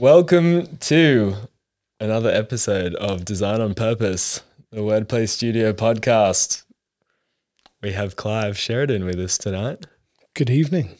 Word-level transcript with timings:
Welcome 0.00 0.78
to 0.78 1.34
another 2.00 2.30
episode 2.30 2.94
of 2.94 3.26
Design 3.26 3.60
on 3.60 3.74
Purpose, 3.74 4.40
the 4.70 4.78
Wordplay 4.78 5.28
Studio 5.28 5.74
podcast. 5.74 6.64
We 7.82 7.92
have 7.92 8.16
Clive 8.16 8.56
Sheridan 8.56 9.04
with 9.04 9.20
us 9.20 9.36
tonight. 9.36 9.84
Good 10.32 10.48
evening. 10.48 10.96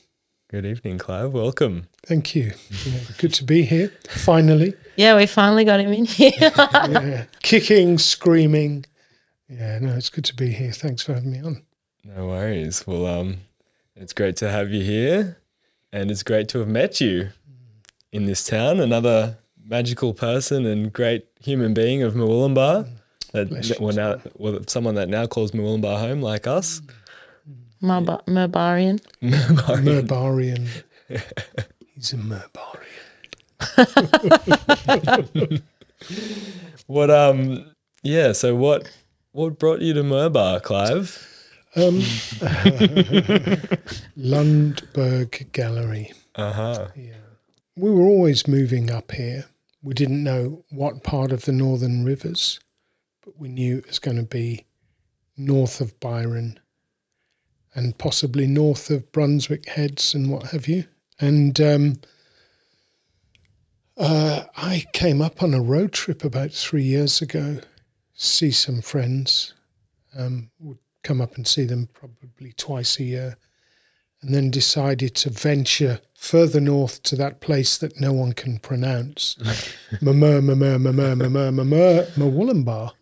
Good 0.50 0.66
evening, 0.66 0.98
Clive. 0.98 1.32
Welcome. 1.32 1.88
Thank 2.04 2.34
you. 2.34 2.52
Yeah, 2.84 2.98
good 3.16 3.32
to 3.32 3.44
be 3.44 3.62
here. 3.62 3.90
Finally. 4.06 4.74
Yeah, 4.96 5.16
we 5.16 5.24
finally 5.24 5.64
got 5.64 5.80
him 5.80 5.94
in 5.94 6.04
here. 6.04 6.32
Yeah. 6.58 7.24
Kicking, 7.42 7.96
screaming. 7.96 8.84
Yeah, 9.48 9.78
no, 9.78 9.94
it's 9.94 10.10
good 10.10 10.26
to 10.26 10.36
be 10.36 10.50
here. 10.50 10.72
Thanks 10.72 11.00
for 11.00 11.14
having 11.14 11.32
me 11.32 11.40
on. 11.40 11.62
No 12.04 12.26
worries. 12.26 12.86
Well, 12.86 13.06
um, 13.06 13.38
it's 13.96 14.12
great 14.12 14.36
to 14.36 14.50
have 14.50 14.70
you 14.70 14.82
here, 14.84 15.38
and 15.90 16.10
it's 16.10 16.22
great 16.22 16.50
to 16.50 16.58
have 16.58 16.68
met 16.68 17.00
you 17.00 17.30
in 18.12 18.26
this 18.26 18.44
town. 18.44 18.80
Another 18.80 19.38
magical 19.64 20.12
person 20.14 20.66
and 20.66 20.92
great 20.92 21.26
human 21.40 21.74
being 21.74 22.02
of 22.02 22.14
Murwillumbah. 22.14 22.88
That 23.32 23.48
Bless 23.48 23.78
well, 23.78 23.94
now, 23.94 24.20
well, 24.36 24.60
someone 24.66 24.96
that 24.96 25.08
now 25.08 25.26
calls 25.26 25.52
Murwillumbah 25.52 25.98
home, 26.00 26.20
like 26.20 26.46
us. 26.46 26.82
Merba- 27.82 28.24
Merbarian. 28.26 29.00
Merbarian. 29.22 30.68
He's 31.94 32.12
a 32.12 32.16
Merbarian. 32.16 32.82
What 36.90 37.10
um 37.10 37.72
yeah, 38.02 38.32
so 38.32 38.56
what 38.56 38.90
what 39.30 39.60
brought 39.60 39.80
you 39.80 39.94
to 39.94 40.02
Murbah, 40.02 40.60
Clive? 40.62 41.24
Um, 41.76 42.00
Lundberg 44.18 45.52
Gallery. 45.52 46.12
Uh-huh. 46.34 46.88
Yeah. 46.96 47.12
We 47.80 47.90
were 47.90 48.02
always 48.02 48.46
moving 48.46 48.90
up 48.90 49.12
here. 49.12 49.46
We 49.82 49.94
didn't 49.94 50.22
know 50.22 50.66
what 50.68 51.02
part 51.02 51.32
of 51.32 51.46
the 51.46 51.52
Northern 51.52 52.04
Rivers, 52.04 52.60
but 53.24 53.38
we 53.38 53.48
knew 53.48 53.78
it 53.78 53.86
was 53.86 53.98
going 53.98 54.18
to 54.18 54.22
be 54.22 54.66
north 55.34 55.80
of 55.80 55.98
Byron 55.98 56.60
and 57.74 57.96
possibly 57.96 58.46
north 58.46 58.90
of 58.90 59.10
Brunswick 59.12 59.66
Heads 59.66 60.12
and 60.12 60.30
what 60.30 60.48
have 60.48 60.68
you. 60.68 60.84
And 61.18 61.58
um, 61.58 62.00
uh, 63.96 64.42
I 64.58 64.84
came 64.92 65.22
up 65.22 65.42
on 65.42 65.54
a 65.54 65.62
road 65.62 65.94
trip 65.94 66.22
about 66.22 66.52
three 66.52 66.84
years 66.84 67.22
ago, 67.22 67.60
see 68.12 68.50
some 68.50 68.82
friends. 68.82 69.54
Um, 70.14 70.50
would 70.58 70.80
come 71.02 71.22
up 71.22 71.36
and 71.36 71.48
see 71.48 71.64
them 71.64 71.88
probably 71.94 72.52
twice 72.52 72.98
a 72.98 73.04
year 73.04 73.36
and 74.22 74.34
then 74.34 74.50
decided 74.50 75.14
to 75.16 75.30
venture 75.30 76.00
further 76.14 76.60
north 76.60 77.02
to 77.04 77.16
that 77.16 77.40
place 77.40 77.78
that 77.78 77.98
no 78.00 78.12
one 78.12 78.32
can 78.32 78.58
pronounce. 78.58 79.36
Mamur, 80.02 80.40
mamur, 80.42 80.78
mamur, 80.78 81.16
mamur, 81.16 81.50
mamur, 81.54 82.06
Murwillumbah. 82.16 82.92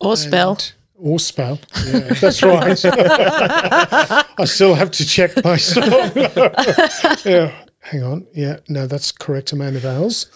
Or 0.00 0.16
spell. 0.16 0.50
And- 0.52 0.72
Or 0.96 1.18
spell. 1.20 1.60
Yeah, 1.86 2.12
that's 2.20 2.42
right. 2.42 2.84
I 4.38 4.44
still 4.46 4.74
have 4.74 4.90
to 4.92 5.06
check 5.06 5.44
myself. 5.44 6.16
yeah, 7.24 7.52
hang 7.80 8.02
on. 8.02 8.26
Yeah, 8.34 8.58
no, 8.68 8.86
that's 8.88 9.12
correct 9.12 9.52
amount 9.52 9.76
of 9.76 9.82
vowels. 9.82 10.26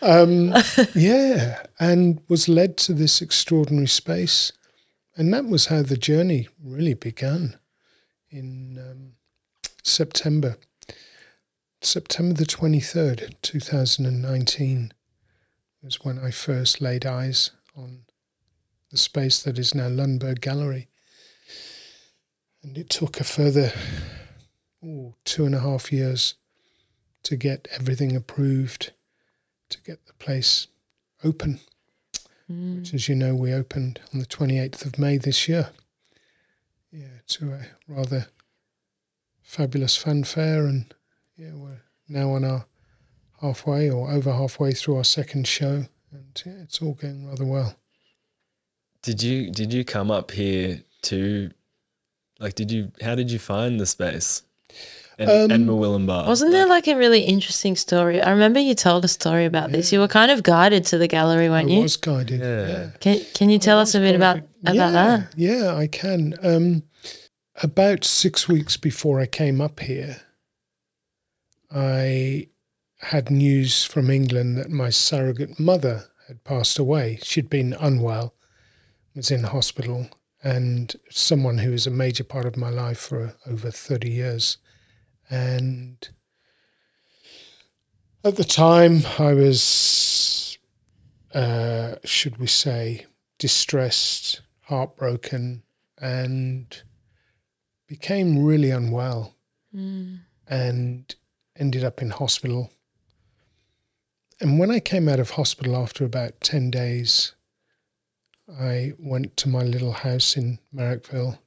Um, 0.00 0.54
yeah, 0.94 1.64
and 1.80 2.20
was 2.28 2.48
led 2.48 2.76
to 2.78 2.92
this 2.94 3.20
extraordinary 3.20 3.88
space. 3.88 4.52
And 5.16 5.32
that 5.34 5.46
was 5.46 5.66
how 5.66 5.82
the 5.82 5.96
journey 5.96 6.48
really 6.62 6.94
began 6.94 7.58
in 8.30 8.78
um, 8.78 9.11
September. 9.82 10.56
September 11.80 12.34
the 12.34 12.46
23rd, 12.46 13.34
2019 13.42 14.92
was 15.82 16.04
when 16.04 16.18
I 16.18 16.30
first 16.30 16.80
laid 16.80 17.04
eyes 17.04 17.50
on 17.76 18.02
the 18.90 18.96
space 18.96 19.42
that 19.42 19.58
is 19.58 19.74
now 19.74 19.88
Lundberg 19.88 20.40
Gallery. 20.40 20.88
And 22.62 22.78
it 22.78 22.88
took 22.88 23.18
a 23.18 23.24
further 23.24 23.72
ooh, 24.84 25.14
two 25.24 25.44
and 25.44 25.54
a 25.54 25.60
half 25.60 25.92
years 25.92 26.34
to 27.24 27.36
get 27.36 27.66
everything 27.72 28.14
approved, 28.14 28.92
to 29.70 29.82
get 29.82 30.06
the 30.06 30.12
place 30.14 30.68
open, 31.24 31.58
hmm. 32.46 32.78
which, 32.78 32.94
as 32.94 33.08
you 33.08 33.16
know, 33.16 33.34
we 33.34 33.52
opened 33.52 34.00
on 34.12 34.20
the 34.20 34.26
28th 34.26 34.84
of 34.84 34.98
May 34.98 35.18
this 35.18 35.48
year. 35.48 35.70
Yeah, 36.92 37.20
to 37.28 37.52
a 37.52 37.66
rather 37.88 38.26
fabulous 39.42 39.96
fanfare. 39.96 40.66
And 40.66 40.92
yeah, 41.36 41.52
we're 41.54 41.82
now 42.08 42.30
on 42.32 42.44
our 42.44 42.66
halfway 43.40 43.90
or 43.90 44.10
over 44.10 44.32
halfway 44.32 44.72
through 44.72 44.96
our 44.96 45.04
second 45.04 45.46
show. 45.46 45.86
And 46.12 46.42
yeah, 46.44 46.62
it's 46.62 46.80
all 46.80 46.94
going 46.94 47.28
rather 47.28 47.44
well. 47.44 47.76
Did 49.02 49.22
you 49.22 49.50
did 49.50 49.72
you 49.72 49.84
come 49.84 50.10
up 50.10 50.30
here 50.30 50.82
to 51.02 51.50
like 52.38 52.54
did 52.54 52.70
you 52.70 52.92
how 53.00 53.14
did 53.14 53.30
you 53.30 53.38
find 53.38 53.80
the 53.80 53.86
space? 53.86 54.42
And, 55.18 55.30
and 55.30 55.52
Um, 55.52 55.66
Murwillumbah? 55.66 56.26
Wasn't 56.26 56.52
there 56.52 56.66
like 56.66 56.88
a 56.88 56.96
really 56.96 57.20
interesting 57.20 57.76
story? 57.76 58.20
I 58.22 58.30
remember 58.30 58.58
you 58.58 58.74
told 58.74 59.04
a 59.04 59.08
story 59.08 59.44
about 59.44 59.70
this. 59.70 59.92
You 59.92 60.00
were 60.00 60.08
kind 60.08 60.30
of 60.30 60.42
guided 60.42 60.86
to 60.86 60.98
the 60.98 61.06
gallery, 61.06 61.50
weren't 61.50 61.68
I 61.68 61.72
you? 61.72 61.80
I 61.80 61.82
was 61.82 61.96
guided. 61.96 62.40
Yeah. 62.40 62.66
yeah. 62.66 62.90
Can, 63.00 63.20
can 63.34 63.50
you 63.50 63.58
tell 63.58 63.78
us 63.78 63.94
a 63.94 64.00
bit 64.00 64.14
about, 64.16 64.38
about 64.62 64.74
yeah, 64.74 64.90
that? 64.90 65.34
Yeah, 65.36 65.76
I 65.76 65.86
can. 65.86 66.34
Um, 66.42 66.82
about 67.60 68.04
six 68.04 68.48
weeks 68.48 68.76
before 68.76 69.20
I 69.20 69.26
came 69.26 69.60
up 69.60 69.80
here, 69.80 70.22
I 71.70 72.48
had 73.00 73.30
news 73.30 73.84
from 73.84 74.10
England 74.10 74.56
that 74.58 74.70
my 74.70 74.90
surrogate 74.90 75.58
mother 75.58 76.04
had 76.28 76.44
passed 76.44 76.78
away. 76.78 77.18
She'd 77.22 77.50
been 77.50 77.74
unwell, 77.74 78.34
was 79.14 79.30
in 79.30 79.44
hospital, 79.44 80.08
and 80.42 80.94
someone 81.10 81.58
who 81.58 81.72
was 81.72 81.86
a 81.86 81.90
major 81.90 82.24
part 82.24 82.46
of 82.46 82.56
my 82.56 82.70
life 82.70 82.98
for 82.98 83.36
over 83.46 83.70
30 83.70 84.08
years. 84.08 84.58
And 85.28 86.08
at 88.24 88.36
the 88.36 88.44
time, 88.44 89.02
I 89.18 89.34
was, 89.34 90.58
uh, 91.34 91.96
should 92.04 92.38
we 92.38 92.46
say, 92.46 93.06
distressed, 93.38 94.42
heartbroken, 94.62 95.64
and 95.98 96.82
became 97.96 98.42
really 98.42 98.70
unwell 98.70 99.34
Mm. 99.74 100.20
and 100.46 101.14
ended 101.56 101.84
up 101.84 102.00
in 102.00 102.08
hospital. 102.10 102.70
And 104.40 104.58
when 104.58 104.70
I 104.70 104.80
came 104.80 105.08
out 105.10 105.20
of 105.20 105.30
hospital 105.30 105.76
after 105.76 106.04
about 106.04 106.40
10 106.40 106.70
days, 106.70 107.34
I 108.50 108.92
went 108.98 109.36
to 109.38 109.48
my 109.48 109.62
little 109.62 109.92
house 109.92 110.36
in 110.38 110.58
Marrickville 110.74 111.38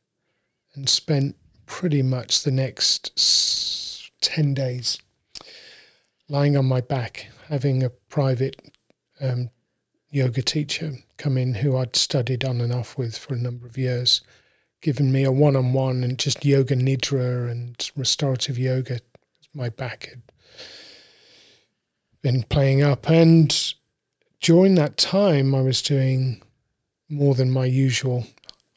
and 0.76 0.88
spent 0.88 1.36
pretty 1.66 2.04
much 2.04 2.44
the 2.44 2.52
next 2.52 4.12
10 4.22 4.54
days 4.54 5.00
lying 6.30 6.56
on 6.56 6.66
my 6.66 6.82
back, 6.82 7.28
having 7.50 7.82
a 7.84 7.90
private 7.90 8.56
um, 9.20 9.50
yoga 10.12 10.42
teacher 10.44 10.94
come 11.18 11.38
in 11.38 11.56
who 11.56 11.76
I'd 11.76 11.96
studied 11.96 12.44
on 12.46 12.62
and 12.62 12.72
off 12.74 12.98
with 12.98 13.18
for 13.18 13.34
a 13.34 13.38
number 13.48 13.66
of 13.68 13.78
years, 13.78 14.22
giving 14.86 15.12
me 15.12 15.24
a 15.24 15.32
one 15.32 15.56
on 15.56 15.74
one 15.74 16.04
and 16.04 16.20
just 16.20 16.46
yoga 16.46 16.76
nidra 16.76 17.50
and 17.50 17.90
restorative 17.96 18.60
yoga. 18.60 19.00
My 19.52 19.68
back 19.68 20.10
had 20.10 20.22
been 22.22 22.44
playing 22.44 22.84
up. 22.84 23.10
And 23.10 23.74
during 24.42 24.76
that 24.76 24.96
time, 24.96 25.56
I 25.56 25.62
was 25.62 25.82
doing 25.82 26.40
more 27.10 27.34
than 27.34 27.50
my 27.50 27.66
usual 27.66 28.28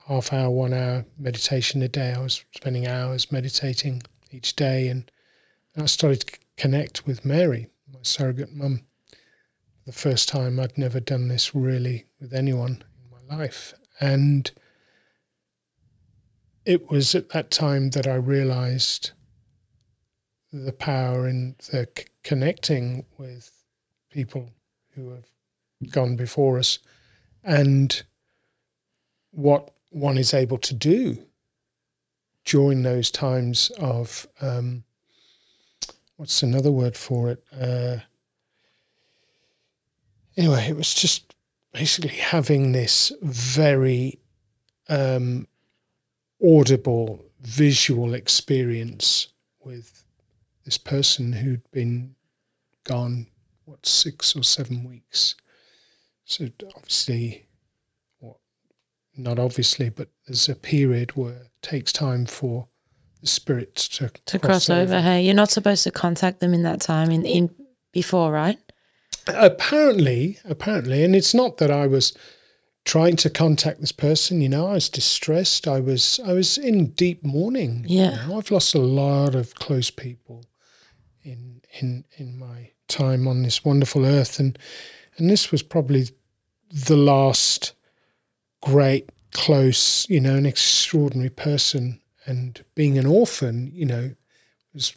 half 0.06 0.32
hour, 0.32 0.48
one 0.48 0.72
hour 0.72 1.04
meditation 1.18 1.82
a 1.82 1.88
day. 1.88 2.14
I 2.14 2.20
was 2.20 2.42
spending 2.56 2.86
hours 2.86 3.30
meditating 3.30 4.02
each 4.30 4.56
day. 4.56 4.88
And 4.88 5.12
I 5.76 5.84
started 5.84 6.20
to 6.20 6.38
connect 6.56 7.06
with 7.06 7.22
Mary, 7.22 7.68
my 7.92 8.00
surrogate 8.00 8.54
mum 8.54 8.80
the 9.84 9.92
first 9.92 10.26
time 10.26 10.58
I'd 10.58 10.78
never 10.78 11.00
done 11.00 11.28
this 11.28 11.54
really 11.54 12.06
with 12.18 12.32
anyone 12.32 12.82
in 12.96 13.28
my 13.28 13.36
life. 13.36 13.74
And 14.00 14.50
it 16.68 16.90
was 16.90 17.14
at 17.14 17.30
that 17.30 17.50
time 17.50 17.88
that 17.88 18.06
I 18.06 18.16
realized 18.16 19.12
the 20.52 20.70
power 20.72 21.26
in 21.26 21.56
the 21.72 21.88
c- 21.96 22.04
connecting 22.22 23.06
with 23.16 23.50
people 24.10 24.50
who 24.94 25.08
have 25.12 25.24
gone 25.90 26.14
before 26.14 26.58
us 26.58 26.78
and 27.42 28.02
what 29.30 29.70
one 29.88 30.18
is 30.18 30.34
able 30.34 30.58
to 30.58 30.74
do 30.74 31.16
during 32.44 32.82
those 32.82 33.10
times 33.10 33.70
of 33.78 34.26
um, 34.42 34.84
what's 36.16 36.42
another 36.42 36.70
word 36.70 36.98
for 36.98 37.30
it? 37.30 37.42
Uh, 37.50 37.96
anyway, 40.36 40.66
it 40.68 40.76
was 40.76 40.92
just 40.92 41.34
basically 41.72 42.10
having 42.10 42.72
this 42.72 43.10
very 43.22 44.18
um, 44.90 45.46
audible 46.42 47.24
visual 47.40 48.14
experience 48.14 49.28
with 49.60 50.04
this 50.64 50.78
person 50.78 51.32
who'd 51.32 51.70
been 51.70 52.14
gone 52.84 53.26
what 53.64 53.84
six 53.86 54.34
or 54.34 54.42
seven 54.42 54.84
weeks. 54.84 55.34
So 56.24 56.48
obviously, 56.76 57.46
what 58.18 58.36
not 59.16 59.38
obviously, 59.38 59.90
but 59.90 60.08
there's 60.26 60.48
a 60.48 60.54
period 60.54 61.16
where 61.16 61.34
it 61.34 61.50
takes 61.62 61.92
time 61.92 62.26
for 62.26 62.68
the 63.20 63.26
spirits 63.26 63.88
to 63.88 64.10
To 64.26 64.38
cross 64.38 64.70
over. 64.70 65.00
Hey, 65.00 65.22
you're 65.22 65.34
not 65.34 65.50
supposed 65.50 65.84
to 65.84 65.90
contact 65.90 66.40
them 66.40 66.54
in 66.54 66.62
that 66.62 66.80
time 66.80 67.10
in, 67.10 67.24
in 67.24 67.50
before, 67.92 68.32
right? 68.32 68.58
apparently 69.34 70.38
apparently 70.44 71.04
and 71.04 71.14
it's 71.14 71.34
not 71.34 71.58
that 71.58 71.70
i 71.70 71.86
was 71.86 72.16
trying 72.88 73.16
to 73.16 73.28
contact 73.28 73.80
this 73.82 73.92
person 73.92 74.40
you 74.40 74.48
know 74.48 74.66
i 74.68 74.72
was 74.72 74.88
distressed 74.88 75.68
i 75.68 75.78
was 75.78 76.18
i 76.24 76.32
was 76.32 76.56
in 76.56 76.86
deep 76.92 77.22
mourning 77.22 77.84
you 77.86 78.00
Yeah. 78.00 78.26
know. 78.26 78.38
i've 78.38 78.50
lost 78.50 78.74
a 78.74 78.78
lot 78.78 79.34
of 79.34 79.54
close 79.54 79.90
people 79.90 80.44
in 81.22 81.60
in 81.80 82.04
in 82.16 82.38
my 82.38 82.70
time 82.88 83.28
on 83.28 83.42
this 83.42 83.62
wonderful 83.62 84.06
earth 84.06 84.40
and 84.40 84.58
and 85.18 85.28
this 85.28 85.52
was 85.52 85.62
probably 85.62 86.08
the 86.72 86.96
last 86.96 87.74
great 88.62 89.10
close 89.32 90.08
you 90.08 90.20
know 90.20 90.36
an 90.36 90.46
extraordinary 90.46 91.30
person 91.30 92.00
and 92.24 92.64
being 92.74 92.96
an 92.96 93.06
orphan 93.06 93.70
you 93.74 93.84
know 93.84 94.14
was 94.72 94.96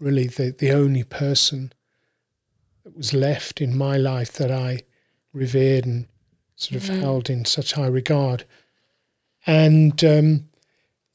really 0.00 0.26
the 0.28 0.54
the 0.58 0.70
only 0.72 1.04
person 1.04 1.72
that 2.84 2.96
was 2.96 3.12
left 3.12 3.60
in 3.60 3.76
my 3.76 3.98
life 3.98 4.32
that 4.32 4.50
I 4.50 4.80
revered 5.34 5.84
and 5.84 6.06
sort 6.58 6.82
of 6.82 6.88
held 6.88 7.30
in 7.30 7.44
such 7.44 7.72
high 7.72 7.86
regard. 7.86 8.44
And 9.46 10.02
um, 10.04 10.48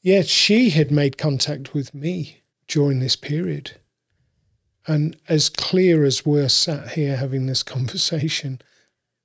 yeah, 0.02 0.22
she 0.22 0.70
had 0.70 0.90
made 0.90 1.18
contact 1.18 1.74
with 1.74 1.94
me 1.94 2.40
during 2.66 2.98
this 2.98 3.14
period. 3.14 3.72
And 4.86 5.16
as 5.28 5.48
clear 5.48 6.04
as 6.04 6.26
we're 6.26 6.48
sat 6.48 6.92
here 6.92 7.16
having 7.16 7.46
this 7.46 7.62
conversation, 7.62 8.60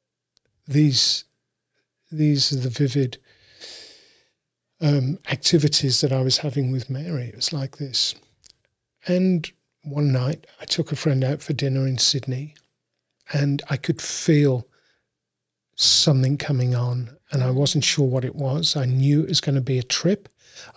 these 0.68 1.24
these 2.12 2.52
are 2.52 2.60
the 2.60 2.70
vivid 2.70 3.18
um, 4.82 5.20
activities 5.32 6.02
that 6.02 6.12
I 6.12 6.22
was 6.22 6.40
having 6.40 6.72
with 6.72 6.90
Mary. 6.90 7.26
It 7.26 7.36
was 7.36 7.54
like 7.54 7.78
this. 7.78 8.16
And 9.08 9.50
one 9.84 10.12
night 10.12 10.48
I 10.60 10.66
took 10.66 10.92
a 10.92 10.96
friend 10.96 11.24
out 11.24 11.42
for 11.42 11.54
dinner 11.54 11.88
in 11.88 11.98
Sydney 11.98 12.56
and 13.32 13.62
I 13.70 13.78
could 13.78 14.02
feel 14.02 14.68
something 15.80 16.38
coming 16.38 16.76
on 16.76 17.16
and 17.32 17.42
I 17.42 17.52
wasn't 17.52 17.86
sure 17.86 18.06
what 18.06 18.26
it 18.26 18.36
was. 18.36 18.76
I 18.76 18.86
knew 18.86 19.22
it 19.22 19.30
was 19.30 19.40
going 19.40 19.56
to 19.56 19.62
be 19.62 19.80
a 19.80 19.84
trip. 19.84 20.28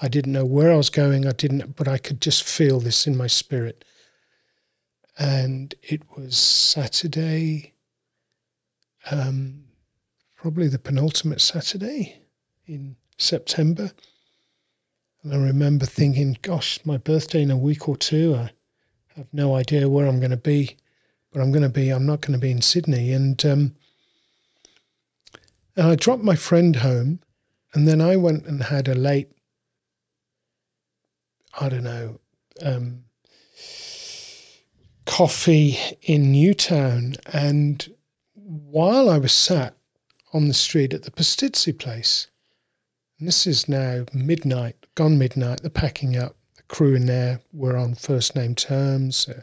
I 0.01 0.07
didn't 0.07 0.33
know 0.33 0.45
where 0.45 0.73
I 0.73 0.77
was 0.77 0.91
going. 0.91 1.27
I 1.27 1.33
didn't, 1.33 1.75
but 1.75 1.89
I 1.89 1.99
could 1.99 2.21
just 2.21 2.45
feel 2.45 2.79
this 2.79 3.05
in 3.05 3.17
my 3.17 3.27
spirit. 3.27 3.85
And 5.19 5.75
it 5.83 6.03
was 6.17 6.37
Saturday, 6.37 7.75
um, 9.11 9.65
probably 10.37 10.69
the 10.69 10.79
penultimate 10.79 11.41
Saturday 11.41 12.23
in 12.67 12.95
September. 13.19 13.91
And 15.25 15.35
I 15.35 15.37
remember 15.37 15.85
thinking, 15.85 16.39
gosh, 16.43 16.79
my 16.85 16.97
birthday 16.97 17.43
in 17.43 17.51
a 17.51 17.57
week 17.57 17.89
or 17.89 17.97
two. 17.97 18.37
I 18.37 18.53
have 19.17 19.29
no 19.33 19.57
idea 19.57 19.89
where 19.89 20.07
I'm 20.07 20.21
going 20.21 20.31
to 20.31 20.37
be, 20.37 20.77
but 21.33 21.41
I'm 21.41 21.51
going 21.51 21.63
to 21.63 21.69
be, 21.69 21.91
I'm 21.91 22.07
not 22.07 22.21
going 22.21 22.35
to 22.35 22.39
be 22.39 22.53
in 22.53 22.63
Sydney. 22.63 23.13
And, 23.13 23.45
um, 23.45 23.75
and 25.77 25.87
I 25.87 25.95
dropped 25.95 26.23
my 26.23 26.37
friend 26.37 26.77
home 26.77 27.21
and 27.75 27.89
then 27.89 28.01
I 28.01 28.17
went 28.17 28.47
and 28.47 28.65
had 28.65 28.89
a 28.89 28.95
late, 28.95 29.31
I 31.59 31.69
don't 31.69 31.85
know, 31.85 32.21
um, 32.63 33.05
coffee 35.07 35.79
in 36.03 36.33
Newtown. 36.33 37.17
And 37.33 37.95
while 38.35 39.09
I 39.09 39.19
was 39.19 39.33
sat 39.33 39.77
on 40.33 40.49
the 40.49 40.55
street 40.55 40.93
at 40.93 41.05
the 41.05 41.11
Pastizzi 41.11 41.77
place, 41.79 42.29
and 43.19 43.27
this 43.27 43.47
is 43.47 43.69
now 43.69 44.05
midnight, 44.13 44.87
gone 44.95 45.17
midnight, 45.17 45.63
the 45.63 45.71
packing 45.71 46.17
up, 46.17 46.37
the 46.57 46.63
crew 46.65 46.95
in 46.95 47.07
there 47.07 47.41
were 47.53 47.77
on 47.77 47.95
first 47.95 48.37
name 48.37 48.55
terms, 48.55 49.29
uh, 49.29 49.43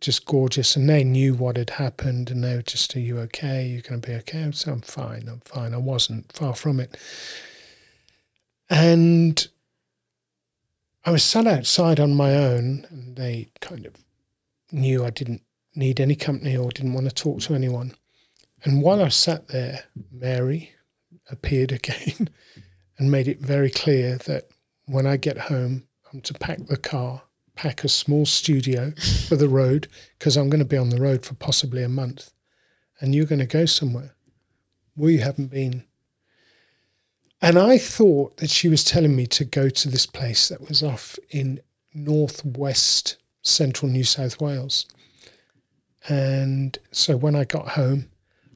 just 0.00 0.24
gorgeous. 0.24 0.76
And 0.76 0.88
they 0.88 1.04
knew 1.04 1.34
what 1.34 1.56
had 1.56 1.70
happened 1.70 2.30
and 2.30 2.42
they 2.42 2.56
were 2.56 2.62
just, 2.62 2.94
Are 2.96 3.00
you 3.00 3.18
okay? 3.20 3.66
You're 3.66 3.82
going 3.82 4.00
to 4.00 4.08
be 4.08 4.14
okay? 4.16 4.50
So 4.52 4.72
I'm 4.72 4.80
fine, 4.80 5.28
I'm 5.28 5.40
fine. 5.40 5.74
I 5.74 5.78
wasn't 5.78 6.32
far 6.32 6.54
from 6.54 6.80
it. 6.80 6.96
And 8.70 9.46
I 11.04 11.10
was 11.10 11.24
sat 11.24 11.46
outside 11.46 11.98
on 11.98 12.14
my 12.14 12.34
own 12.34 12.86
and 12.90 13.16
they 13.16 13.48
kind 13.60 13.86
of 13.86 13.94
knew 14.70 15.04
I 15.04 15.10
didn't 15.10 15.42
need 15.74 16.00
any 16.00 16.14
company 16.14 16.56
or 16.56 16.70
didn't 16.70 16.94
want 16.94 17.08
to 17.08 17.14
talk 17.14 17.40
to 17.42 17.54
anyone. 17.54 17.94
And 18.64 18.82
while 18.82 19.02
I 19.02 19.08
sat 19.08 19.48
there, 19.48 19.84
Mary 20.10 20.72
appeared 21.30 21.72
again 21.72 22.30
and 22.98 23.10
made 23.10 23.28
it 23.28 23.40
very 23.40 23.70
clear 23.70 24.16
that 24.18 24.48
when 24.86 25.06
I 25.06 25.16
get 25.16 25.38
home, 25.38 25.84
I'm 26.12 26.20
to 26.22 26.34
pack 26.34 26.66
the 26.66 26.76
car, 26.76 27.22
pack 27.54 27.84
a 27.84 27.88
small 27.88 28.26
studio 28.26 28.92
for 29.28 29.36
the 29.36 29.48
road, 29.48 29.88
because 30.18 30.36
I'm 30.36 30.50
going 30.50 30.58
to 30.60 30.64
be 30.64 30.76
on 30.76 30.90
the 30.90 31.00
road 31.00 31.24
for 31.24 31.34
possibly 31.34 31.82
a 31.82 31.88
month. 31.88 32.30
And 33.00 33.14
you're 33.14 33.26
going 33.26 33.40
to 33.40 33.46
go 33.46 33.66
somewhere 33.66 34.14
where 34.94 35.10
you 35.10 35.20
haven't 35.20 35.50
been. 35.50 35.84
And 37.40 37.58
I 37.58 37.78
thought 37.78 38.36
that 38.36 38.50
she 38.50 38.68
was 38.68 38.84
telling 38.84 39.16
me 39.16 39.26
to 39.28 39.44
go 39.44 39.68
to 39.68 39.88
this 39.88 40.06
place 40.06 40.48
that 40.48 40.68
was 40.68 40.82
off 40.82 41.18
in 41.30 41.60
northwest 41.92 43.16
central 43.42 43.90
New 43.90 44.04
South 44.04 44.40
Wales. 44.40 44.86
And 46.08 46.78
so 46.92 47.16
when 47.16 47.34
I 47.34 47.44
got 47.44 47.70
home, 47.70 48.08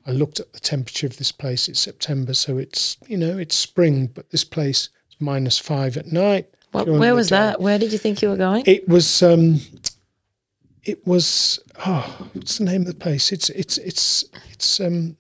I 0.07 0.13
looked 0.13 0.39
at 0.39 0.53
the 0.53 0.61
temperature 0.61 1.07
of 1.07 1.17
this 1.17 1.33
place. 1.33 1.69
It's 1.69 1.81
September, 1.81 2.33
so 2.35 2.59
it's 2.59 2.97
you 3.09 3.17
know 3.17 3.39
it's 3.39 3.57
spring, 3.57 4.07
but 4.07 4.31
this 4.31 4.45
place 4.45 4.89
is 5.11 5.17
minus 5.21 5.59
five 5.59 5.97
at 5.97 6.07
night. 6.07 6.49
What, 6.73 6.89
where 6.89 7.15
was 7.15 7.29
day. 7.29 7.37
that? 7.37 7.61
Where 7.61 7.79
did 7.79 7.93
you 7.93 7.99
think 7.99 8.23
you 8.23 8.29
were 8.29 8.37
going? 8.37 8.65
It 8.67 8.89
was 8.89 9.23
um, 9.23 9.61
it 10.85 11.07
was 11.07 11.59
oh, 11.87 12.29
what's 12.33 12.59
the 12.59 12.65
name 12.65 12.83
of 12.83 12.87
the 12.87 12.95
place? 12.95 13.33
It's 13.33 13.51
it's 13.51 13.79
it's 13.79 14.25
it's 14.53 14.81
um, 14.81 15.17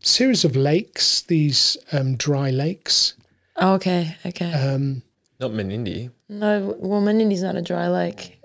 series 0.00 0.44
of 0.44 0.56
lakes. 0.56 1.22
These 1.22 1.76
um, 1.92 2.16
dry 2.16 2.50
lakes. 2.50 3.14
oh, 3.56 3.74
okay, 3.74 4.16
okay. 4.26 4.52
Um, 4.52 5.02
Not 5.40 5.52
Menindee. 5.52 6.10
no, 6.28 6.76
well, 6.78 7.00
Menindee's 7.02 7.42
not 7.42 7.56
a 7.56 7.62
dry 7.62 7.88
lake. 7.88 8.38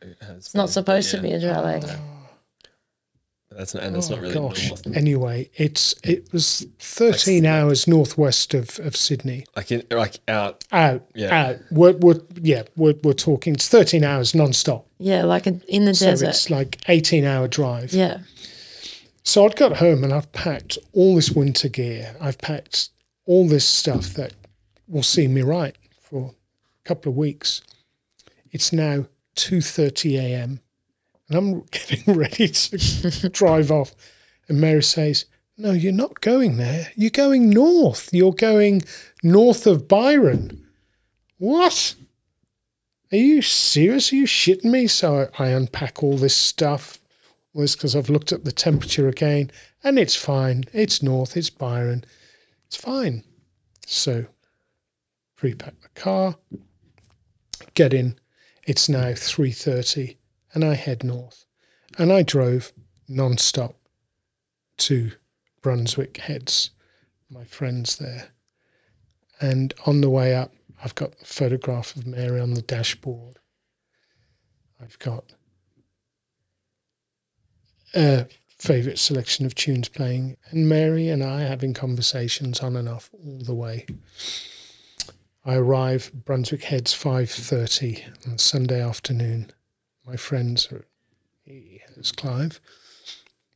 It's 0.00 0.54
not 0.54 0.70
supposed 0.70 1.10
to 1.12 1.20
be 1.20 1.32
a 1.32 1.40
dry 1.40 1.60
lake. 1.60 1.84
That's 3.56 3.74
not, 3.74 3.82
and 3.84 3.96
it's 3.96 4.10
oh 4.10 4.14
not 4.14 4.22
really 4.22 4.34
gosh. 4.34 4.68
north. 4.68 4.96
Anyway, 4.96 5.50
it's 5.54 5.94
it 6.04 6.32
was 6.32 6.66
thirteen 6.78 7.46
hours 7.46 7.86
northwest 7.86 8.54
of, 8.54 8.78
of 8.80 8.96
Sydney. 8.96 9.44
Like 9.56 9.70
in, 9.72 9.82
like 9.90 10.20
out. 10.28 10.64
Out, 10.72 11.06
Yeah. 11.14 11.48
out. 11.48 11.56
We're, 11.70 11.92
we're 11.92 12.20
yeah, 12.40 12.62
we're, 12.76 12.94
we're 13.04 13.12
talking. 13.12 13.54
It's 13.54 13.68
thirteen 13.68 14.04
hours 14.04 14.34
non-stop. 14.34 14.86
Yeah, 14.98 15.24
like 15.24 15.46
a, 15.46 15.60
in 15.68 15.84
the 15.84 15.94
So 15.94 16.06
desert. 16.06 16.28
it's 16.30 16.50
like 16.50 16.78
eighteen 16.88 17.24
hour 17.24 17.48
drive. 17.48 17.92
Yeah. 17.92 18.18
So 19.24 19.44
I'd 19.46 19.54
got 19.56 19.76
home 19.76 20.02
and 20.02 20.12
I've 20.12 20.32
packed 20.32 20.78
all 20.92 21.14
this 21.14 21.30
winter 21.30 21.68
gear. 21.68 22.16
I've 22.20 22.38
packed 22.38 22.88
all 23.24 23.46
this 23.46 23.64
stuff 23.64 24.14
that 24.14 24.32
will 24.88 25.04
see 25.04 25.28
me 25.28 25.42
right 25.42 25.76
for 26.00 26.32
a 26.84 26.88
couple 26.88 27.10
of 27.12 27.16
weeks. 27.16 27.62
It's 28.50 28.72
now 28.72 29.06
two 29.36 29.60
thirty 29.60 30.16
a.m. 30.16 30.60
and 31.34 31.34
I'm 31.34 31.64
getting 31.70 32.14
ready 32.14 32.48
to 32.48 33.28
drive 33.28 33.70
off. 33.70 33.94
And 34.48 34.60
Mary 34.60 34.82
says, 34.82 35.26
"No, 35.56 35.72
you're 35.72 35.92
not 35.92 36.20
going 36.20 36.56
there. 36.56 36.92
You're 36.94 37.10
going 37.10 37.50
north. 37.50 38.10
You're 38.12 38.32
going 38.32 38.82
north 39.22 39.66
of 39.66 39.88
Byron." 39.88 40.66
What? 41.38 41.94
Are 43.10 43.16
you 43.16 43.42
serious? 43.42 44.12
Are 44.12 44.16
you 44.16 44.26
shitting 44.26 44.70
me? 44.70 44.86
So 44.86 45.28
I, 45.38 45.48
unpack 45.48 46.02
all 46.02 46.16
this 46.16 46.36
stuff 46.36 46.98
was 47.52 47.76
because 47.76 47.94
I've 47.94 48.08
looked 48.08 48.32
at 48.32 48.44
the 48.44 48.52
temperature 48.52 49.08
again 49.08 49.50
and 49.84 49.98
it's 49.98 50.16
fine. 50.16 50.64
It's 50.72 51.02
north, 51.02 51.36
it's 51.36 51.50
Byron. 51.50 52.04
It's 52.66 52.76
fine. 52.76 53.24
So 53.86 54.26
pre-pack 55.36 55.74
the 55.82 56.00
car, 56.00 56.36
get 57.74 57.92
in. 57.92 58.18
It's 58.64 58.88
now 58.88 59.10
3.30 59.10 60.16
and 60.54 60.64
I 60.64 60.74
head 60.74 61.04
north. 61.04 61.46
And 61.98 62.12
I 62.12 62.22
drove 62.22 62.72
non-stop 63.08 63.76
to 64.78 65.12
Brunswick 65.60 66.16
Heads, 66.16 66.70
my 67.30 67.44
friends 67.44 67.96
there. 67.96 68.28
And 69.40 69.74
on 69.86 70.00
the 70.00 70.10
way 70.10 70.34
up, 70.34 70.52
I've 70.82 70.94
got 70.94 71.14
a 71.20 71.24
photograph 71.24 71.94
of 71.96 72.06
Mary 72.06 72.40
on 72.40 72.54
the 72.54 72.62
dashboard. 72.62 73.38
I've 74.80 74.98
got 74.98 75.32
a 77.94 78.26
favourite 78.58 78.98
selection 78.98 79.46
of 79.46 79.54
tunes 79.54 79.88
playing, 79.88 80.36
and 80.50 80.68
Mary 80.68 81.08
and 81.08 81.22
I 81.22 81.42
having 81.42 81.74
conversations 81.74 82.60
on 82.60 82.76
and 82.76 82.88
off 82.88 83.10
all 83.12 83.40
the 83.44 83.54
way. 83.54 83.86
I 85.44 85.54
arrive 85.54 86.10
Brunswick 86.12 86.64
Heads 86.64 86.94
five 86.94 87.30
thirty 87.30 88.04
on 88.28 88.38
Sunday 88.38 88.80
afternoon. 88.80 89.52
My 90.06 90.16
friends 90.16 90.68
here's 91.44 92.12
Clive. 92.12 92.60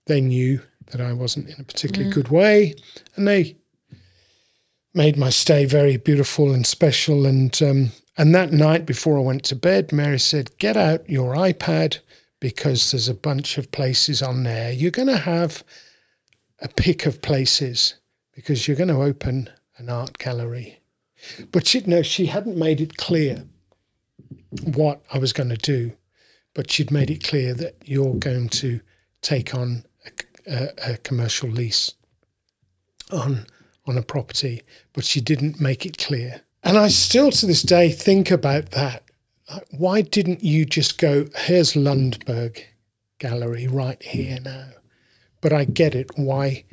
they 0.07 0.21
knew 0.21 0.61
that 0.93 1.01
I 1.01 1.13
wasn't 1.13 1.49
in 1.49 1.61
a 1.61 1.65
particularly 1.65 2.13
good 2.13 2.29
way, 2.29 2.75
and 3.17 3.27
they 3.27 3.57
made 4.95 5.17
my 5.17 5.31
stay 5.31 5.65
very 5.65 5.97
beautiful 5.97 6.53
and 6.53 6.67
special. 6.67 7.27
And 7.27 7.61
um, 7.63 7.91
and 8.17 8.35
that 8.35 8.53
night 8.53 8.87
before 8.87 9.19
I 9.19 9.23
went 9.23 9.45
to 9.45 9.57
bed, 9.57 9.93
Mary 9.93 10.19
said, 10.19 10.57
"Get 10.59 10.77
out 10.77 11.09
your 11.09 11.35
iPad 11.35 11.99
because 12.41 12.91
there's 12.91 13.09
a 13.09 13.15
bunch 13.15 13.59
of 13.59 13.73
places 13.73 14.23
on 14.23 14.45
there. 14.45 14.73
You're 14.73 14.91
going 14.91 15.09
to 15.09 15.17
have 15.19 15.65
a 16.61 16.69
pick 16.69 17.07
of 17.07 17.23
places 17.23 17.95
because 18.35 18.67
you're 18.69 18.77
going 18.77 18.89
to 18.89 19.03
open 19.03 19.51
an 19.79 19.89
art 19.91 20.19
gallery." 20.19 20.81
But 21.51 21.67
she 21.67 21.81
no, 21.81 22.03
she 22.03 22.27
hadn't 22.27 22.57
made 22.57 22.81
it 22.81 22.97
clear 22.97 23.45
what 24.63 25.03
I 25.13 25.19
was 25.19 25.33
going 25.33 25.49
to 25.49 25.57
do, 25.57 25.93
but 26.57 26.71
she'd 26.71 26.91
made 26.91 27.11
it 27.11 27.23
clear 27.23 27.53
that 27.53 27.77
you're 27.85 28.15
going 28.15 28.49
to 28.49 28.81
take 29.21 29.55
on 29.55 29.85
a, 30.07 30.53
a, 30.53 30.93
a 30.95 30.97
commercial 30.97 31.51
lease 31.51 31.93
on 33.13 33.47
on 33.87 33.97
a 33.97 34.03
property, 34.03 34.63
but 34.95 35.05
she 35.05 35.21
didn't 35.21 35.61
make 35.61 35.87
it 35.87 35.97
clear. 35.97 36.41
And 36.65 36.77
I 36.77 36.89
still 36.89 37.31
to 37.31 37.47
this 37.47 37.63
day 37.63 37.91
think 37.93 38.33
about 38.33 38.73
that. 38.73 39.05
Why 39.71 40.01
didn't 40.01 40.43
you 40.43 40.65
just 40.65 40.99
go, 40.99 41.27
here's 41.37 41.75
Lundberg 41.75 42.65
Gallery 43.21 43.69
right 43.69 44.03
here 44.03 44.39
now? 44.43 44.71
But 45.41 45.53
I 45.53 45.67
get 45.67 45.95
it 45.95 46.11
why 46.17 46.65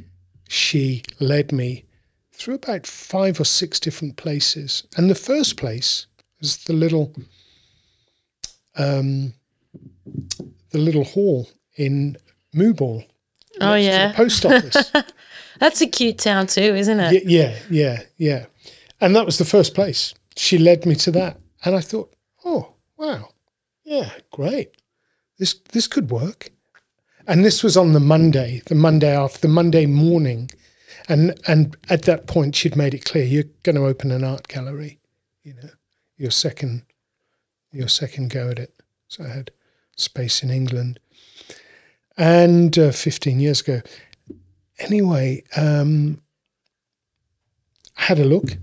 she 0.49 1.03
led 1.19 1.51
me 1.51 1.85
through 2.31 2.55
about 2.55 2.87
five 2.87 3.39
or 3.39 3.45
six 3.45 3.79
different 3.79 4.15
places. 4.15 4.87
And 4.97 5.07
the 5.07 5.13
first 5.29 5.55
place 5.55 6.07
was 6.39 6.63
the 6.63 6.73
little 6.73 7.13
um, 8.75 9.35
the 10.71 10.77
little 10.77 11.03
hall 11.03 11.49
in 11.75 12.17
Mooball. 12.55 13.05
Oh, 13.61 13.75
next 13.75 13.85
to 13.85 13.91
the 13.91 13.97
yeah. 13.97 14.13
post 14.13 14.45
office. 14.45 14.91
That's 15.59 15.81
a 15.81 15.87
cute 15.87 16.17
town 16.17 16.47
too, 16.47 16.61
isn't 16.61 16.99
it? 16.99 17.25
Yeah, 17.25 17.55
yeah, 17.69 18.03
yeah. 18.17 18.45
And 18.99 19.15
that 19.15 19.25
was 19.25 19.37
the 19.37 19.45
first 19.45 19.75
place. 19.75 20.13
She 20.35 20.57
led 20.57 20.85
me 20.85 20.95
to 20.95 21.11
that. 21.11 21.39
And 21.63 21.75
I 21.75 21.81
thought, 21.81 22.13
oh, 22.43 22.73
wow. 22.97 23.29
Yeah, 23.83 24.11
great. 24.31 24.71
This 25.37 25.53
this 25.71 25.87
could 25.87 26.09
work. 26.09 26.49
And 27.27 27.45
this 27.45 27.63
was 27.63 27.77
on 27.77 27.93
the 27.93 27.99
Monday, 27.99 28.61
the 28.65 28.75
Monday 28.75 29.15
after 29.15 29.39
the 29.39 29.47
Monday 29.47 29.85
morning. 29.85 30.49
And 31.07 31.39
and 31.47 31.75
at 31.89 32.03
that 32.03 32.27
point 32.27 32.55
she'd 32.55 32.75
made 32.75 32.93
it 32.93 33.05
clear 33.05 33.25
you're 33.25 33.51
going 33.63 33.75
to 33.75 33.85
open 33.85 34.11
an 34.11 34.23
art 34.23 34.47
gallery, 34.47 34.99
you 35.43 35.53
know, 35.53 35.69
your 36.17 36.31
second 36.31 36.83
your 37.71 37.87
second 37.87 38.29
go 38.29 38.49
at 38.49 38.59
it. 38.59 38.73
So 39.07 39.25
I 39.25 39.29
had 39.29 39.51
space 39.95 40.43
in 40.43 40.49
England. 40.49 40.99
And 42.17 42.77
uh, 42.77 42.91
15 42.91 43.39
years 43.39 43.61
ago. 43.61 43.81
Anyway, 44.79 45.43
um, 45.55 46.19
I 47.97 48.03
had 48.03 48.19
a 48.19 48.25
look. 48.25 48.57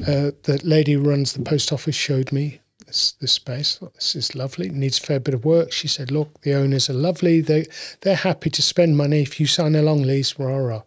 Uh, 0.00 0.30
the 0.44 0.60
lady 0.62 0.92
who 0.92 1.02
runs 1.02 1.32
the 1.32 1.42
post 1.42 1.72
office 1.72 1.94
showed 1.94 2.32
me 2.32 2.60
this, 2.86 3.12
this 3.12 3.32
space. 3.32 3.76
Thought, 3.76 3.94
this 3.94 4.14
is 4.14 4.34
lovely. 4.34 4.66
It 4.66 4.72
needs 4.72 4.98
a 4.98 5.02
fair 5.02 5.20
bit 5.20 5.34
of 5.34 5.44
work. 5.44 5.72
She 5.72 5.88
said, 5.88 6.10
"Look, 6.10 6.40
the 6.42 6.54
owners 6.54 6.88
are 6.88 6.94
lovely. 6.94 7.40
They 7.40 7.66
they're 8.02 8.14
happy 8.14 8.50
to 8.50 8.62
spend 8.62 8.96
money 8.96 9.22
if 9.22 9.40
you 9.40 9.46
sign 9.46 9.74
a 9.74 9.82
long 9.82 10.02
lease. 10.02 10.38
Rah 10.38 10.56
rah. 10.56 10.82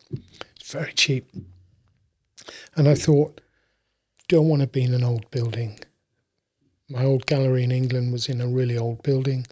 It's 0.55 0.71
very 0.71 0.93
cheap." 0.93 1.27
And 2.75 2.87
I 2.87 2.95
thought, 2.95 3.41
don't 4.27 4.47
want 4.47 4.61
to 4.61 4.67
be 4.67 4.83
in 4.83 4.93
an 4.93 5.03
old 5.03 5.29
building. 5.29 5.79
My 6.91 7.05
old 7.05 7.25
gallery 7.25 7.63
in 7.63 7.71
England 7.71 8.12
was 8.12 8.27
in 8.27 8.41
a 8.41 8.48
really 8.48 8.77
old 8.77 9.01
building. 9.01 9.48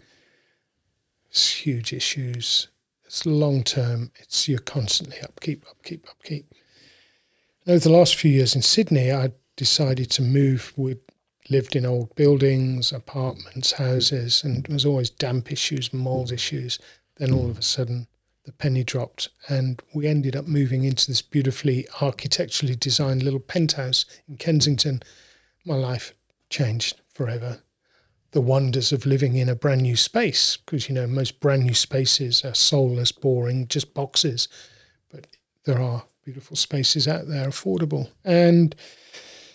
It's 1.30 1.52
huge 1.52 1.90
issues. 1.90 2.68
It's 3.06 3.24
long 3.24 3.64
term. 3.64 4.12
It's 4.16 4.46
you're 4.46 4.58
constantly 4.58 5.16
upkeep, 5.22 5.64
upkeep, 5.70 6.06
upkeep. 6.10 6.52
And 7.64 7.74
over 7.74 7.88
the 7.88 7.96
last 7.96 8.16
few 8.16 8.30
years 8.30 8.54
in 8.54 8.60
Sydney, 8.60 9.10
I 9.10 9.32
decided 9.56 10.10
to 10.10 10.22
move. 10.22 10.74
We 10.76 10.96
lived 11.48 11.74
in 11.74 11.86
old 11.86 12.14
buildings, 12.14 12.92
apartments, 12.92 13.72
houses, 13.72 14.44
and 14.44 14.64
there 14.64 14.74
was 14.74 14.84
always 14.84 15.08
damp 15.08 15.50
issues, 15.50 15.94
mold 15.94 16.32
issues. 16.32 16.78
Then 17.16 17.32
all 17.32 17.48
of 17.48 17.58
a 17.58 17.62
sudden, 17.62 18.06
the 18.44 18.52
penny 18.52 18.84
dropped, 18.84 19.30
and 19.48 19.80
we 19.94 20.06
ended 20.06 20.36
up 20.36 20.46
moving 20.46 20.84
into 20.84 21.06
this 21.06 21.22
beautifully 21.22 21.88
architecturally 22.02 22.76
designed 22.76 23.22
little 23.22 23.40
penthouse 23.40 24.04
in 24.28 24.36
Kensington. 24.36 25.02
My 25.64 25.76
life 25.76 26.12
changed 26.50 27.00
forever 27.20 27.60
the 28.32 28.40
wonders 28.40 28.92
of 28.92 29.04
living 29.04 29.36
in 29.36 29.46
a 29.46 29.54
brand 29.54 29.82
new 29.82 29.96
space 29.96 30.56
because 30.56 30.88
you 30.88 30.94
know 30.94 31.06
most 31.06 31.38
brand 31.38 31.64
new 31.64 31.74
spaces 31.74 32.44
are 32.46 32.54
soulless 32.54 33.12
boring 33.12 33.68
just 33.68 33.92
boxes. 33.92 34.48
But 35.10 35.26
there 35.66 35.82
are 35.82 36.04
beautiful 36.24 36.56
spaces 36.56 37.06
out 37.06 37.28
there 37.28 37.46
affordable. 37.46 38.08
And 38.24 38.74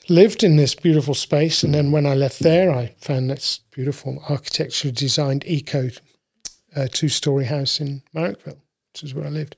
lived 0.09 0.43
in 0.43 0.57
this 0.57 0.75
beautiful 0.75 1.15
space 1.15 1.63
and 1.63 1.73
then 1.73 1.91
when 1.91 2.05
i 2.05 2.13
left 2.13 2.37
there 2.41 2.69
i 2.69 2.93
found 2.99 3.27
this 3.27 3.61
beautiful 3.71 4.23
architecturally 4.29 4.91
designed 4.91 5.43
eco 5.47 5.89
uh, 6.75 6.87
two-story 6.91 7.45
house 7.45 7.81
in 7.81 8.03
marrickville 8.15 8.61
which 8.93 9.01
is 9.01 9.15
where 9.15 9.25
i 9.25 9.29
lived. 9.29 9.55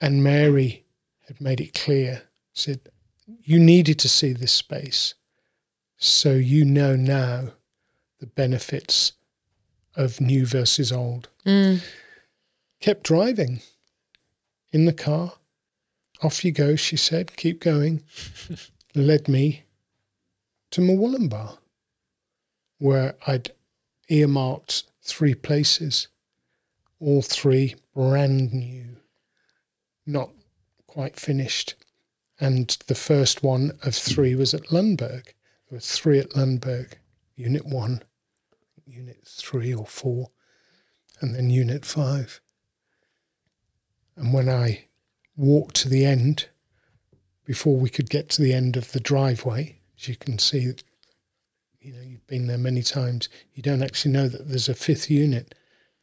And 0.00 0.24
mary 0.24 0.86
had 1.28 1.38
made 1.38 1.60
it 1.60 1.74
clear 1.74 2.22
said 2.54 2.80
you 3.42 3.58
needed 3.58 3.98
to 3.98 4.08
see 4.08 4.32
this 4.32 4.52
space 4.52 5.14
so 6.04 6.32
you 6.32 6.64
know 6.64 6.96
now 6.96 7.52
the 8.20 8.26
benefits 8.26 9.12
of 9.96 10.20
new 10.20 10.44
versus 10.44 10.92
old. 10.92 11.28
Mm. 11.46 11.82
Kept 12.80 13.04
driving 13.04 13.60
in 14.72 14.84
the 14.84 14.92
car. 14.92 15.34
Off 16.22 16.44
you 16.44 16.52
go, 16.52 16.76
she 16.76 16.96
said. 16.96 17.36
Keep 17.36 17.60
going. 17.60 18.02
Led 18.94 19.28
me 19.28 19.64
to 20.70 20.80
Murwillumbah, 20.80 21.58
where 22.78 23.14
I'd 23.26 23.52
earmarked 24.08 24.84
three 25.02 25.34
places, 25.34 26.08
all 27.00 27.22
three 27.22 27.76
brand 27.94 28.52
new, 28.52 28.96
not 30.06 30.30
quite 30.86 31.16
finished. 31.16 31.74
And 32.38 32.76
the 32.88 32.94
first 32.94 33.42
one 33.42 33.72
of 33.82 33.94
three 33.94 34.34
was 34.34 34.52
at 34.52 34.70
Lundberg. 34.70 35.28
There 35.74 35.78
were 35.78 35.80
three 35.80 36.20
at 36.20 36.30
Lundberg. 36.34 36.92
Unit 37.34 37.66
one, 37.66 38.04
Unit 38.86 39.18
three 39.26 39.74
or 39.74 39.84
four, 39.84 40.30
and 41.20 41.34
then 41.34 41.50
Unit 41.50 41.84
five. 41.84 42.40
And 44.14 44.32
when 44.32 44.48
I 44.48 44.84
walked 45.36 45.74
to 45.78 45.88
the 45.88 46.04
end, 46.04 46.46
before 47.44 47.76
we 47.76 47.90
could 47.90 48.08
get 48.08 48.28
to 48.28 48.42
the 48.42 48.54
end 48.54 48.76
of 48.76 48.92
the 48.92 49.00
driveway, 49.00 49.80
as 49.98 50.06
you 50.06 50.14
can 50.14 50.38
see, 50.38 50.60
you 51.80 51.92
know, 51.92 52.02
you've 52.02 52.26
been 52.28 52.46
there 52.46 52.56
many 52.56 52.84
times, 52.84 53.28
you 53.52 53.60
don't 53.60 53.82
actually 53.82 54.12
know 54.12 54.28
that 54.28 54.48
there's 54.48 54.68
a 54.68 54.74
fifth 54.74 55.10
unit. 55.10 55.56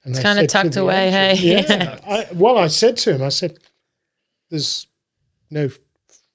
And 0.04 0.14
It's 0.14 0.22
said 0.22 0.34
to 0.34 0.48
tucked 0.48 0.76
away, 0.76 1.12
hey? 1.12 1.38
Yeah. 1.40 1.98
I, 2.06 2.28
well, 2.34 2.58
I 2.58 2.68
said 2.68 2.98
to 2.98 3.16
him, 3.16 3.24
I 3.24 3.30
said, 3.30 3.58
there's 4.50 4.88
no 5.50 5.70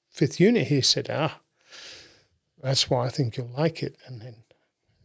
fifth 0.09 0.39
unit 0.39 0.69
here. 0.69 0.77
He 0.77 0.81
said, 0.81 1.11
ah, 1.11 1.39
that's 2.61 2.89
why 2.89 3.05
I 3.05 3.09
think 3.09 3.37
you'll 3.37 3.51
like 3.57 3.83
it. 3.83 3.97
And 4.05 4.21
then 4.21 4.35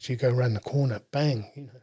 as 0.00 0.08
you 0.08 0.16
go 0.16 0.30
around 0.30 0.54
the 0.54 0.60
corner, 0.60 1.00
bang, 1.10 1.50
you 1.54 1.62
know. 1.62 1.80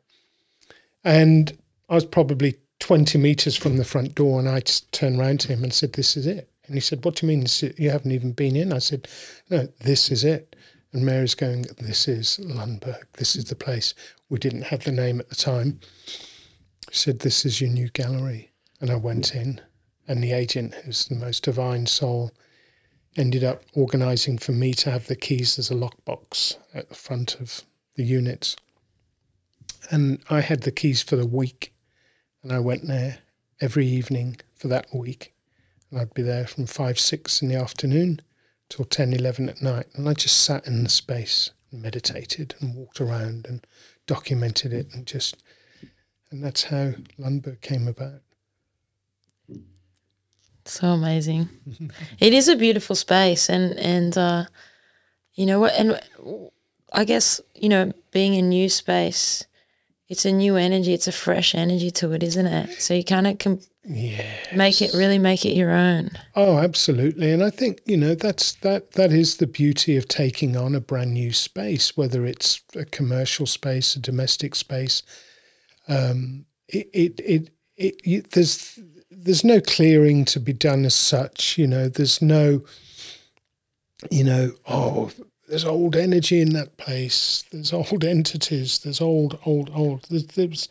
And 1.03 1.57
I 1.87 1.95
was 1.95 2.05
probably 2.05 2.55
20 2.79 3.17
meters 3.17 3.55
from 3.55 3.77
the 3.77 3.85
front 3.85 4.15
door 4.15 4.39
and 4.39 4.49
I 4.49 4.59
just 4.59 4.91
turned 4.91 5.19
around 5.19 5.39
to 5.41 5.47
him 5.49 5.63
and 5.63 5.73
said, 5.73 5.93
this 5.93 6.17
is 6.17 6.27
it. 6.27 6.49
And 6.65 6.75
he 6.75 6.81
said, 6.81 7.03
what 7.03 7.15
do 7.15 7.25
you 7.25 7.35
mean? 7.35 7.47
You 7.77 7.89
haven't 7.89 8.11
even 8.11 8.31
been 8.31 8.55
in? 8.55 8.73
I 8.73 8.79
said, 8.79 9.07
no, 9.49 9.67
this 9.81 10.11
is 10.11 10.23
it. 10.23 10.55
And 10.91 11.05
Mary's 11.05 11.35
going, 11.35 11.65
this 11.79 12.07
is 12.07 12.39
Lundberg. 12.43 13.03
This 13.17 13.35
is 13.35 13.45
the 13.45 13.55
place. 13.55 13.93
We 14.29 14.39
didn't 14.39 14.63
have 14.63 14.83
the 14.83 14.91
name 14.91 15.19
at 15.19 15.29
the 15.29 15.35
time. 15.35 15.79
She 16.91 16.99
said, 16.99 17.19
this 17.19 17.45
is 17.45 17.61
your 17.61 17.69
new 17.69 17.89
gallery. 17.89 18.51
And 18.81 18.89
I 18.89 18.95
went 18.95 19.35
in 19.35 19.61
and 20.07 20.23
the 20.23 20.31
agent, 20.31 20.73
who's 20.73 21.05
the 21.05 21.15
most 21.15 21.43
divine 21.43 21.85
soul, 21.85 22.31
ended 23.19 23.43
up 23.43 23.63
organising 23.73 24.37
for 24.37 24.53
me 24.53 24.73
to 24.73 24.89
have 24.89 25.07
the 25.07 25.15
keys 25.15 25.59
as 25.59 25.69
a 25.69 25.75
lockbox 25.75 26.55
at 26.73 26.87
the 26.87 26.95
front 26.95 27.39
of 27.41 27.63
the 27.95 28.03
units. 28.03 28.55
And 29.91 30.21
I 30.29 30.39
had 30.39 30.61
the 30.61 30.71
keys 30.71 31.03
for 31.03 31.17
the 31.17 31.25
week, 31.25 31.73
and 32.41 32.53
I 32.53 32.59
went 32.59 32.87
there 32.87 33.19
every 33.59 33.85
evening 33.85 34.37
for 34.55 34.69
that 34.69 34.87
week. 34.93 35.33
And 35.91 35.99
I'd 35.99 36.13
be 36.13 36.21
there 36.21 36.47
from 36.47 36.65
5, 36.65 36.97
6 36.97 37.41
in 37.41 37.49
the 37.49 37.55
afternoon 37.55 38.21
till 38.69 38.85
10, 38.85 39.11
11 39.11 39.49
at 39.49 39.61
night. 39.61 39.87
And 39.95 40.07
I 40.07 40.13
just 40.13 40.41
sat 40.41 40.65
in 40.65 40.83
the 40.83 40.89
space 40.89 41.51
and 41.71 41.81
meditated 41.81 42.55
and 42.61 42.73
walked 42.73 43.01
around 43.01 43.47
and 43.49 43.67
documented 44.07 44.71
it 44.71 44.87
and 44.93 45.05
just, 45.05 45.35
and 46.31 46.41
that's 46.41 46.65
how 46.65 46.93
Lundberg 47.19 47.59
came 47.59 47.87
about. 47.87 48.21
So 50.65 50.89
amazing. 50.89 51.49
it 52.19 52.33
is 52.33 52.47
a 52.47 52.55
beautiful 52.55 52.95
space 52.95 53.49
and 53.49 53.77
and 53.79 54.17
uh 54.17 54.45
you 55.33 55.45
know 55.45 55.59
what 55.59 55.73
and 55.73 55.99
I 56.91 57.05
guess, 57.05 57.39
you 57.55 57.69
know, 57.69 57.91
being 58.11 58.35
a 58.35 58.41
new 58.41 58.67
space 58.69 59.45
it's 60.09 60.25
a 60.25 60.31
new 60.31 60.55
energy. 60.55 60.93
It's 60.93 61.07
a 61.07 61.11
fresh 61.11 61.53
energy 61.53 61.91
to 61.91 62.11
it, 62.13 62.23
isn't 62.23 62.47
it? 62.47 62.81
So 62.81 62.95
you 62.95 63.03
kind 63.03 63.27
of 63.27 63.37
can 63.37 63.61
Yeah. 63.85 64.25
make 64.55 64.81
it 64.81 64.91
really 64.95 65.19
make 65.19 65.45
it 65.45 65.53
your 65.55 65.69
own. 65.69 66.09
Oh, 66.35 66.57
absolutely. 66.57 67.31
And 67.31 67.43
I 67.43 67.51
think, 67.51 67.79
you 67.85 67.95
know, 67.95 68.15
that's 68.15 68.53
that 68.55 68.93
that 68.93 69.11
is 69.11 69.37
the 69.37 69.45
beauty 69.45 69.95
of 69.97 70.07
taking 70.07 70.57
on 70.57 70.73
a 70.73 70.81
brand 70.81 71.13
new 71.13 71.31
space, 71.31 71.95
whether 71.95 72.25
it's 72.25 72.61
a 72.75 72.85
commercial 72.85 73.45
space, 73.45 73.95
a 73.95 73.99
domestic 73.99 74.55
space. 74.55 75.03
Um, 75.87 76.45
it, 76.67 76.89
it, 76.91 77.19
it, 77.19 77.49
it, 77.77 78.07
you, 78.07 78.21
there's 78.21 78.79
there's 79.23 79.43
no 79.43 79.59
clearing 79.61 80.25
to 80.25 80.39
be 80.39 80.53
done 80.53 80.85
as 80.85 80.95
such. 80.95 81.57
You 81.57 81.67
know, 81.67 81.89
there's 81.89 82.21
no, 82.21 82.61
you 84.09 84.23
know, 84.23 84.51
oh, 84.67 85.11
there's 85.47 85.65
old 85.65 85.95
energy 85.95 86.41
in 86.41 86.51
that 86.51 86.77
place. 86.77 87.43
There's 87.51 87.73
old 87.73 88.03
entities. 88.17 88.79
There's 88.79 89.01
old, 89.01 89.39
old, 89.45 89.71
old. 89.73 90.05
There, 90.09 90.21
there 90.35 90.47
was, 90.47 90.69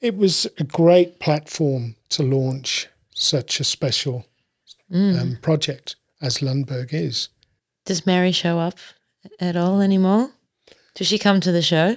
it 0.00 0.16
was 0.16 0.46
a 0.58 0.64
great 0.64 1.20
platform 1.20 1.96
to 2.10 2.22
launch 2.22 2.88
such 3.14 3.60
a 3.60 3.64
special 3.64 4.26
um, 4.92 5.38
project 5.42 5.96
as 6.22 6.38
Lundberg 6.38 6.92
is. 6.92 7.28
Does 7.84 8.06
Mary 8.06 8.32
show 8.32 8.58
up 8.58 8.78
at 9.40 9.56
all 9.56 9.80
anymore? 9.80 10.30
Does 10.94 11.06
she 11.06 11.18
come 11.18 11.40
to 11.40 11.52
the 11.52 11.62
show? 11.62 11.96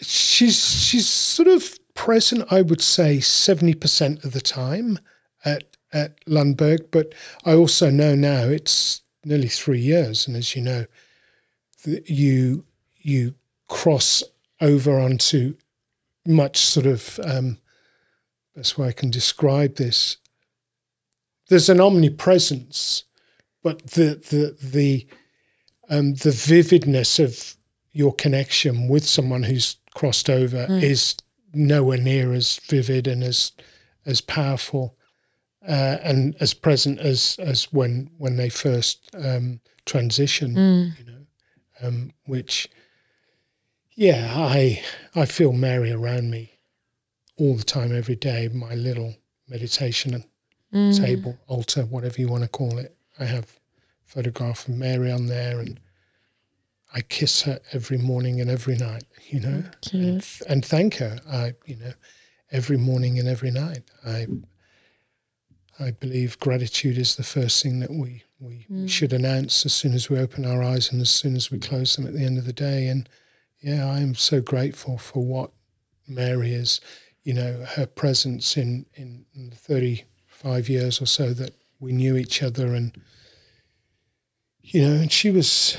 She's 0.00 0.58
she's 0.58 1.08
sort 1.08 1.48
of 1.48 1.78
present, 1.96 2.44
I 2.52 2.62
would 2.62 2.80
say, 2.80 3.18
seventy 3.18 3.74
percent 3.74 4.24
of 4.24 4.32
the 4.32 4.40
time 4.40 5.00
at 5.44 5.64
at 5.92 6.24
Lundberg. 6.26 6.90
But 6.92 7.12
I 7.44 7.54
also 7.54 7.90
know 7.90 8.14
now 8.14 8.44
it's 8.44 9.02
nearly 9.24 9.48
three 9.48 9.80
years, 9.80 10.28
and 10.28 10.36
as 10.36 10.54
you 10.54 10.62
know, 10.62 10.86
th- 11.82 12.08
you 12.08 12.64
you 12.96 13.34
cross 13.68 14.22
over 14.60 15.00
onto 15.00 15.56
much 16.24 16.58
sort 16.58 16.86
of 16.86 17.18
um, 17.24 17.58
that's 18.54 18.78
why 18.78 18.86
I 18.88 18.92
can 18.92 19.10
describe 19.10 19.76
this. 19.76 20.16
There's 21.48 21.68
an 21.68 21.80
omnipresence, 21.80 23.04
but 23.62 23.86
the 23.88 24.20
the 24.30 24.56
the 24.62 25.06
um, 25.88 26.14
the 26.14 26.32
vividness 26.32 27.18
of 27.18 27.56
your 27.92 28.12
connection 28.14 28.88
with 28.88 29.06
someone 29.06 29.44
who's 29.44 29.76
crossed 29.94 30.28
over 30.28 30.66
is 30.70 31.16
nowhere 31.56 31.98
near 31.98 32.32
as 32.32 32.58
vivid 32.68 33.06
and 33.06 33.22
as 33.24 33.52
as 34.04 34.20
powerful 34.20 34.96
uh, 35.66 35.96
and 36.02 36.36
as 36.38 36.54
present 36.54 36.98
as 37.00 37.36
as 37.40 37.72
when 37.72 38.10
when 38.18 38.36
they 38.36 38.48
first 38.48 39.10
um, 39.14 39.60
transition. 39.84 40.54
You 40.98 41.04
know, 41.04 41.26
um, 41.82 42.12
which 42.26 42.68
yeah, 43.94 44.32
I 44.36 44.82
I 45.14 45.24
feel 45.26 45.52
Mary 45.52 45.90
around 45.90 46.30
me 46.30 46.52
all 47.38 47.56
the 47.56 47.64
time, 47.64 47.94
every 47.94 48.16
day. 48.16 48.48
My 48.48 48.74
little 48.74 49.16
meditation 49.48 50.24
table, 50.92 51.38
altar, 51.46 51.82
whatever 51.84 52.20
you 52.20 52.28
want 52.28 52.42
to 52.42 52.48
call 52.48 52.78
it. 52.78 52.96
I 53.18 53.24
have 53.24 53.44
a 53.44 54.10
photograph 54.10 54.68
of 54.68 54.74
Mary 54.74 55.10
on 55.10 55.26
there, 55.26 55.58
and 55.60 55.80
I 56.94 57.00
kiss 57.00 57.42
her 57.42 57.60
every 57.72 57.98
morning 57.98 58.40
and 58.40 58.50
every 58.50 58.76
night. 58.76 59.04
You 59.28 59.40
know, 59.40 59.64
and, 59.92 60.26
and 60.48 60.64
thank 60.64 60.96
her. 60.96 61.18
I 61.28 61.54
you 61.66 61.76
know 61.76 61.92
every 62.50 62.76
morning 62.76 63.18
and 63.18 63.28
every 63.28 63.50
night. 63.50 63.82
I 64.06 64.26
I 65.78 65.90
believe 65.90 66.38
gratitude 66.40 66.96
is 66.96 67.16
the 67.16 67.22
first 67.22 67.62
thing 67.62 67.80
that 67.80 67.90
we, 67.90 68.22
we, 68.40 68.66
we 68.68 68.76
mm. 68.76 68.90
should 68.90 69.12
announce 69.12 69.66
as 69.66 69.74
soon 69.74 69.92
as 69.92 70.08
we 70.08 70.18
open 70.18 70.46
our 70.46 70.62
eyes 70.62 70.90
and 70.90 71.00
as 71.02 71.10
soon 71.10 71.36
as 71.36 71.50
we 71.50 71.58
close 71.58 71.96
them 71.96 72.06
at 72.06 72.14
the 72.14 72.24
end 72.24 72.38
of 72.38 72.46
the 72.46 72.52
day. 72.52 72.88
And 72.88 73.08
yeah, 73.60 73.86
I 73.86 74.00
am 74.00 74.14
so 74.14 74.40
grateful 74.40 74.96
for 74.96 75.24
what 75.24 75.50
Mary 76.08 76.52
is, 76.52 76.80
you 77.24 77.34
know, 77.34 77.64
her 77.74 77.86
presence 77.86 78.56
in, 78.56 78.86
in, 78.94 79.26
in 79.34 79.50
the 79.50 79.56
35 79.56 80.68
years 80.68 81.00
or 81.00 81.06
so 81.06 81.34
that 81.34 81.52
we 81.78 81.92
knew 81.92 82.16
each 82.16 82.42
other. 82.42 82.74
And, 82.74 82.96
you 84.62 84.80
know, 84.80 84.94
and 84.94 85.12
she 85.12 85.30
was 85.30 85.76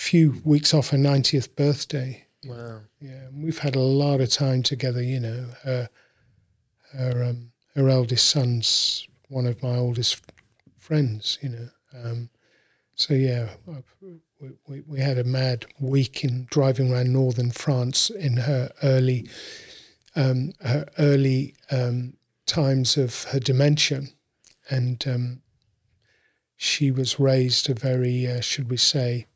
few 0.00 0.40
weeks 0.44 0.72
off 0.72 0.88
her 0.88 0.96
90th 0.96 1.54
birthday. 1.56 2.24
Wow. 2.46 2.80
Yeah, 3.00 3.26
we've 3.34 3.58
had 3.58 3.76
a 3.76 3.80
lot 3.80 4.22
of 4.22 4.30
time 4.30 4.62
together. 4.62 5.02
You 5.02 5.20
know, 5.20 5.46
her 5.62 5.90
her 6.94 7.24
um, 7.24 7.52
her 7.74 7.88
eldest 7.88 8.28
son's 8.30 9.06
one 9.28 9.46
of 9.46 9.62
my 9.62 9.76
oldest 9.76 10.22
friends. 10.78 11.38
You 11.42 11.50
know, 11.50 11.68
um, 12.02 12.30
so 12.94 13.12
yeah, 13.12 13.50
we, 14.00 14.52
we 14.66 14.80
we 14.86 15.00
had 15.00 15.18
a 15.18 15.24
mad 15.24 15.66
week 15.78 16.24
in 16.24 16.46
driving 16.50 16.90
around 16.90 17.12
northern 17.12 17.50
France 17.50 18.08
in 18.08 18.38
her 18.38 18.70
early 18.82 19.28
um, 20.16 20.54
her 20.62 20.86
early 20.98 21.54
um, 21.70 22.14
times 22.46 22.96
of 22.96 23.24
her 23.24 23.38
dementia, 23.38 24.04
and 24.70 25.06
um, 25.06 25.42
she 26.56 26.90
was 26.90 27.20
raised 27.20 27.68
a 27.68 27.74
very, 27.74 28.26
uh, 28.26 28.40
should 28.40 28.70
we 28.70 28.78
say, 28.78 29.26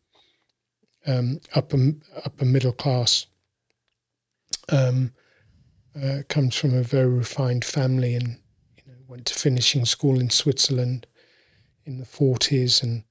um, 1.07 1.41
upper 1.55 1.93
upper 2.25 2.45
middle 2.45 2.73
class. 2.73 3.27
Um, 4.71 5.13
uh, 6.01 6.23
comes 6.29 6.57
from 6.57 6.75
a 6.75 6.83
very 6.83 7.09
refined 7.09 7.65
family 7.65 8.15
and 8.15 8.39
you 8.77 8.83
know 8.87 8.99
went 9.07 9.27
to 9.27 9.35
finishing 9.35 9.85
school 9.85 10.19
in 10.19 10.31
Switzerland 10.31 11.07
in 11.85 11.99
the 11.99 12.05
forties 12.05 12.83
and 12.83 13.05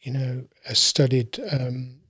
you 0.00 0.12
know 0.12 0.44
uh, 0.68 0.74
studied 0.74 1.38
um, 1.52 2.00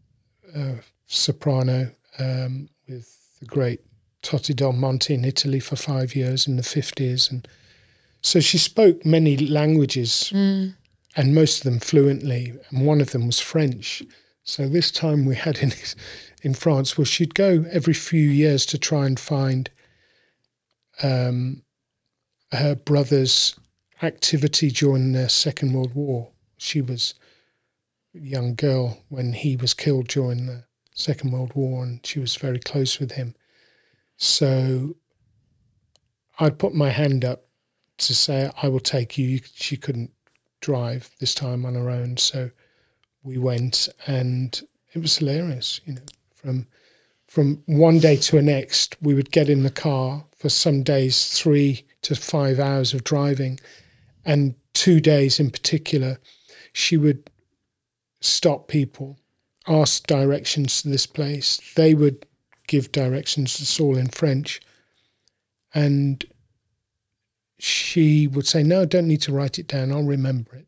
uh, 0.57 0.77
soprano 1.07 1.91
um, 2.19 2.69
with 2.89 3.39
the 3.41 3.47
great 3.47 3.81
Toti 4.23 4.55
Dal 4.55 4.73
Monte 4.73 5.13
in 5.13 5.25
Italy 5.25 5.61
for 5.61 5.77
five 5.77 6.15
years 6.15 6.47
in 6.47 6.57
the 6.57 6.63
fifties 6.63 7.31
and 7.31 7.47
so 8.23 8.41
she 8.41 8.59
spoke 8.59 9.05
many 9.05 9.37
languages 9.37 10.31
and 11.17 11.35
most 11.35 11.59
of 11.59 11.65
them 11.65 11.81
fluently, 11.81 12.55
and 12.71 12.87
one 12.87 13.01
of 13.01 13.11
them 13.11 13.27
was 13.27 13.41
French. 13.41 14.03
So 14.49 14.67
this 14.67 14.91
time 14.91 15.27
we 15.27 15.35
had 15.35 15.59
in 15.59 15.75
in 16.43 16.55
France, 16.55 16.97
well, 16.97 17.05
she'd 17.05 17.35
go 17.35 17.67
every 17.71 17.93
few 17.93 18.31
years 18.31 18.65
to 18.67 18.79
try 18.79 19.05
and 19.05 19.21
find 19.21 19.71
um, 21.03 21.63
her 22.53 22.75
brother's 22.75 23.61
activity 24.01 24.71
during 24.71 25.13
the 25.13 25.29
Second 25.29 25.75
World 25.75 25.95
War. 25.95 26.31
She 26.57 26.81
was 26.81 27.15
a 28.15 28.21
young 28.21 28.55
girl 28.55 29.05
when 29.11 29.35
he 29.35 29.55
was 29.55 29.75
killed 29.75 30.09
during 30.09 30.47
the 30.47 30.65
Second 30.95 31.33
World 31.33 31.53
War, 31.55 31.85
and 31.85 32.05
she 32.07 32.19
was 32.19 32.37
very 32.37 32.59
close 32.59 32.99
with 32.99 33.13
him. 33.13 33.35
So 34.17 34.97
I'd 36.39 36.59
put 36.59 36.73
my 36.73 36.89
hand 36.89 37.23
up 37.23 37.45
to 37.99 38.15
say, 38.15 38.51
I 38.63 38.69
will 38.69 38.81
take 38.81 39.19
you. 39.19 39.41
She 39.55 39.77
couldn't 39.77 40.13
drive 40.63 41.11
this 41.21 41.35
time 41.35 41.67
on 41.67 41.75
her 41.75 41.91
own. 41.91 42.17
So 42.17 42.51
we 43.29 43.39
went 43.39 43.89
and 44.07 44.63
it 44.95 44.99
was 44.99 45.19
hilarious, 45.19 45.81
you 45.85 45.95
know, 45.95 46.03
from 46.35 46.67
from 47.27 47.63
one 47.67 47.99
day 47.99 48.17
to 48.17 48.37
the 48.37 48.43
next, 48.43 48.97
we 49.03 49.13
would 49.13 49.31
get 49.31 49.51
in 49.51 49.63
the 49.63 49.71
car 49.71 50.25
for 50.39 50.49
some 50.49 50.83
days, 50.83 51.39
three 51.39 51.85
to 52.01 52.15
five 52.17 52.59
hours 52.59 52.95
of 52.95 53.05
driving. 53.05 53.61
And 54.25 54.55
two 54.73 54.99
days 54.99 55.39
in 55.39 55.51
particular, 55.51 56.21
she 56.73 56.97
would 56.97 57.29
stop 58.23 58.67
people, 58.67 59.19
ask 59.67 60.07
directions 60.07 60.81
to 60.81 60.89
this 60.89 61.07
place. 61.07 61.61
They 61.77 61.93
would 61.93 62.25
give 62.67 62.93
directions, 62.93 63.61
it's 63.61 63.79
all 63.79 63.99
in 63.99 64.09
French. 64.09 64.61
And 65.75 66.25
she 67.59 68.27
would 68.27 68.47
say, 68.47 68.63
No, 68.63 68.83
I 68.83 68.85
don't 68.87 69.09
need 69.09 69.23
to 69.23 69.35
write 69.35 69.59
it 69.59 69.69
down, 69.69 69.93
I'll 69.93 70.03
remember 70.03 70.57
it. 70.57 70.68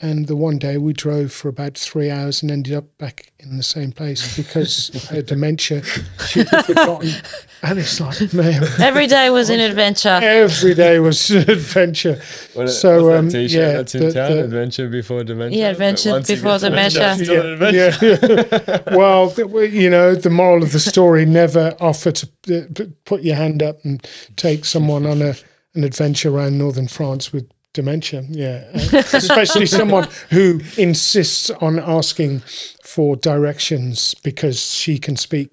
And 0.00 0.28
the 0.28 0.36
one 0.36 0.58
day 0.58 0.78
we 0.78 0.92
drove 0.92 1.32
for 1.32 1.48
about 1.48 1.76
three 1.76 2.08
hours 2.08 2.40
and 2.40 2.52
ended 2.52 2.72
up 2.72 2.96
back 2.98 3.32
in 3.40 3.56
the 3.56 3.64
same 3.64 3.90
place 3.90 4.36
because 4.36 4.90
of 4.94 5.04
her 5.06 5.22
dementia. 5.22 5.82
She'd 6.28 6.48
forgotten. 6.48 7.10
And 7.60 7.80
it's 7.80 7.98
like, 8.00 8.32
man, 8.32 8.62
Every 8.80 9.08
day 9.08 9.30
was 9.30 9.50
an 9.50 9.58
adventure. 9.58 10.20
every 10.22 10.74
day 10.74 11.00
was 11.00 11.28
an 11.30 11.50
adventure. 11.50 12.22
What, 12.54 12.68
So, 12.68 13.06
what's 13.06 13.08
that 13.08 13.18
um, 13.18 13.28
t-shirt 13.30 13.50
yeah, 13.60 13.72
that's 13.72 13.94
in 13.96 14.00
the- 14.04 14.12
town? 14.12 14.30
the- 14.30 14.44
adventure 14.44 14.88
before 14.88 15.24
dementia. 15.24 15.58
Yeah, 15.58 15.70
adventure 15.70 16.20
before 16.20 16.58
get 16.60 16.68
dementia. 16.70 17.12
it's 17.14 17.24
still 17.24 17.44
an 17.44 17.52
adventure. 17.54 17.98
Yeah, 18.06 18.82
yeah. 18.88 18.96
well, 18.96 19.34
you 19.66 19.90
know, 19.90 20.14
the 20.14 20.30
moral 20.30 20.62
of 20.62 20.70
the 20.70 20.78
story: 20.78 21.26
never 21.26 21.74
offer 21.80 22.12
to 22.12 22.28
uh, 22.54 22.84
put 23.04 23.22
your 23.22 23.34
hand 23.34 23.60
up 23.64 23.84
and 23.84 24.06
take 24.36 24.64
someone 24.64 25.04
on 25.04 25.20
a 25.20 25.34
an 25.74 25.82
adventure 25.82 26.30
around 26.30 26.58
northern 26.58 26.86
France 26.86 27.32
with 27.32 27.50
dementia. 27.82 28.24
Yeah, 28.28 28.64
uh, 28.74 29.02
especially 29.22 29.66
someone 29.80 30.08
who 30.30 30.60
insists 30.76 31.50
on 31.60 31.78
asking 31.78 32.40
for 32.84 33.16
directions 33.16 34.14
because 34.24 34.58
she 34.80 34.98
can 34.98 35.16
speak 35.16 35.48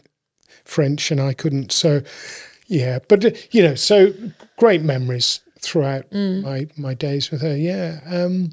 French 0.64 1.12
and 1.12 1.22
I 1.22 1.34
couldn't. 1.34 1.72
So, 1.72 2.02
yeah, 2.68 3.00
but 3.08 3.24
uh, 3.26 3.30
you 3.52 3.62
know, 3.64 3.76
so 3.76 4.14
great 4.58 4.82
memories 4.82 5.42
throughout 5.62 6.06
my 6.12 6.68
my 6.78 6.94
days 6.96 7.32
with 7.32 7.42
her. 7.42 7.56
Yeah. 7.56 8.00
Um, 8.06 8.52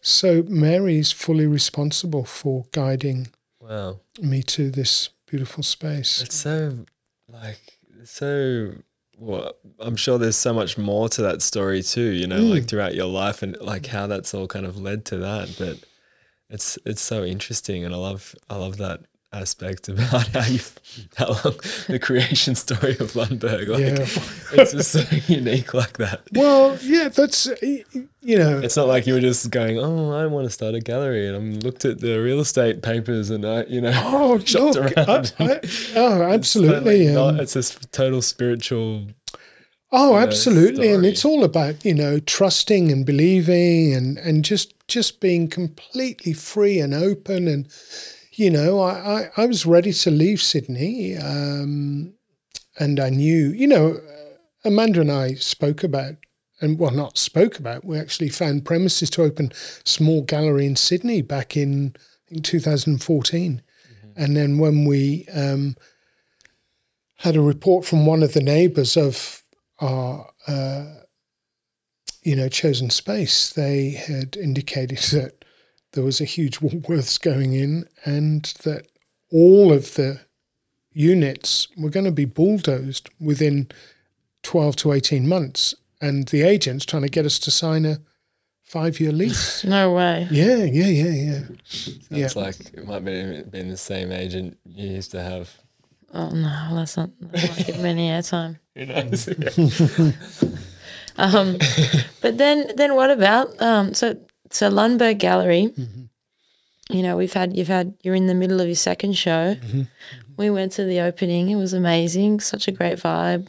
so 0.00 0.42
Mary's 0.48 1.12
fully 1.12 1.46
responsible 1.46 2.24
for 2.24 2.64
guiding 2.72 3.28
Wow. 3.60 4.00
me 4.20 4.42
to 4.42 4.70
this 4.70 5.10
beautiful 5.26 5.62
space. 5.62 6.22
It's 6.22 6.36
so 6.36 6.84
like 7.28 7.78
so. 8.04 8.74
Well, 9.22 9.52
I'm 9.78 9.94
sure 9.94 10.18
there's 10.18 10.34
so 10.34 10.52
much 10.52 10.76
more 10.76 11.08
to 11.10 11.22
that 11.22 11.42
story 11.42 11.84
too. 11.84 12.10
You 12.10 12.26
know, 12.26 12.40
like 12.40 12.64
mm. 12.64 12.68
throughout 12.68 12.96
your 12.96 13.06
life 13.06 13.44
and 13.44 13.56
like 13.60 13.86
how 13.86 14.08
that's 14.08 14.34
all 14.34 14.48
kind 14.48 14.66
of 14.66 14.78
led 14.78 15.04
to 15.06 15.18
that. 15.18 15.54
But 15.56 15.78
it's 16.50 16.76
it's 16.84 17.02
so 17.02 17.22
interesting, 17.22 17.84
and 17.84 17.94
I 17.94 17.98
love 17.98 18.34
I 18.50 18.56
love 18.56 18.78
that 18.78 19.02
aspect 19.32 19.88
about 19.88 20.28
how 20.28 20.44
you 20.46 20.60
how 21.16 21.28
long 21.28 21.54
the 21.88 21.98
creation 22.00 22.54
story 22.54 22.92
of 22.92 23.12
Lundberg. 23.12 23.68
Like 23.68 23.80
Yeah. 23.80 24.60
it's 24.62 24.72
just 24.72 24.92
so 24.92 25.02
unique 25.32 25.72
like 25.74 25.98
that. 25.98 26.22
Well, 26.32 26.76
yeah, 26.82 27.08
that's 27.08 27.46
you 28.24 28.38
know, 28.38 28.58
It's 28.60 28.76
not 28.76 28.86
like 28.86 29.06
you 29.06 29.14
were 29.14 29.20
just 29.20 29.50
going, 29.50 29.78
oh, 29.78 30.12
I 30.12 30.26
want 30.26 30.46
to 30.46 30.50
start 30.50 30.74
a 30.74 30.80
gallery, 30.80 31.26
and 31.26 31.36
I 31.36 31.58
looked 31.66 31.84
at 31.84 32.00
the 32.00 32.18
real 32.20 32.40
estate 32.40 32.82
papers, 32.82 33.30
and 33.30 33.44
I, 33.44 33.64
you 33.64 33.80
know, 33.80 33.92
oh 33.94 34.38
shopped 34.44 34.76
look, 34.76 34.96
around. 34.96 35.34
I, 35.40 35.60
oh, 35.96 36.22
absolutely. 36.22 37.06
Totally 37.06 37.08
um, 37.08 37.14
not- 37.36 37.40
it's 37.42 37.54
this 37.54 37.74
total 37.90 38.22
spiritual. 38.22 39.06
Oh, 39.94 40.12
know, 40.12 40.18
absolutely, 40.18 40.90
and 40.90 41.04
it's 41.04 41.24
all 41.24 41.44
about 41.44 41.84
you 41.84 41.94
know 41.94 42.18
trusting 42.20 42.90
and 42.92 43.04
believing, 43.04 43.92
and 43.92 44.18
and 44.18 44.44
just 44.44 44.72
just 44.88 45.20
being 45.20 45.48
completely 45.48 46.32
free 46.32 46.78
and 46.80 46.94
open, 46.94 47.46
and 47.48 47.66
you 48.32 48.50
know, 48.50 48.80
I 48.80 48.92
I, 48.92 49.30
I 49.42 49.46
was 49.46 49.66
ready 49.66 49.92
to 49.92 50.10
leave 50.10 50.40
Sydney, 50.40 51.16
um, 51.16 52.14
and 52.78 52.98
I 52.98 53.10
knew, 53.10 53.50
you 53.50 53.66
know, 53.66 53.94
uh, 53.94 54.68
Amanda 54.68 55.00
and 55.00 55.12
I 55.12 55.34
spoke 55.34 55.84
about, 55.84 56.14
and 56.60 56.78
well, 56.78 56.90
not 56.90 57.18
spoke 57.18 57.58
about, 57.58 57.84
we 57.84 57.98
actually 57.98 58.30
found 58.30 58.64
premises 58.64 59.10
to 59.10 59.22
open 59.22 59.52
small 59.84 60.22
gallery 60.22 60.66
in 60.66 60.76
Sydney 60.76 61.22
back 61.22 61.56
in 61.56 61.94
in 62.28 62.42
2014, 62.42 63.62
and 64.16 64.36
then 64.36 64.58
when 64.58 64.84
we 64.86 65.26
um, 65.34 65.76
had 67.16 67.36
a 67.36 67.40
report 67.40 67.84
from 67.84 68.06
one 68.06 68.22
of 68.22 68.32
the 68.32 68.42
neighbours 68.42 68.96
of 68.96 69.42
our, 69.80 70.30
uh, 70.46 70.86
you 72.22 72.34
know, 72.34 72.48
chosen 72.48 72.88
space, 72.88 73.50
they 73.50 73.90
had 73.90 74.36
indicated 74.36 74.98
that 75.12 75.44
there 75.92 76.04
was 76.04 76.20
a 76.20 76.24
huge 76.24 76.60
Woolworths 76.60 77.20
going 77.30 77.52
in 77.52 77.88
and 78.04 78.44
that 78.64 78.86
all 79.30 79.72
of 79.72 79.94
the 79.94 80.20
units 80.92 81.68
were 81.76 81.90
going 81.90 82.04
to 82.04 82.12
be 82.12 82.24
bulldozed 82.24 83.08
within 83.18 83.68
12 84.42 84.76
to 84.76 84.92
18 84.92 85.26
months. 85.26 85.74
And 86.00 86.28
the 86.28 86.42
agent's 86.42 86.84
trying 86.84 87.02
to 87.02 87.08
get 87.08 87.24
us 87.24 87.38
to 87.40 87.50
sign 87.50 87.86
a 87.86 87.98
five 88.62 89.00
year 89.00 89.12
lease. 89.12 89.64
No 89.68 89.92
way. 89.92 90.26
yeah, 90.30 90.64
yeah, 90.64 90.86
yeah, 90.86 91.10
yeah. 91.10 91.40
Yeah. 92.10 92.24
It's 92.24 92.36
like 92.36 92.56
it 92.74 92.86
might 92.86 93.04
be 93.04 93.42
been 93.42 93.68
the 93.68 93.76
same 93.76 94.10
agent 94.10 94.58
you 94.64 94.88
used 94.88 95.12
to 95.12 95.22
have. 95.22 95.54
Oh 96.12 96.28
no, 96.30 96.68
let's 96.72 96.96
not, 96.96 97.10
let's 97.20 97.64
give 97.64 97.76
him 97.76 97.86
any 97.86 98.08
airtime. 98.08 98.58
Who 98.74 98.86
knows? 98.86 99.28
Um, 101.16 101.58
but 102.20 102.38
then, 102.38 102.70
then 102.76 102.94
what 102.94 103.10
about 103.10 103.60
um, 103.60 103.94
so 103.94 104.16
so 104.52 104.70
Lundberg 104.70 105.18
Gallery? 105.18 105.72
You 106.90 107.02
know, 107.02 107.16
we've 107.16 107.32
had 107.32 107.56
you've 107.56 107.68
had 107.68 107.94
you're 108.02 108.14
in 108.14 108.26
the 108.26 108.34
middle 108.34 108.60
of 108.60 108.66
your 108.66 108.76
second 108.76 109.14
show. 109.16 109.56
We 110.36 110.50
went 110.50 110.72
to 110.72 110.84
the 110.84 111.00
opening. 111.00 111.48
It 111.50 111.56
was 111.56 111.72
amazing. 111.72 112.40
Such 112.40 112.68
a 112.68 112.72
great 112.72 112.98
vibe. 112.98 113.48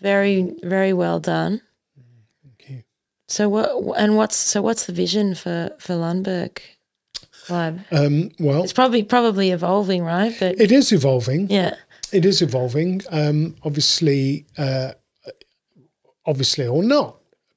Very 0.00 0.54
very 0.62 0.92
well 0.92 1.20
done. 1.20 1.60
you. 2.68 2.82
So 3.28 3.48
what 3.48 3.70
and 3.98 4.16
what's 4.16 4.36
so 4.36 4.62
what's 4.62 4.86
the 4.86 4.92
vision 4.92 5.34
for 5.34 5.70
for 5.78 5.94
Lundberg 5.94 6.58
Vibe? 7.46 7.84
Um, 7.92 8.30
well, 8.38 8.62
It's 8.62 8.72
probably 8.72 9.02
probably 9.02 9.50
evolving, 9.50 10.04
right? 10.04 10.34
But 10.38 10.60
it 10.60 10.70
is 10.70 10.92
evolving. 10.92 11.48
yeah, 11.50 11.74
It 12.12 12.24
is 12.24 12.42
evolving. 12.42 13.02
Um, 13.10 13.56
obviously, 13.64 14.46
uh, 14.58 14.92
obviously 16.26 16.66
or 16.66 16.82
not, 16.82 17.16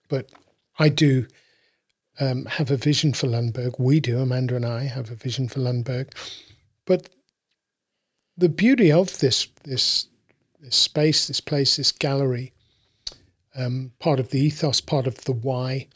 but 0.10 0.32
I 0.80 0.90
do 0.90 1.28
um, 2.20 2.46
have 2.46 2.72
a 2.72 2.78
vision 2.78 3.14
for 3.14 3.28
Lundberg. 3.28 3.80
We 3.80 4.00
do, 4.00 4.20
Amanda 4.20 4.56
and 4.56 4.66
I 4.66 4.84
have 4.84 5.10
a 5.10 5.16
vision 5.16 5.48
for 5.48 5.60
Lundberg. 5.60 6.12
But 6.86 7.10
the 8.38 8.50
beauty 8.50 8.92
of 8.92 9.20
this 9.20 9.48
this 9.64 10.08
this 10.60 10.76
space, 10.76 11.28
this 11.28 11.42
place, 11.42 11.76
this 11.76 11.92
gallery, 11.92 12.54
um, 13.56 13.92
part 14.00 14.20
of 14.20 14.30
the 14.30 14.40
ethos, 14.40 14.80
part 14.80 15.08
of 15.08 15.26
the 15.26 15.34
why, 15.34 15.88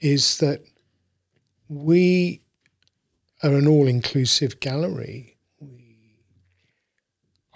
is 0.00 0.38
that 0.38 0.62
we 1.68 2.40
are 3.42 3.54
an 3.54 3.66
all-inclusive 3.66 4.60
gallery 4.60 5.36
We 5.60 6.18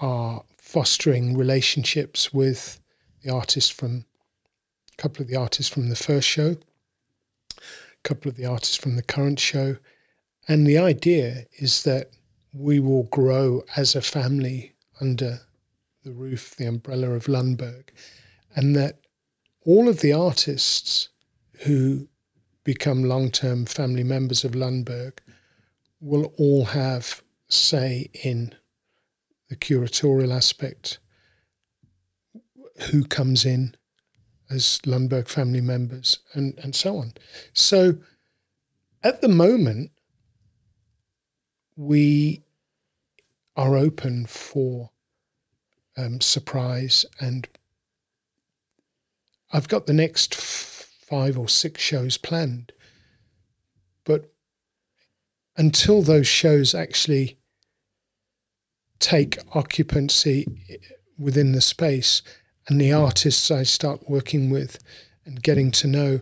are 0.00 0.42
fostering 0.56 1.36
relationships 1.36 2.32
with 2.32 2.80
the 3.22 3.30
artists 3.30 3.70
from 3.70 4.06
a 4.92 5.02
couple 5.02 5.22
of 5.22 5.28
the 5.28 5.36
artists 5.36 5.72
from 5.72 5.88
the 5.88 5.96
first 5.96 6.28
show, 6.28 6.56
couple 8.04 8.28
of 8.28 8.36
the 8.36 8.46
artists 8.46 8.76
from 8.76 8.96
the 8.96 9.02
current 9.02 9.40
show. 9.40 9.76
And 10.46 10.66
the 10.66 10.78
idea 10.78 11.46
is 11.58 11.82
that 11.82 12.10
we 12.52 12.78
will 12.78 13.04
grow 13.04 13.64
as 13.76 13.94
a 13.94 14.02
family 14.02 14.74
under 15.00 15.40
the 16.04 16.12
roof, 16.12 16.54
the 16.56 16.66
umbrella 16.66 17.10
of 17.10 17.26
Lundberg, 17.26 17.88
and 18.54 18.76
that 18.76 19.00
all 19.66 19.88
of 19.88 20.00
the 20.00 20.12
artists 20.12 21.08
who 21.64 22.08
become 22.62 23.04
long 23.04 23.30
term 23.30 23.66
family 23.66 24.04
members 24.04 24.44
of 24.44 24.52
Lundberg 24.52 25.18
will 26.00 26.32
all 26.36 26.66
have 26.66 27.22
say 27.48 28.10
in 28.22 28.54
the 29.48 29.56
curatorial 29.56 30.34
aspect, 30.34 30.98
who 32.90 33.04
comes 33.04 33.44
in 33.44 33.74
as 34.50 34.80
Lundberg 34.84 35.28
family 35.28 35.60
members, 35.60 36.18
and, 36.34 36.58
and 36.58 36.74
so 36.74 36.98
on. 36.98 37.12
So 37.52 37.96
at 39.02 39.20
the 39.20 39.28
moment, 39.28 39.90
we 41.76 42.44
are 43.56 43.76
open 43.76 44.26
for 44.26 44.90
um, 45.96 46.20
surprise, 46.20 47.06
and 47.20 47.48
I've 49.52 49.68
got 49.68 49.86
the 49.86 49.92
next 49.92 50.34
f- 50.34 50.90
five 51.00 51.38
or 51.38 51.48
six 51.48 51.80
shows 51.80 52.16
planned. 52.16 52.72
But 54.04 54.32
until 55.56 56.02
those 56.02 56.26
shows 56.26 56.74
actually 56.74 57.38
take 58.98 59.38
occupancy 59.54 60.46
within 61.18 61.52
the 61.52 61.60
space 61.60 62.22
and 62.68 62.80
the 62.80 62.92
artists 62.92 63.50
I 63.50 63.62
start 63.62 64.08
working 64.08 64.50
with 64.50 64.78
and 65.24 65.42
getting 65.42 65.70
to 65.72 65.86
know, 65.86 66.20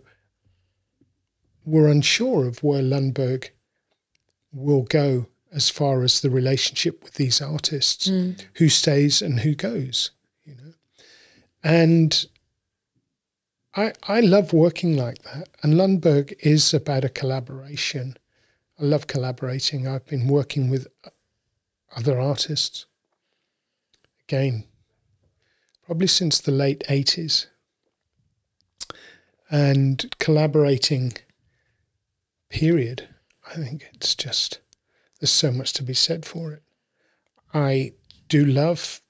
we're 1.65 1.89
unsure 1.89 2.47
of 2.47 2.63
where 2.63 2.83
Lundberg 2.83 3.51
will 4.53 4.83
go 4.83 5.27
as 5.53 5.69
far 5.69 6.03
as 6.03 6.21
the 6.21 6.31
relationship 6.31 7.03
with 7.03 7.15
these 7.15 7.41
artists, 7.41 8.09
hmm. 8.09 8.33
who 8.55 8.69
stays 8.69 9.21
and 9.23 9.41
who 9.41 9.55
goes, 9.55 10.11
you 10.45 10.55
know. 10.55 10.73
And 11.63 12.27
I 13.75 13.93
I 14.03 14.21
love 14.21 14.53
working 14.53 14.97
like 14.97 15.23
that. 15.23 15.49
And 15.63 15.75
Lundberg 15.75 16.35
is 16.41 16.75
about 16.75 17.05
a 17.05 17.09
collaboration. 17.09 18.17
I 18.81 18.85
love 18.85 19.07
collaborating. 19.07 19.87
I've 19.87 20.07
been 20.07 20.27
working 20.27 20.71
with 20.71 20.89
other 21.95 22.19
artists. 22.21 22.87
Again, 24.27 24.65
probably 25.85 26.07
since 26.07 26.41
the 26.41 26.53
late 26.53 26.83
80s. 26.89 27.47
And 29.51 30.15
collaborating, 30.19 31.15
period. 32.49 33.09
I 33.51 33.55
think 33.57 33.89
it's 33.93 34.15
just, 34.15 34.61
there's 35.21 35.31
so 35.31 35.51
much 35.53 35.73
to 35.75 35.83
be 35.83 35.95
said 35.95 36.25
for 36.25 36.53
it. 36.53 36.63
I 37.53 37.93
do 38.29 38.45
love 38.45 39.03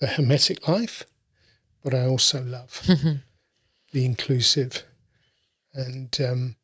the 0.00 0.08
hermetic 0.08 0.66
life, 0.66 1.04
but 1.82 1.94
I 1.94 2.06
also 2.06 2.42
love 2.42 2.82
the 3.92 4.04
inclusive. 4.04 4.84
And 5.74 6.16
um, 6.20 6.56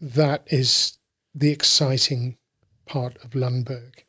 that 0.00 0.44
is 0.46 0.98
the 1.34 1.50
exciting 1.50 2.38
part 2.86 3.16
of 3.22 3.30
Lundberg. 3.30 4.04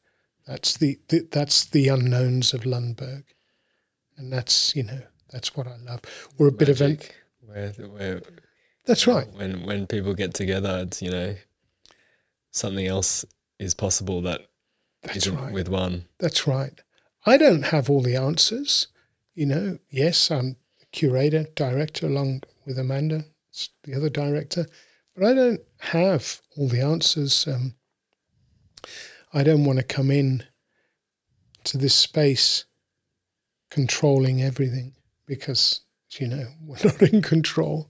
That's 0.48 0.78
the, 0.78 1.00
the 1.10 1.28
that's 1.32 1.66
the 1.66 1.88
unknowns 1.88 2.54
of 2.54 2.62
Lundberg, 2.62 3.24
and 4.18 4.32
that's 4.32 4.76
you 4.76 4.84
know 4.84 5.02
that's 5.32 5.56
what 5.56 5.68
I 5.68 5.78
love. 5.78 6.02
We're 6.38 6.50
a 6.50 6.52
bit 6.52 6.70
of 6.70 6.82
an 6.82 7.00
where, 7.46 7.70
where 7.72 8.22
that's 8.86 9.08
right. 9.08 9.28
when 9.34 9.66
when 9.66 9.88
people 9.88 10.14
get 10.14 10.34
together, 10.34 10.84
it's 10.86 11.02
you 11.02 11.12
know 11.12 11.36
something 12.52 12.86
else 12.86 13.26
is 13.60 13.74
possible 13.74 14.22
that 14.22 14.42
That's 15.04 15.28
right. 15.28 15.54
with 15.54 15.70
one. 15.70 16.06
That's 16.20 16.48
right. 16.48 16.74
I 17.26 17.38
don't 17.38 17.64
have 17.64 17.90
all 17.90 18.02
the 18.02 18.16
answers. 18.16 18.88
You 19.36 19.46
know, 19.46 19.78
yes, 19.90 20.32
I'm 20.32 20.58
a 20.82 20.86
curator, 20.92 21.46
director, 21.56 22.08
along 22.08 22.44
with 22.66 22.78
Amanda, 22.78 23.26
the 23.84 23.96
other 23.96 24.10
director, 24.10 24.66
but 25.16 25.26
I 25.26 25.34
don't 25.34 25.62
have 25.80 26.42
all 26.58 26.68
the 26.68 26.82
answers. 26.82 27.48
Um, 27.48 27.76
I 29.34 29.44
don't 29.44 29.64
want 29.64 29.80
to 29.80 29.84
come 29.84 30.12
in 30.12 30.44
to 31.66 31.78
this 31.78 31.96
space 31.96 32.66
controlling 33.72 34.44
everything 34.44 34.94
because 35.26 35.82
you 36.20 36.28
know 36.28 36.46
we're 36.62 36.78
not 36.84 37.02
in 37.02 37.24
control. 37.24 37.90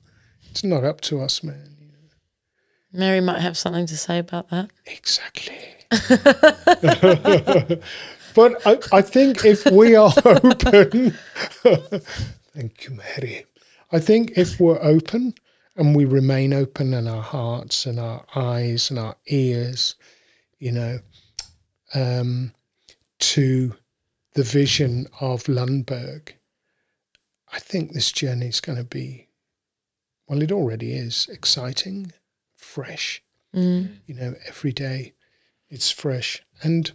It's 0.49 0.63
not 0.63 0.85
up 0.85 1.01
to 1.01 1.21
us, 1.21 1.43
man. 1.43 1.75
You 1.79 1.87
know. 1.87 1.93
Mary 2.93 3.19
might 3.19 3.41
have 3.41 3.57
something 3.57 3.85
to 3.87 3.97
say 3.97 4.19
about 4.19 4.49
that. 4.49 4.69
Exactly. 4.85 5.57
but 8.33 8.65
I, 8.65 8.79
I 8.93 9.01
think 9.01 9.43
if 9.43 9.65
we 9.65 9.95
are 9.95 10.13
open, 10.25 11.17
thank 12.53 12.85
you, 12.85 12.91
Mary. 12.95 13.45
I 13.91 13.99
think 13.99 14.31
if 14.37 14.59
we're 14.59 14.81
open 14.81 15.33
and 15.75 15.95
we 15.95 16.05
remain 16.05 16.53
open 16.53 16.93
in 16.93 17.07
our 17.07 17.21
hearts 17.21 17.85
and 17.85 17.99
our 17.99 18.25
eyes 18.35 18.89
and 18.89 18.99
our 18.99 19.15
ears, 19.27 19.95
you 20.59 20.71
know, 20.71 20.99
um, 21.93 22.53
to 23.19 23.75
the 24.33 24.43
vision 24.43 25.07
of 25.19 25.43
Lundberg, 25.43 26.33
I 27.51 27.59
think 27.59 27.91
this 27.91 28.11
journey 28.11 28.47
is 28.47 28.61
going 28.61 28.77
to 28.77 28.83
be, 28.83 29.27
well, 30.27 30.41
it 30.41 30.51
already 30.51 30.93
is 30.93 31.27
exciting, 31.31 32.13
fresh. 32.55 33.21
Mm. 33.53 33.97
You 34.05 34.15
know, 34.15 34.35
every 34.47 34.71
day 34.71 35.13
it's 35.69 35.91
fresh. 35.91 36.43
And 36.63 36.91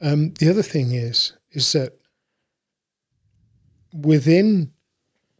um, 0.00 0.34
the 0.34 0.48
other 0.48 0.62
thing 0.62 0.92
is, 0.92 1.32
is 1.50 1.72
that 1.72 1.98
within 3.92 4.72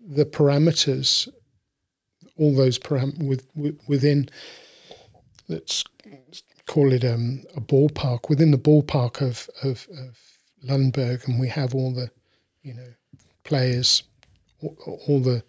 the 0.01 0.25
parameters, 0.25 1.29
all 2.37 2.55
those 2.55 2.79
param- 2.79 3.27
with, 3.27 3.47
with, 3.55 3.79
within, 3.87 4.29
let's 5.49 5.85
call 6.67 6.93
it 6.93 7.05
um, 7.05 7.45
a 7.57 7.61
ballpark, 7.61 8.29
within 8.29 8.51
the 8.51 8.59
ballpark 8.59 9.21
of, 9.21 9.49
of, 9.63 9.87
of 9.99 10.19
Lundberg, 10.65 11.27
and 11.27 11.39
we 11.41 11.49
have 11.49 11.75
all 11.75 11.93
the, 11.93 12.11
you 12.63 12.75
know, 12.75 12.93
players, 13.45 14.03
all, 14.61 15.21
the, 15.21 15.45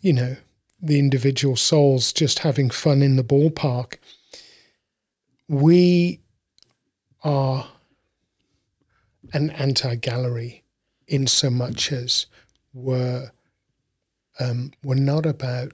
you 0.00 0.12
know, 0.12 0.36
the 0.80 0.98
individual 0.98 1.56
souls 1.56 2.12
just 2.12 2.40
having 2.40 2.70
fun 2.70 3.02
in 3.02 3.16
the 3.16 3.24
ballpark. 3.24 3.96
We 5.48 6.20
are 7.24 7.68
an 9.32 9.50
anti 9.50 9.96
gallery 9.96 10.62
in 11.08 11.26
so 11.26 11.50
much 11.50 11.90
as 11.90 12.26
we're, 12.72 13.32
um, 14.38 14.72
we're 14.82 14.94
not 14.94 15.26
about 15.26 15.72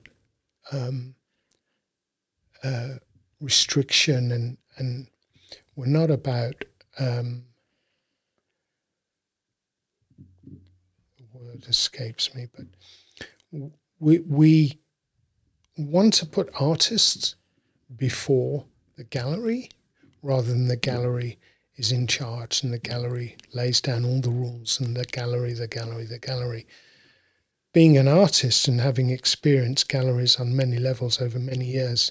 um, 0.73 1.15
uh, 2.65 2.95
restriction 3.41 4.33
and, 4.33 4.57
and 4.77 5.07
we're 5.77 5.87
not 5.87 6.11
about 6.11 6.65
um, 6.99 7.45
the 11.17 11.25
word 11.33 11.65
escapes 11.69 12.35
me, 12.35 12.47
but 12.55 12.67
we, 14.01 14.19
we 14.21 14.79
want 15.77 16.15
to 16.15 16.27
put 16.27 16.51
artists 16.59 17.37
before 17.97 18.65
the 18.97 19.05
gallery 19.05 19.71
rather 20.23 20.49
than 20.49 20.69
the 20.69 20.77
gallery 20.77 21.39
is 21.77 21.93
in 21.93 22.07
charge 22.09 22.63
and 22.63 22.73
the 22.73 22.79
gallery 22.79 23.37
lays 23.55 23.81
down 23.81 24.05
all 24.05 24.21
the 24.21 24.31
rules 24.31 24.81
and 24.81 24.97
the 24.97 25.05
gallery, 25.05 25.53
the 25.53 25.69
gallery, 25.69 26.05
the 26.05 26.19
gallery. 26.19 26.67
Being 27.73 27.97
an 27.97 28.09
artist 28.09 28.67
and 28.67 28.81
having 28.81 29.11
experienced 29.11 29.89
galleries 29.89 30.41
on 30.41 30.57
many 30.57 30.79
levels 30.79 31.23
over 31.23 31.39
many 31.39 31.67
years, 31.67 32.11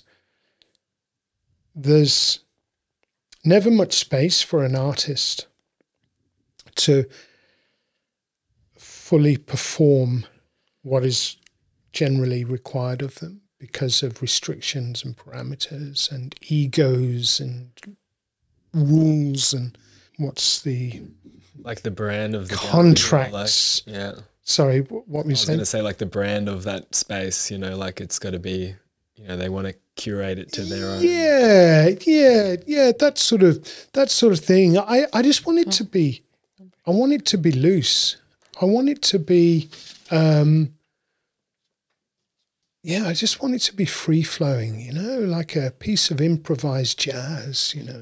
there's 1.77 2.39
never 3.45 3.69
much 3.69 3.93
space 3.93 4.41
for 4.41 4.63
an 4.63 4.75
artist 4.75 5.45
to 6.75 7.05
fully 8.75 9.37
perform 9.37 10.25
what 10.81 11.05
is 11.05 11.37
generally 11.93 12.43
required 12.43 13.01
of 13.01 13.15
them 13.15 13.41
because 13.59 14.03
of 14.03 14.21
restrictions 14.21 15.03
and 15.03 15.15
parameters 15.17 16.11
and 16.11 16.35
egos 16.47 17.39
and 17.39 17.71
rules 18.73 19.53
and 19.53 19.77
what's 20.17 20.61
the 20.61 21.01
Like 21.59 21.81
the 21.81 21.91
brand 21.91 22.35
of 22.35 22.49
the 22.49 22.55
contracts. 22.55 23.83
Like, 23.85 23.95
yeah. 23.95 24.13
Sorry, 24.43 24.81
what 24.81 25.03
wh- 25.03 25.09
what 25.09 25.25
I 25.25 25.29
was 25.29 25.45
going 25.45 25.59
to 25.59 25.65
say 25.65 25.81
like 25.81 25.97
the 25.97 26.05
brand 26.05 26.49
of 26.49 26.63
that 26.63 26.95
space, 26.95 27.51
you 27.51 27.57
know, 27.57 27.75
like 27.75 27.99
it's 27.99 28.19
got 28.19 28.31
to 28.31 28.39
be, 28.39 28.75
you 29.17 29.27
know, 29.27 29.37
they 29.37 29.49
want 29.49 29.67
to 29.67 29.75
curate 29.95 30.39
it 30.39 30.51
to 30.53 30.63
their 30.63 30.89
own. 30.89 31.01
Yeah, 31.03 31.89
yeah, 32.05 32.55
yeah. 32.65 32.91
That 32.97 33.17
sort 33.17 33.43
of 33.43 33.87
that 33.93 34.09
sort 34.09 34.33
of 34.33 34.39
thing. 34.39 34.77
I 34.77 35.05
I 35.13 35.21
just 35.21 35.45
want 35.45 35.59
it 35.59 35.71
to 35.73 35.83
be. 35.83 36.23
I 36.85 36.91
want 36.91 37.13
it 37.13 37.25
to 37.27 37.37
be 37.37 37.51
loose. 37.51 38.17
I 38.61 38.65
want 38.65 38.89
it 38.89 39.01
to 39.03 39.19
be. 39.19 39.69
Um, 40.11 40.73
yeah, 42.83 43.07
I 43.07 43.13
just 43.13 43.41
want 43.41 43.55
it 43.55 43.61
to 43.63 43.75
be 43.75 43.85
free 43.85 44.23
flowing. 44.23 44.79
You 44.79 44.93
know, 44.93 45.19
like 45.19 45.55
a 45.55 45.71
piece 45.71 46.11
of 46.11 46.21
improvised 46.21 46.99
jazz. 46.99 47.73
You 47.75 47.83
know, 47.83 48.01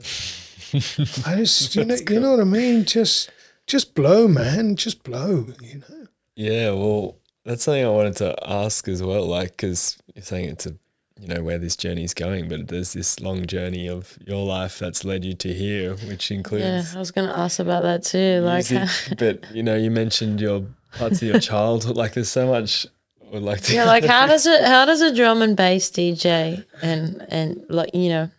I 1.26 1.38
just 1.38 1.76
you 1.76 1.86
know 1.86 1.96
you 1.96 2.20
know 2.20 2.32
what 2.32 2.42
I 2.42 2.44
mean. 2.44 2.86
Just 2.86 3.32
just 3.68 3.96
blow, 3.96 4.28
man. 4.28 4.76
Just 4.76 5.04
blow. 5.04 5.48
You 5.62 5.80
know. 5.80 6.08
Yeah, 6.36 6.72
well, 6.72 7.18
that's 7.46 7.64
something 7.64 7.86
I 7.86 7.90
wanted 7.90 8.18
to 8.18 8.36
ask 8.46 8.88
as 8.88 9.02
well. 9.02 9.26
Like, 9.26 9.52
because 9.52 9.98
you're 10.14 10.24
saying 10.24 10.50
it's 10.50 10.66
a, 10.66 10.76
you 11.20 11.28
know, 11.28 11.42
where 11.42 11.58
this 11.58 11.76
journey 11.76 12.04
is 12.04 12.14
going, 12.14 12.50
but 12.50 12.68
there's 12.68 12.94
this 12.94 13.20
long 13.22 13.46
journey 13.46 13.88
of 13.88 14.18
your 14.26 14.46
life 14.46 14.80
that's 14.80 15.06
led 15.06 15.24
you 15.24 15.34
to 15.34 15.54
here, 15.54 15.96
which 16.08 16.30
includes. 16.30 16.64
Yeah, 16.64 16.84
I 16.96 17.00
was 17.00 17.12
going 17.12 17.28
to 17.28 17.38
ask 17.38 17.60
about 17.60 17.84
that 17.84 18.04
too. 18.04 18.42
Like, 18.42 18.70
music. 18.70 19.18
but 19.18 19.56
you 19.56 19.64
know, 19.64 19.76
you 19.76 19.92
mentioned 19.92 20.42
your 20.42 20.66
parts 20.98 21.22
of 21.22 21.28
your 21.28 21.40
childhood. 21.52 21.96
Like, 21.96 22.14
there's 22.14 22.30
so 22.30 22.48
much. 22.48 22.86
I 23.26 23.34
would 23.34 23.44
like 23.44 23.62
to. 23.62 23.74
yeah, 23.74 23.86
like 23.86 24.04
how 24.04 24.28
does 24.28 24.46
it? 24.46 24.64
How 24.64 24.86
does 24.86 25.02
a 25.02 25.16
drum 25.16 25.42
and 25.42 25.56
bass 25.56 25.90
DJ 25.90 26.66
and 26.82 27.26
and 27.30 27.66
like 27.70 27.96
you 27.96 28.10
know, 28.10 28.30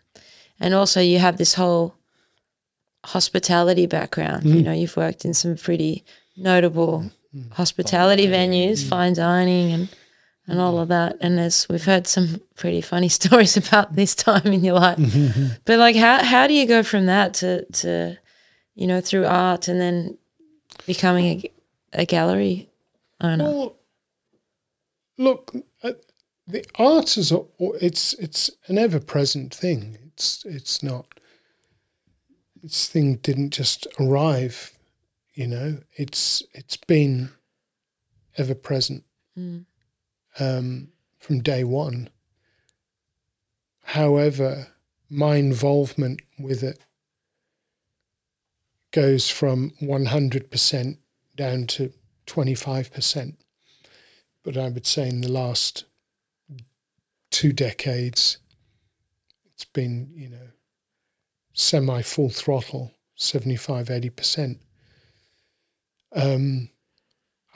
and 0.59 0.73
also 0.73 1.01
you 1.01 1.17
have 1.19 1.37
this 1.37 1.55
whole 1.55 1.95
hospitality 3.05 3.87
background. 3.87 4.45
You 4.45 4.55
mm-hmm. 4.55 4.63
know, 4.63 4.71
you've 4.73 4.97
worked 4.97 5.25
in 5.25 5.33
some 5.33 5.55
pretty 5.55 6.05
notable 6.37 7.11
mm-hmm. 7.35 7.51
hospitality 7.53 8.27
venues, 8.27 8.87
fine 8.87 9.13
dining, 9.13 9.71
and 9.71 9.89
and 10.47 10.59
all 10.59 10.79
of 10.79 10.87
that. 10.87 11.17
And 11.21 11.37
there's 11.37 11.67
we've 11.69 11.83
heard 11.83 12.07
some 12.07 12.41
pretty 12.55 12.81
funny 12.81 13.09
stories 13.19 13.57
about 13.57 13.95
this 13.95 14.15
time 14.15 14.47
in 14.47 14.63
your 14.63 14.75
life. 14.75 14.99
but 15.65 15.79
like, 15.79 15.95
how 15.95 16.23
how 16.23 16.47
do 16.47 16.53
you 16.53 16.65
go 16.65 16.83
from 16.83 17.05
that 17.07 17.33
to 17.35 17.65
to 17.65 18.17
you 18.75 18.87
know 18.87 19.01
through 19.01 19.25
art 19.25 19.67
and 19.67 19.79
then 19.79 20.17
becoming 20.85 21.25
a, 21.25 21.51
a 22.01 22.05
gallery 22.05 22.69
owner? 23.21 23.43
Well, 23.43 23.75
look, 25.17 25.53
uh, 25.83 25.93
the 26.47 26.65
art 26.75 27.17
is 27.17 27.31
a, 27.31 27.43
it's 27.81 28.13
it's 28.13 28.49
an 28.67 28.77
ever 28.77 28.99
present 28.99 29.53
thing. 29.53 29.97
It's 30.07 30.45
it's 30.45 30.81
not. 30.81 31.05
This 32.63 32.89
thing 32.89 33.17
didn't 33.17 33.51
just 33.51 33.87
arrive, 33.99 34.77
you 35.33 35.47
know. 35.47 35.77
It's 35.93 36.43
it's 36.53 36.77
been 36.77 37.29
ever 38.37 38.55
present 38.55 39.03
um, 40.39 40.89
from 41.17 41.41
day 41.41 41.63
one. 41.63 42.09
However, 43.83 44.67
my 45.09 45.37
involvement 45.37 46.21
with 46.37 46.63
it 46.63 46.79
goes 48.91 49.29
from 49.29 49.73
one 49.79 50.05
hundred 50.05 50.51
percent 50.51 50.99
down 51.35 51.67
to 51.67 51.93
twenty 52.25 52.55
five 52.55 52.91
percent 52.91 53.37
but 54.47 54.55
I 54.55 54.69
would 54.69 54.87
say 54.87 55.09
in 55.09 55.19
the 55.19 55.29
last 55.29 55.83
two 57.31 57.51
decades, 57.51 58.37
it's 59.53 59.65
been, 59.65 60.09
you 60.15 60.29
know, 60.29 60.47
semi 61.51 62.01
full 62.01 62.29
throttle, 62.29 62.93
75, 63.15 63.87
80%. 63.87 64.59
Um, 66.13 66.69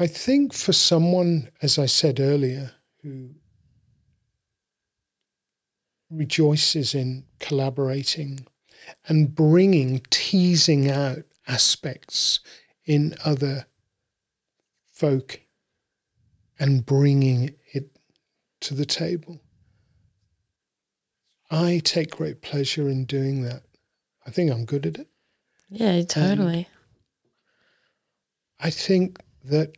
I 0.02 0.08
think 0.08 0.52
for 0.52 0.74
someone, 0.74 1.52
as 1.62 1.78
I 1.78 1.86
said 1.86 2.20
earlier, 2.20 2.72
who 3.04 3.36
rejoices 6.10 6.96
in 6.96 7.26
collaborating 7.40 8.48
and 9.08 9.36
bringing, 9.36 10.02
teasing 10.10 10.90
out 10.90 11.20
aspects 11.48 12.40
in 12.84 13.14
other 13.24 13.68
folk 14.92 15.42
and 16.60 16.84
bringing 16.84 17.54
it 17.72 17.96
to 18.62 18.74
the 18.74 18.88
table. 18.88 19.40
I 21.52 21.80
take 21.84 22.18
great 22.18 22.42
pleasure 22.42 22.90
in 22.90 23.06
doing 23.06 23.44
that. 23.44 23.62
I 24.26 24.32
think 24.32 24.52
I'm 24.52 24.66
good 24.66 24.88
at 24.88 24.98
it. 24.98 25.10
Yeah, 25.70 25.98
um, 25.98 26.06
totally. 26.06 26.68
I 28.60 28.72
think 28.72 29.20
that 29.44 29.76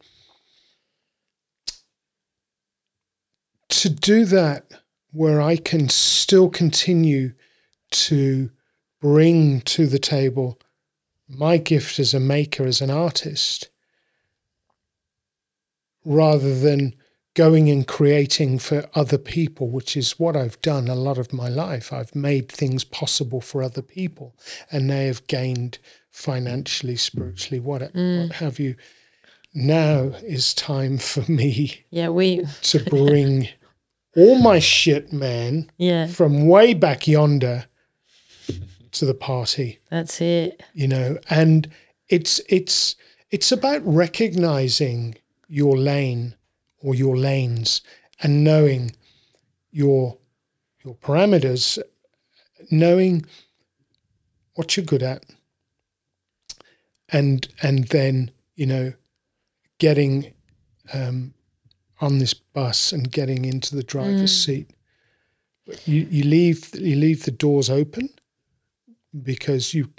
to 3.84 3.89
do 3.89 4.24
that 4.24 4.63
where 5.12 5.41
I 5.41 5.58
can 5.58 5.89
still 5.89 6.50
continue 6.50 7.34
to 7.91 8.50
bring 9.02 9.60
to 9.60 9.88
the 9.88 10.00
table 10.00 10.58
my 11.28 11.58
gift 11.58 12.00
as 12.00 12.13
a 12.13 12.19
maker, 12.22 12.63
as 12.63 12.80
an 12.80 12.89
artist, 12.89 13.67
rather 16.06 16.58
than 16.58 16.96
going 17.34 17.69
and 17.69 17.86
creating 17.86 18.60
for 18.60 18.88
other 18.96 19.17
people, 19.17 19.69
which 19.69 19.98
is 19.98 20.17
what 20.17 20.38
I've 20.38 20.62
done 20.62 20.88
a 20.88 20.96
lot 20.96 21.17
of 21.17 21.34
my 21.34 21.50
life. 21.50 21.91
I've 21.91 22.15
made 22.15 22.50
things 22.50 22.86
possible 22.86 23.41
for 23.41 23.62
other 23.62 23.82
people, 23.82 24.34
and 24.72 24.89
they 24.89 25.08
have 25.08 25.28
gained 25.28 25.80
financially, 26.10 26.96
spiritually, 26.96 27.60
what, 27.60 27.82
mm. 27.93 28.22
what 28.22 28.38
have 28.38 28.60
you. 28.60 28.76
Now 29.54 30.13
is 30.24 30.54
time 30.54 31.00
for 31.00 31.30
me 31.30 31.84
Yeah, 31.91 32.08
we 32.10 32.46
to 32.62 32.80
bring 32.86 33.50
all 34.15 34.36
my 34.36 34.60
shit, 34.60 35.12
man, 35.12 35.71
yeah, 35.78 36.08
from 36.08 36.47
way 36.47 36.73
back 36.73 37.08
yonder 37.08 37.65
to 38.91 39.06
the 39.06 39.13
party 39.15 39.80
that's 39.89 40.21
it. 40.21 40.62
you 40.73 40.88
know 40.88 41.17
and 41.30 41.67
it's 42.10 42.39
it's 42.47 42.95
it's 43.32 43.52
about 43.52 43.82
recognizing 43.84 45.15
your 45.47 45.76
lane 45.76 46.36
or 46.80 46.93
your 46.93 47.17
lanes 47.17 47.82
and 48.21 48.43
knowing 48.43 48.91
your 49.71 50.17
your 50.84 50.93
parameters 50.95 51.80
knowing 52.69 53.26
what 54.54 54.78
you're 54.78 54.86
good 54.86 55.02
at 55.04 55.23
and 57.10 57.47
and 57.63 57.86
then 57.88 58.30
you 58.56 58.67
know 58.67 58.93
getting 59.80 60.32
um, 60.93 61.34
on 62.04 62.20
this 62.20 62.34
bus 62.34 62.92
and 62.92 63.12
getting 63.12 63.46
into 63.46 63.76
the 63.76 63.84
driver's 63.84 64.34
mm. 64.34 64.46
seat 64.46 64.72
but 65.66 65.88
you, 65.88 66.08
you 66.10 66.24
leave 66.24 66.76
you 66.76 66.96
leave 66.96 67.24
the 67.24 67.32
doors 67.32 67.70
open 67.70 68.10
because 69.24 69.74
you 69.74 69.89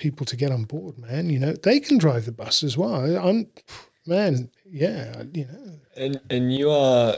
people 0.00 0.26
to 0.26 0.36
get 0.36 0.50
on 0.50 0.64
board, 0.64 0.98
man. 0.98 1.30
You 1.30 1.38
know, 1.38 1.52
they 1.52 1.78
can 1.78 1.98
drive 1.98 2.24
the 2.24 2.32
bus 2.32 2.64
as 2.64 2.76
well. 2.76 2.94
I'm, 3.18 3.46
man, 4.06 4.50
yeah, 4.64 5.22
you 5.32 5.44
know, 5.44 5.78
And 5.96 6.20
and 6.30 6.52
you 6.52 6.70
are 6.70 7.16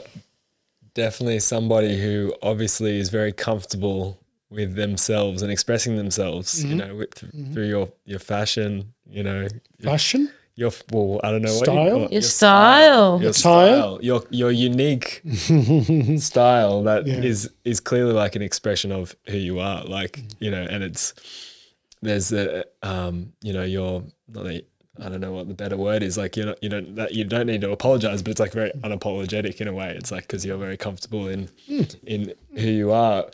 definitely 0.93 1.39
somebody 1.39 1.99
who 1.99 2.35
obviously 2.43 2.99
is 2.99 3.09
very 3.09 3.31
comfortable 3.31 4.19
with 4.51 4.75
themselves 4.75 5.41
and 5.41 5.51
expressing 5.51 5.95
themselves. 5.95 6.63
You 6.63 6.75
mm-hmm. 6.75 6.77
know, 6.77 6.95
with, 6.95 7.15
mm-hmm. 7.15 7.53
through 7.53 7.67
your 7.67 7.89
your 8.05 8.19
fashion. 8.19 8.93
You 9.09 9.23
know, 9.23 9.41
your, 9.41 9.49
fashion. 9.91 10.21
your 10.21 10.31
well, 10.91 11.19
I 11.23 11.31
don't 11.31 11.41
know 11.41 11.53
what 11.53 11.65
Style? 11.65 11.85
you 11.85 11.91
call 11.91 12.05
it. 12.05 12.11
Your 12.11 12.21
style. 12.21 13.21
your 13.21 13.33
style, 13.33 13.99
your 14.01 14.23
your 14.29 14.51
unique 14.51 15.21
style 16.19 16.83
that 16.83 17.07
is 17.07 17.45
Yeah. 17.65 17.71
is 17.71 17.79
clearly 17.79 18.13
like 18.13 18.35
an 18.35 18.41
expression 18.41 18.91
of 18.91 19.15
who 19.27 19.37
you 19.37 19.59
are. 19.59 19.83
Like 19.85 20.19
you 20.39 20.51
know, 20.51 20.61
and 20.63 20.83
it's 20.83 21.13
there's 22.01 22.31
a 22.33 22.65
um 22.81 23.33
you 23.41 23.53
know 23.53 23.63
your 23.63 24.03
not 24.27 24.43
that 24.45 24.65
I 25.01 25.09
don't 25.09 25.21
know 25.21 25.31
what 25.31 25.47
the 25.47 25.55
better 25.55 25.75
word 25.77 26.03
is. 26.03 26.17
Like 26.17 26.37
you 26.37 26.45
know 26.45 26.55
you 26.61 26.69
don't 26.69 26.95
that 26.95 27.13
you 27.13 27.23
don't 27.23 27.47
need 27.47 27.61
to 27.61 27.71
apologize, 27.71 28.21
but 28.21 28.31
it's 28.31 28.39
like 28.39 28.51
very 28.53 28.71
unapologetic 28.83 29.59
in 29.59 29.67
a 29.67 29.73
way. 29.73 29.95
It's 29.97 30.11
like 30.11 30.23
because 30.27 30.45
you're 30.45 30.57
very 30.57 30.77
comfortable 30.77 31.27
in 31.27 31.49
in 32.05 32.33
who 32.55 32.67
you 32.67 32.91
are. 32.91 33.25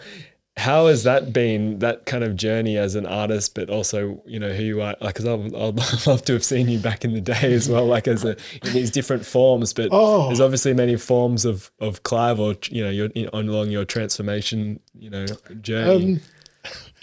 How 0.60 0.88
has 0.88 1.04
that 1.04 1.32
been 1.32 1.80
that 1.80 2.06
kind 2.06 2.24
of 2.24 2.36
journey 2.36 2.78
as 2.78 2.96
an 2.96 3.06
artist, 3.06 3.56
but 3.56 3.70
also 3.70 4.22
you 4.26 4.40
know 4.40 4.52
who 4.54 4.64
you 4.64 4.82
are? 4.82 4.96
Like, 5.02 5.16
because 5.16 5.26
I'd, 5.26 5.56
I'd 5.56 6.06
love 6.08 6.24
to 6.26 6.34
have 6.34 6.44
seen 6.44 6.68
you 6.68 6.80
back 6.80 7.06
in 7.06 7.14
the 7.14 7.22
day 7.22 7.54
as 7.54 7.70
well, 7.70 7.86
like 7.86 8.08
as 8.08 8.24
a 8.26 8.32
in 8.64 8.74
these 8.74 8.92
different 8.92 9.26
forms. 9.26 9.74
But 9.74 9.90
Oh. 9.92 10.28
there's 10.28 10.42
obviously 10.42 10.74
many 10.74 10.96
forms 10.98 11.46
of 11.46 11.72
of 11.80 12.04
Clive, 12.04 12.40
or 12.40 12.56
you 12.70 12.84
know, 12.84 12.90
your 12.90 13.10
on 13.34 13.48
along 13.50 13.72
your 13.72 13.86
transformation, 13.86 14.80
you 14.94 15.10
know, 15.10 15.26
journey. 15.62 16.20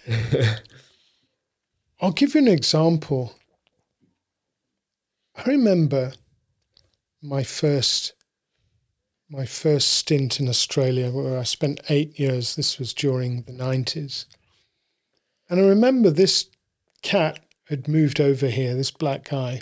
Um, 0.08 0.46
I'll 2.00 2.12
give 2.12 2.34
you 2.34 2.42
an 2.42 2.48
example. 2.48 3.34
I 5.34 5.44
remember 5.44 6.12
my 7.22 7.42
first 7.42 8.12
my 9.28 9.44
first 9.44 9.88
stint 9.88 10.38
in 10.38 10.48
Australia 10.48 11.10
where 11.10 11.38
I 11.38 11.42
spent 11.42 11.80
eight 11.88 12.18
years. 12.18 12.54
This 12.54 12.78
was 12.78 12.94
during 12.94 13.42
the 13.42 13.52
nineties. 13.52 14.26
And 15.48 15.60
I 15.60 15.64
remember 15.64 16.10
this 16.10 16.48
cat 17.02 17.40
had 17.68 17.88
moved 17.88 18.20
over 18.20 18.48
here, 18.48 18.74
this 18.74 18.90
black 18.90 19.28
guy, 19.28 19.60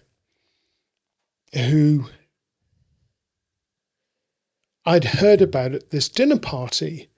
who 1.54 2.06
I'd 4.84 5.04
heard 5.04 5.40
about 5.40 5.72
at 5.72 5.90
this 5.90 6.08
dinner 6.08 6.38
party 6.38 7.08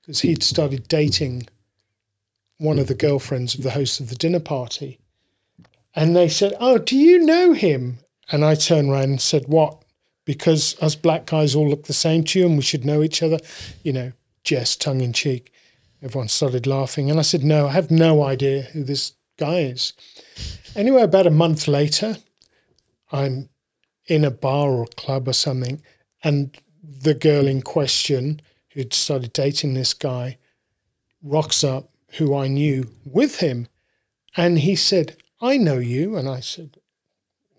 because 0.00 0.20
he'd 0.20 0.42
started 0.42 0.86
dating 0.86 1.48
one 2.58 2.78
of 2.78 2.86
the 2.86 2.94
girlfriends 2.94 3.54
of 3.54 3.62
the 3.62 3.72
host 3.72 4.00
of 4.00 4.08
the 4.08 4.14
dinner 4.14 4.40
party. 4.40 4.98
And 5.94 6.14
they 6.14 6.28
said, 6.28 6.54
Oh, 6.60 6.78
do 6.78 6.96
you 6.96 7.18
know 7.24 7.52
him? 7.52 7.98
And 8.30 8.44
I 8.44 8.54
turned 8.54 8.90
around 8.90 9.04
and 9.04 9.20
said, 9.20 9.48
What? 9.48 9.79
Because 10.30 10.80
us 10.80 10.94
black 10.94 11.26
guys 11.26 11.56
all 11.56 11.68
look 11.68 11.86
the 11.86 11.92
same 11.92 12.22
to 12.22 12.38
you 12.38 12.46
and 12.46 12.56
we 12.56 12.62
should 12.62 12.84
know 12.84 13.02
each 13.02 13.20
other, 13.20 13.38
you 13.82 13.92
know, 13.92 14.12
jest, 14.44 14.80
tongue 14.80 15.00
in 15.00 15.12
cheek. 15.12 15.52
Everyone 16.02 16.28
started 16.28 16.68
laughing. 16.68 17.10
And 17.10 17.18
I 17.18 17.22
said, 17.22 17.42
No, 17.42 17.66
I 17.66 17.72
have 17.72 17.90
no 17.90 18.22
idea 18.22 18.62
who 18.62 18.84
this 18.84 19.14
guy 19.38 19.62
is. 19.62 19.92
Anyway, 20.76 21.02
about 21.02 21.26
a 21.26 21.32
month 21.32 21.66
later, 21.66 22.18
I'm 23.10 23.48
in 24.06 24.24
a 24.24 24.30
bar 24.30 24.70
or 24.70 24.86
club 24.96 25.26
or 25.26 25.32
something, 25.32 25.82
and 26.22 26.56
the 26.82 27.14
girl 27.14 27.48
in 27.48 27.60
question 27.60 28.40
who'd 28.68 28.94
started 28.94 29.32
dating 29.32 29.74
this 29.74 29.94
guy 29.94 30.38
rocks 31.24 31.64
up 31.64 31.90
who 32.18 32.36
I 32.36 32.46
knew 32.46 32.88
with 33.04 33.40
him. 33.40 33.66
And 34.36 34.60
he 34.60 34.76
said, 34.76 35.16
I 35.40 35.56
know 35.56 35.78
you. 35.78 36.16
And 36.16 36.28
I 36.28 36.38
said, 36.38 36.76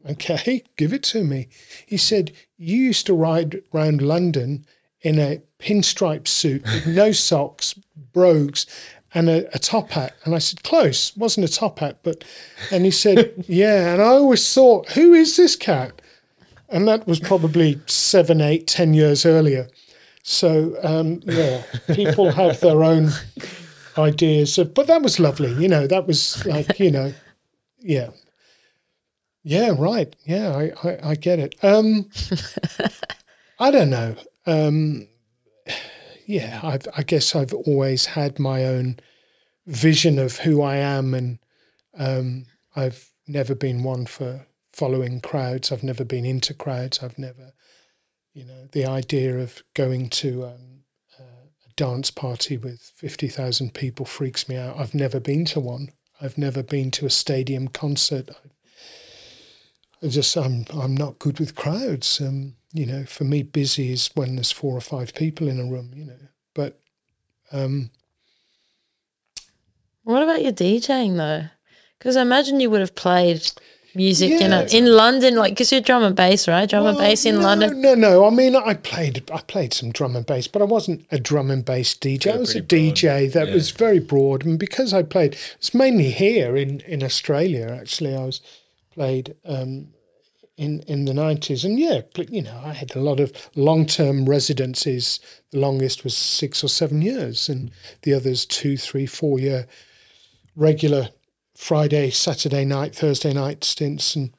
Okay, 0.09 0.63
give 0.77 0.93
it 0.93 1.03
to 1.03 1.23
me. 1.23 1.47
He 1.85 1.97
said, 1.97 2.31
You 2.57 2.77
used 2.77 3.05
to 3.05 3.13
ride 3.13 3.61
around 3.73 4.01
London 4.01 4.65
in 5.01 5.19
a 5.19 5.41
pinstripe 5.59 6.27
suit 6.27 6.63
with 6.63 6.87
no 6.87 7.11
socks, 7.29 7.73
brogues, 8.13 8.65
and 9.13 9.29
a, 9.29 9.53
a 9.55 9.59
top 9.59 9.91
hat. 9.91 10.15
And 10.23 10.33
I 10.33 10.39
said, 10.39 10.63
Close, 10.63 11.15
wasn't 11.15 11.49
a 11.49 11.51
top 11.51 11.79
hat, 11.79 11.99
but 12.03 12.23
and 12.71 12.85
he 12.85 12.91
said, 12.91 13.33
Yeah. 13.47 13.93
And 13.93 14.01
I 14.01 14.07
always 14.07 14.53
thought, 14.53 14.91
Who 14.91 15.13
is 15.13 15.37
this 15.37 15.55
cat? 15.55 16.01
And 16.69 16.87
that 16.87 17.05
was 17.05 17.19
probably 17.19 17.81
seven, 17.85 18.39
eight, 18.39 18.65
ten 18.65 18.93
years 18.93 19.25
earlier. 19.25 19.67
So 20.23 20.77
um, 20.83 21.21
yeah, 21.25 21.63
people 21.93 22.31
have 22.31 22.59
their 22.59 22.83
own 22.83 23.09
ideas 23.97 24.57
of, 24.57 24.73
but 24.73 24.87
that 24.87 25.01
was 25.01 25.19
lovely. 25.19 25.53
You 25.53 25.67
know, 25.67 25.87
that 25.87 26.07
was 26.07 26.45
like 26.45 26.79
you 26.79 26.91
know, 26.91 27.13
yeah, 27.79 28.11
yeah, 29.43 29.73
right, 29.77 30.15
yeah, 30.25 30.55
I 30.55 30.71
I, 30.87 31.09
I 31.11 31.15
get 31.15 31.39
it. 31.39 31.55
Um, 31.63 32.09
I 33.59 33.71
don't 33.71 33.89
know. 33.89 34.15
Um, 34.45 35.07
yeah, 36.25 36.59
I've, 36.63 36.87
I 36.95 37.03
guess 37.03 37.35
I've 37.35 37.53
always 37.53 38.05
had 38.05 38.39
my 38.39 38.65
own 38.65 38.99
vision 39.67 40.19
of 40.19 40.37
who 40.37 40.61
I 40.61 40.77
am, 40.77 41.13
and 41.13 41.39
um, 41.97 42.45
I've 42.75 43.09
never 43.27 43.55
been 43.55 43.83
one 43.83 44.05
for 44.05 44.47
following 44.73 45.21
crowds. 45.21 45.71
I've 45.71 45.83
never 45.83 46.05
been 46.05 46.25
into 46.25 46.53
crowds. 46.53 46.99
I've 47.03 47.17
never, 47.17 47.53
you 48.33 48.45
know, 48.45 48.67
the 48.71 48.85
idea 48.85 49.37
of 49.39 49.61
going 49.73 50.09
to 50.09 50.45
um, 50.45 50.83
a 51.19 51.73
dance 51.75 52.11
party 52.11 52.57
with 52.57 52.91
50,000 52.95 53.73
people 53.73 54.05
freaks 54.05 54.47
me 54.47 54.55
out. 54.55 54.77
I've 54.77 54.95
never 54.95 55.19
been 55.19 55.45
to 55.45 55.59
one. 55.59 55.89
I've 56.21 56.37
never 56.37 56.63
been 56.63 56.91
to 56.91 57.05
a 57.05 57.09
stadium 57.09 57.67
concert. 57.67 58.29
I 58.29 58.50
just, 60.09 60.35
I'm, 60.35 60.65
I'm 60.73 60.95
not 60.95 61.19
good 61.19 61.39
with 61.39 61.55
crowds. 61.55 62.19
Um, 62.21 62.55
you 62.73 62.85
know, 62.85 63.03
for 63.05 63.23
me, 63.23 63.43
busy 63.43 63.91
is 63.91 64.09
when 64.15 64.35
there's 64.35 64.51
four 64.51 64.75
or 64.75 64.81
five 64.81 65.13
people 65.13 65.47
in 65.47 65.59
a 65.59 65.65
room, 65.65 65.91
you 65.95 66.05
know, 66.05 66.19
but, 66.53 66.79
um, 67.51 67.91
What 70.03 70.23
about 70.23 70.41
your 70.41 70.53
DJing 70.53 71.17
though? 71.17 71.45
Because 71.99 72.15
I 72.17 72.21
imagine 72.21 72.59
you 72.59 72.69
would 72.71 72.79
have 72.79 72.95
played 72.95 73.51
music 73.93 74.31
in 74.31 74.51
Yeah. 74.51 74.61
a, 74.61 74.75
in 74.75 74.85
London, 74.85 75.35
like 75.35 75.53
because 75.53 75.71
you're 75.71 75.81
drum 75.81 76.03
and 76.03 76.15
bass, 76.15 76.47
right? 76.47 76.67
Drum 76.67 76.85
and 76.85 76.97
bass 76.97 77.25
in 77.25 77.35
no, 77.35 77.41
London. 77.41 77.81
No, 77.81 77.93
no. 77.93 78.25
I 78.25 78.29
mean, 78.29 78.55
I 78.55 78.73
played, 78.73 79.29
I 79.31 79.41
played 79.41 79.73
some 79.73 79.91
drum 79.91 80.15
and 80.15 80.25
bass, 80.25 80.47
but 80.47 80.61
I 80.61 80.65
wasn't 80.65 81.05
a 81.11 81.19
drum 81.19 81.51
and 81.51 81.63
bass 81.63 81.93
DJ. 81.93 82.33
I 82.33 82.37
was 82.37 82.55
a 82.55 82.63
pretty 82.63 82.87
broad, 82.87 82.97
DJ 82.97 83.33
that 83.33 83.47
yeah. 83.49 83.53
was 83.53 83.71
very 83.71 83.99
broad, 83.99 84.45
and 84.45 84.57
because 84.57 84.93
I 84.93 85.03
played, 85.03 85.37
it's 85.55 85.73
mainly 85.73 86.11
here 86.11 86.55
in 86.55 86.79
in 86.81 87.03
Australia. 87.03 87.77
Actually, 87.79 88.15
I 88.15 88.25
was 88.25 88.41
played 88.93 89.35
um, 89.45 89.89
in 90.57 90.81
in 90.87 91.05
the 91.05 91.13
nineties, 91.13 91.63
and 91.65 91.79
yeah, 91.79 92.01
you 92.29 92.41
know, 92.41 92.61
I 92.63 92.73
had 92.73 92.95
a 92.95 92.99
lot 93.01 93.19
of 93.19 93.31
long 93.55 93.85
term 93.85 94.25
residencies. 94.29 95.19
The 95.51 95.59
longest 95.59 96.03
was 96.03 96.15
six 96.15 96.63
or 96.63 96.67
seven 96.67 97.01
years, 97.01 97.49
and 97.49 97.71
the 98.03 98.13
others 98.13 98.45
two, 98.45 98.77
three, 98.77 99.05
four 99.05 99.39
year 99.39 99.67
regular 100.55 101.09
Friday, 101.55 102.09
Saturday 102.09 102.65
night, 102.65 102.95
Thursday 102.95 103.33
night 103.33 103.63
stints, 103.63 104.15
and 104.15 104.31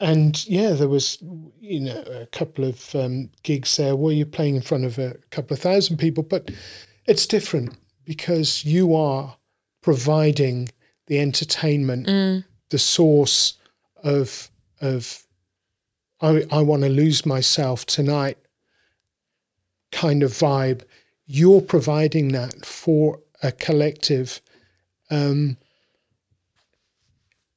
and 0.00 0.46
yeah, 0.46 0.72
there 0.72 0.88
was 0.88 1.18
you 1.60 1.80
know 1.80 2.02
a 2.02 2.26
couple 2.26 2.64
of 2.64 2.94
um, 2.94 3.30
gigs 3.42 3.76
there 3.76 3.96
where 3.96 4.14
you're 4.14 4.26
playing 4.26 4.56
in 4.56 4.62
front 4.62 4.84
of 4.84 4.98
a 4.98 5.16
couple 5.30 5.54
of 5.54 5.60
thousand 5.60 5.98
people, 5.98 6.22
but 6.22 6.50
it's 7.06 7.26
different 7.26 7.76
because 8.04 8.64
you 8.64 8.94
are 8.94 9.36
providing 9.82 10.68
the 11.06 11.18
entertainment, 11.20 12.06
Mm. 12.06 12.44
the 12.70 12.78
source 12.78 13.54
of 14.02 14.50
of 14.80 15.24
I 16.20 16.44
I 16.50 16.62
want 16.62 16.82
to 16.82 16.88
lose 16.88 17.24
myself 17.26 17.86
tonight 17.86 18.38
kind 19.92 20.22
of 20.22 20.32
vibe. 20.32 20.82
You're 21.26 21.60
providing 21.60 22.28
that 22.28 22.64
for 22.64 23.20
a 23.42 23.52
collective. 23.52 24.40
Um, 25.10 25.56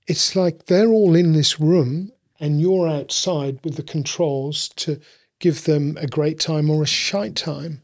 it's 0.07 0.35
like 0.35 0.65
they're 0.65 0.89
all 0.89 1.15
in 1.15 1.33
this 1.33 1.59
room 1.59 2.11
and 2.39 2.59
you're 2.59 2.87
outside 2.87 3.59
with 3.63 3.75
the 3.75 3.83
controls 3.83 4.69
to 4.69 4.99
give 5.39 5.65
them 5.65 5.97
a 5.97 6.07
great 6.07 6.39
time 6.39 6.69
or 6.69 6.83
a 6.83 6.87
shite 6.87 7.35
time. 7.35 7.83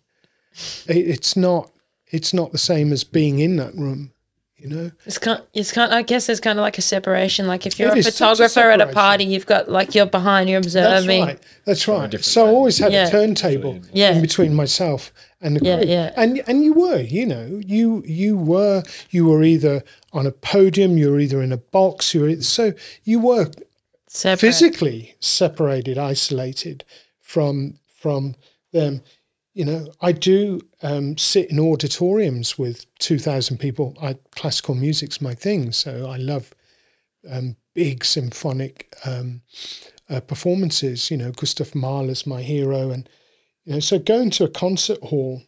It, 0.87 1.07
it's 1.07 1.35
not 1.35 1.71
it's 2.09 2.33
not 2.33 2.51
the 2.51 2.57
same 2.57 2.93
as 2.93 3.03
being 3.03 3.39
in 3.39 3.57
that 3.57 3.75
room, 3.75 4.13
you 4.57 4.67
know. 4.69 4.91
It's 5.05 5.17
kind. 5.17 5.41
It's 5.53 5.71
kind. 5.71 5.93
I 5.93 6.01
guess 6.01 6.29
it's 6.29 6.39
kind 6.39 6.57
of 6.59 6.63
like 6.63 6.77
a 6.77 6.81
separation. 6.81 7.47
Like 7.47 7.65
if 7.65 7.77
you're 7.79 7.89
It 7.89 7.95
a 7.95 7.97
is 7.99 8.05
such 8.05 8.13
a 8.15 8.17
photographer 8.47 8.71
at 8.71 8.81
a 8.81 8.87
party, 8.91 9.23
you've 9.25 9.45
got 9.45 9.69
like 9.69 9.93
you're 9.95 10.05
behind, 10.07 10.49
you're 10.49 10.57
observing 10.59 10.89
That's 10.91 11.03
observing. 11.05 11.25
right. 11.25 11.39
That's 11.65 11.87
right. 11.87 12.25
So 12.25 12.45
I 12.45 12.49
always 12.49 12.77
had 12.79 12.91
Yeah. 12.91 13.07
a 13.07 13.11
turntable 13.11 13.79
Yeah. 13.93 14.15
in 14.15 14.21
between 14.21 14.53
myself 14.55 15.13
and 15.41 15.55
the 15.57 15.65
Yeah, 15.65 15.77
crew. 15.77 15.87
yeah. 15.87 16.11
And 16.17 16.43
and 16.47 16.63
you 16.63 16.73
were, 16.73 16.99
you 17.01 17.25
know, 17.25 17.61
you 17.65 18.03
you 18.07 18.37
were 18.37 18.83
you 19.11 19.25
were 19.25 19.43
either 19.43 19.83
on 20.11 20.25
a 20.25 20.31
podium, 20.31 20.97
you 20.97 21.11
were 21.11 21.19
either 21.19 21.41
in 21.43 21.51
a 21.51 21.57
box, 21.57 22.13
you 22.13 22.21
were 22.21 22.41
so 22.41 22.73
you 23.03 23.19
were 23.19 23.51
Separate. 24.07 24.39
physically 24.39 25.15
separated, 25.19 25.97
isolated 25.97 26.83
from 27.21 27.79
from 27.87 28.35
them. 28.71 29.01
You 29.57 29.65
know, 29.65 29.87
I 30.01 30.11
do 30.11 30.61
um, 30.83 31.17
sit 31.17 31.49
in 31.49 31.59
auditoriums 31.59 32.59
with 32.59 32.85
two 32.99 33.17
thousand 33.17 33.57
people. 33.57 33.97
I 33.99 34.17
classical 34.35 34.75
music's 34.75 35.19
my 35.19 35.33
thing, 35.33 35.71
so 35.71 36.07
I 36.07 36.17
love 36.17 36.53
um, 37.27 37.55
big 37.73 38.05
symphonic 38.05 38.95
um, 39.03 39.41
uh, 40.11 40.19
performances. 40.19 41.09
You 41.09 41.17
know, 41.17 41.31
Gustav 41.31 41.73
Mahler's 41.73 42.27
my 42.27 42.43
hero, 42.43 42.91
and 42.91 43.09
you 43.65 43.73
know, 43.73 43.79
so 43.79 43.97
going 43.97 44.29
to 44.31 44.43
a 44.43 44.49
concert 44.49 45.01
hall 45.01 45.41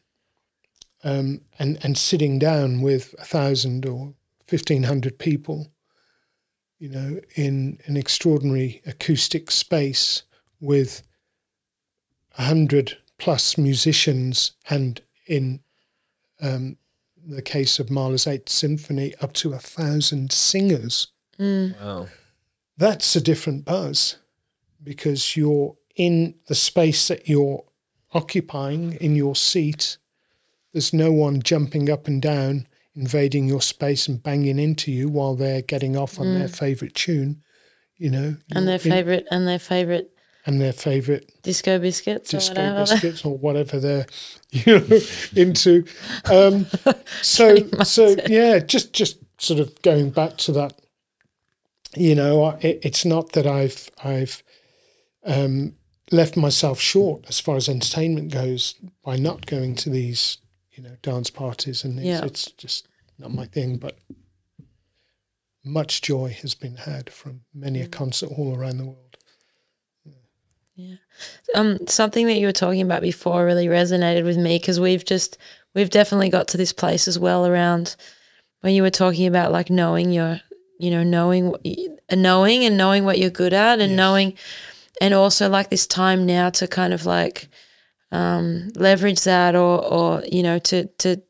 um, 1.03 1.41
and 1.59 1.77
and 1.83 1.95
sitting 1.95 2.39
down 2.39 2.81
with 2.81 3.13
a 3.19 3.25
thousand 3.25 3.85
or 3.85 4.15
fifteen 4.47 4.83
hundred 4.83 5.19
people 5.19 5.71
you 6.79 6.89
know, 6.89 7.19
in 7.35 7.77
an 7.85 7.97
extraordinary 7.97 8.81
acoustic 8.87 9.51
space 9.51 10.23
with 10.59 11.03
a 12.37 12.45
hundred 12.45 12.97
plus 13.19 13.57
musicians, 13.57 14.53
and 14.69 15.01
in 15.27 15.59
um, 16.41 16.77
the 17.23 17.41
case 17.41 17.77
of 17.79 17.91
Mahler's 17.91 18.25
Eighth 18.25 18.49
Symphony, 18.49 19.13
up 19.21 19.33
to 19.33 19.53
a 19.53 19.59
thousand 19.59 20.31
singers. 20.31 21.09
Wow. 21.37 22.07
That's 22.77 23.15
a 23.15 23.21
different 23.21 23.65
buzz 23.65 24.17
because 24.81 25.35
you're 25.35 25.75
in 25.95 26.35
the 26.47 26.55
space 26.55 27.09
that 27.09 27.27
you're 27.27 27.63
occupying 28.13 28.93
in 28.93 29.15
your 29.15 29.35
seat. 29.35 29.97
There's 30.71 30.93
no 30.93 31.11
one 31.11 31.41
jumping 31.41 31.89
up 31.89 32.07
and 32.07 32.21
down, 32.21 32.67
invading 32.95 33.47
your 33.47 33.61
space 33.61 34.07
and 34.07 34.21
banging 34.23 34.59
into 34.59 34.91
you 34.91 35.09
while 35.09 35.35
they're 35.35 35.61
getting 35.61 35.97
off 35.97 36.19
on 36.19 36.33
their 36.33 36.47
favorite 36.47 36.95
tune, 36.95 37.43
you 37.97 38.09
know, 38.09 38.37
and 38.51 38.67
their 38.67 38.77
you're 38.77 38.85
in- 38.85 38.91
favorite 38.91 39.27
and 39.29 39.47
their 39.47 39.59
favorite 39.59 40.13
and 40.45 40.59
their 40.61 40.73
favorite 40.73 41.31
disco 41.43 41.77
biscuits 41.79 42.31
disco 42.31 42.53
or 42.53 42.55
whatever. 42.73 42.79
biscuits 42.79 43.25
or 43.25 43.37
whatever 43.37 43.79
they're 43.79 44.05
you 44.51 44.79
know 44.79 44.99
into. 45.35 45.85
Um, 46.31 46.65
so 47.21 47.57
so 47.83 48.15
yeah, 48.27 48.59
just 48.59 48.93
just 48.93 49.17
sort 49.37 49.59
of 49.59 49.81
going 49.81 50.09
back 50.11 50.37
to 50.37 50.51
that. 50.53 50.73
You 51.95 52.13
know, 52.15 52.57
it, 52.61 52.79
it's 52.83 53.03
not 53.05 53.31
that 53.33 53.47
I've 53.47 53.89
I've 54.03 54.43
um, 55.25 55.75
left 56.11 56.37
myself 56.37 56.79
short 56.79 57.25
as 57.27 57.39
far 57.39 57.55
as 57.55 57.67
entertainment 57.67 58.31
goes 58.31 58.75
by 59.03 59.17
not 59.17 59.45
going 59.45 59.75
to 59.75 59.89
these 59.89 60.37
you 60.71 60.83
know 60.83 60.95
dance 61.01 61.29
parties 61.29 61.83
and. 61.83 61.99
Yeah. 61.99 62.23
it's 62.23 62.51
just 62.51 62.87
not 63.17 63.33
my 63.33 63.45
thing. 63.45 63.77
But 63.77 63.97
much 65.65 66.01
joy 66.01 66.29
has 66.41 66.55
been 66.55 66.77
had 66.77 67.09
from 67.11 67.41
many 67.53 67.81
a 67.81 67.87
Mm. 67.87 67.91
concert 67.91 68.29
all 68.37 68.55
around 68.55 68.77
the 68.77 68.85
world. 68.85 69.08
Um 71.55 71.77
something 71.87 72.27
that 72.27 72.37
you 72.39 72.45
were 72.47 72.51
talking 72.53 72.81
about 72.81 73.01
before 73.01 73.45
really 73.45 73.67
resonated 73.67 74.23
with 74.23 74.37
me 74.37 74.57
because 74.57 74.79
we've 74.79 75.05
just 75.05 75.37
we've 75.75 75.89
definitely 75.89 76.29
got 76.29 76.47
to 76.47 76.57
this 76.57 76.73
place 76.73 77.07
as 77.07 77.17
well 77.19 77.45
around 77.45 77.95
when 78.61 78.73
you 78.73 78.81
were 78.83 78.89
talking 78.91 79.27
about 79.27 79.51
like 79.51 79.69
knowing 79.69 80.11
your 80.11 80.39
you 80.79 80.91
know 80.91 81.03
knowing 81.03 81.53
uh, 82.11 82.15
knowing 82.15 82.63
and 82.65 82.77
knowing 82.77 83.03
what 83.05 83.17
you're 83.19 83.29
good 83.29 83.53
at 83.53 83.79
and 83.79 83.91
Yes. 83.91 83.97
knowing 83.97 84.33
and 85.01 85.13
also 85.13 85.49
like 85.49 85.69
this 85.69 85.87
time 85.87 86.25
now 86.25 86.49
to 86.51 86.67
kind 86.67 86.93
of 86.93 87.05
like 87.05 87.47
um 88.11 88.69
leverage 88.75 89.21
that 89.23 89.55
or 89.55 89.83
or 89.85 90.23
you 90.31 90.43
know 90.43 90.59
to 90.59 90.85
to 90.97 91.21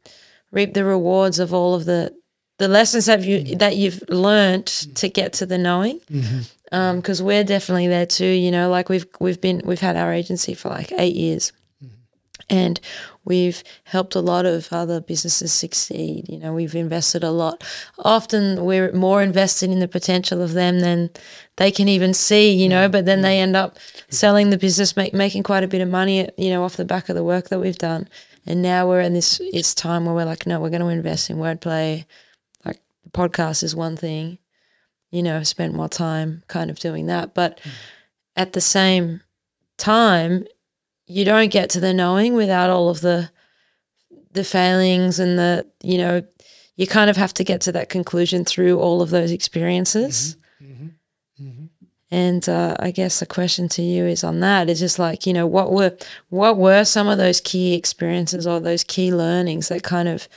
reap 0.52 0.74
the 0.74 0.84
rewards 0.86 1.40
of 1.40 1.54
all 1.54 1.76
of 1.76 1.86
the 1.86 2.14
the 2.58 2.68
lessons 2.68 3.06
that 3.06 3.24
you 3.24 3.56
that 3.58 3.76
you've 3.76 4.02
learned 4.10 4.66
to 4.96 5.08
get 5.10 5.34
to 5.34 5.46
the 5.46 5.58
knowing 5.58 6.00
Um, 6.72 6.98
because 6.98 7.22
we're 7.22 7.44
definitely 7.44 7.88
there 7.88 8.06
too. 8.06 8.26
You 8.26 8.52
know, 8.52 8.70
like 8.70 8.90
we've 8.90 9.06
we've 9.20 9.42
been 9.42 9.62
we've 9.66 9.80
had 9.80 9.96
our 9.96 10.14
agency 10.14 10.54
for 10.54 10.70
like 10.70 10.92
eight 10.92 11.16
years, 11.16 11.52
mm-hmm. 11.84 11.96
and 12.50 12.80
we've 13.26 13.64
helped 13.86 14.16
a 14.16 14.22
lot 14.22 14.46
of 14.46 14.72
other 14.72 15.02
businesses 15.02 15.52
succeed. 15.52 16.28
You 16.30 16.38
know, 16.40 16.54
we've 16.54 16.76
invested 16.76 17.24
a 17.24 17.32
lot. 17.32 17.64
Often 18.00 18.64
we're 18.66 18.92
more 18.92 19.24
invested 19.24 19.72
in 19.72 19.80
the 19.80 19.88
potential 19.88 20.42
of 20.42 20.54
them 20.54 20.80
than 20.80 21.10
they 21.58 21.72
can 21.72 21.88
even 21.88 22.14
see. 22.14 22.52
You 22.52 22.70
know, 22.70 22.88
but 22.88 23.06
then 23.06 23.22
they 23.22 23.40
end 23.40 23.56
up 23.56 23.78
selling 24.10 24.52
the 24.52 24.58
business, 24.58 24.96
make, 24.96 25.14
making 25.14 25.44
quite 25.44 25.64
a 25.64 25.68
bit 25.68 25.82
of 25.82 25.90
money. 25.90 26.30
You 26.38 26.52
know, 26.52 26.64
off 26.64 26.78
the 26.78 26.86
back 26.86 27.10
of 27.10 27.16
the 27.16 27.24
work 27.24 27.50
that 27.50 27.60
we've 27.60 27.78
done. 27.78 28.08
And 28.46 28.62
now 28.62 28.88
we're 28.88 29.02
in 29.02 29.14
this 29.14 29.40
it's 29.42 29.76
time 29.76 30.06
where 30.06 30.16
we're 30.16 30.26
like, 30.26 30.48
no, 30.48 30.60
we're 30.60 30.70
going 30.70 30.82
to 30.82 30.88
invest 30.88 31.30
in 31.30 31.38
wordplay. 31.38 32.06
Like 32.66 32.80
the 33.04 33.10
podcast 33.10 33.64
is 33.64 33.76
one 33.76 33.96
thing 33.96 34.40
you 35.12 35.24
know, 35.24 35.44
spent 35.44 35.74
more 35.74 35.90
time 35.90 36.44
kind 36.48 36.70
of 36.70 36.80
doing 36.80 37.08
that. 37.08 37.34
But 37.34 37.60
at 38.36 38.54
the 38.54 38.62
same 38.62 39.22
time, 39.78 40.46
you 41.08 41.26
don't 41.26 41.52
get 41.52 41.70
to 41.72 41.80
the 41.80 41.94
knowing 41.94 42.36
without 42.36 42.70
all 42.70 42.90
of 42.90 43.02
the 43.02 43.32
the 44.32 44.44
failings 44.44 45.20
and 45.20 45.40
the 45.40 45.66
you 45.82 45.98
know, 45.98 46.24
you 46.76 46.88
kind 46.88 47.10
of 47.10 47.18
have 47.18 47.34
to 47.34 47.44
get 47.44 47.62
to 47.62 47.72
that 47.72 47.90
conclusion 47.90 48.46
through 48.46 48.80
all 48.80 49.02
of 49.02 49.10
those 49.10 49.32
experiences. 49.32 50.38
Mm-hmm. 50.62 50.84
Mm-hmm. 50.84 51.44
Mm-hmm. 51.44 51.66
And 52.12 52.50
uh, 52.50 52.76
I 52.80 52.92
guess 52.92 53.20
the 53.20 53.26
question 53.26 53.70
to 53.70 53.82
you 53.82 54.06
is 54.06 54.24
on 54.24 54.40
that 54.40 54.70
is 54.70 54.80
just 54.80 55.00
like 55.00 55.26
you 55.26 55.34
know 55.34 55.48
what 55.48 55.72
were 55.72 55.98
what 56.30 56.58
were 56.58 56.84
some 56.84 57.08
of 57.08 57.18
those 57.18 57.42
key 57.42 57.74
experiences 57.76 58.48
or 58.48 58.60
those 58.60 58.84
key 58.84 59.14
learnings 59.14 59.70
that 59.70 59.84
kind 59.84 60.08
of 60.08 60.28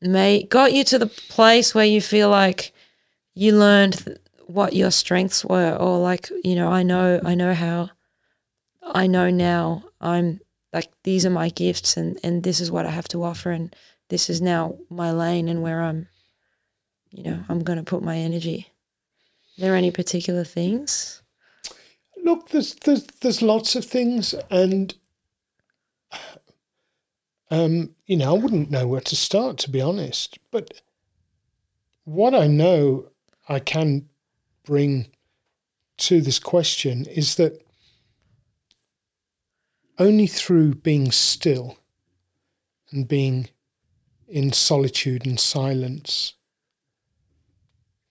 made 0.00 0.48
got 0.48 0.72
you 0.72 0.84
to 0.84 0.98
the 0.98 1.06
place 1.06 1.74
where 1.74 1.84
you 1.84 2.00
feel 2.00 2.28
like 2.28 2.72
you 3.34 3.56
learned 3.56 4.04
th- 4.04 4.18
what 4.46 4.74
your 4.74 4.90
strengths 4.90 5.44
were 5.44 5.74
or 5.76 5.98
like 5.98 6.30
you 6.44 6.54
know 6.54 6.68
i 6.70 6.82
know 6.82 7.20
i 7.24 7.34
know 7.34 7.54
how 7.54 7.88
i 8.82 9.06
know 9.06 9.30
now 9.30 9.82
i'm 10.00 10.40
like 10.72 10.90
these 11.04 11.24
are 11.24 11.30
my 11.30 11.48
gifts 11.48 11.96
and 11.96 12.18
and 12.22 12.42
this 12.42 12.60
is 12.60 12.70
what 12.70 12.86
i 12.86 12.90
have 12.90 13.08
to 13.08 13.22
offer 13.22 13.50
and 13.50 13.74
this 14.08 14.28
is 14.28 14.40
now 14.40 14.76
my 14.90 15.10
lane 15.10 15.48
and 15.48 15.62
where 15.62 15.82
i'm 15.82 16.08
you 17.10 17.22
know 17.22 17.44
i'm 17.48 17.62
going 17.62 17.78
to 17.78 17.84
put 17.84 18.02
my 18.02 18.18
energy 18.18 18.68
are 19.58 19.62
there 19.62 19.76
any 19.76 19.90
particular 19.90 20.44
things 20.44 21.22
Look, 22.24 22.50
there's 22.50 22.74
there's 22.76 23.04
there's 23.20 23.42
lots 23.42 23.74
of 23.74 23.84
things, 23.84 24.34
and 24.48 24.94
um, 27.50 27.96
you 28.06 28.16
know, 28.16 28.34
I 28.34 28.38
wouldn't 28.38 28.70
know 28.70 28.86
where 28.86 29.00
to 29.00 29.16
start 29.16 29.58
to 29.58 29.70
be 29.70 29.80
honest. 29.80 30.38
But 30.52 30.82
what 32.04 32.34
I 32.34 32.46
know 32.46 33.08
I 33.52 33.60
can 33.60 34.08
bring 34.64 35.08
to 35.98 36.20
this 36.20 36.38
question 36.38 37.06
is 37.06 37.34
that 37.36 37.64
only 39.98 40.26
through 40.26 40.76
being 40.76 41.12
still 41.12 41.78
and 42.90 43.06
being 43.06 43.50
in 44.26 44.52
solitude 44.52 45.26
and 45.26 45.38
silence 45.38 46.32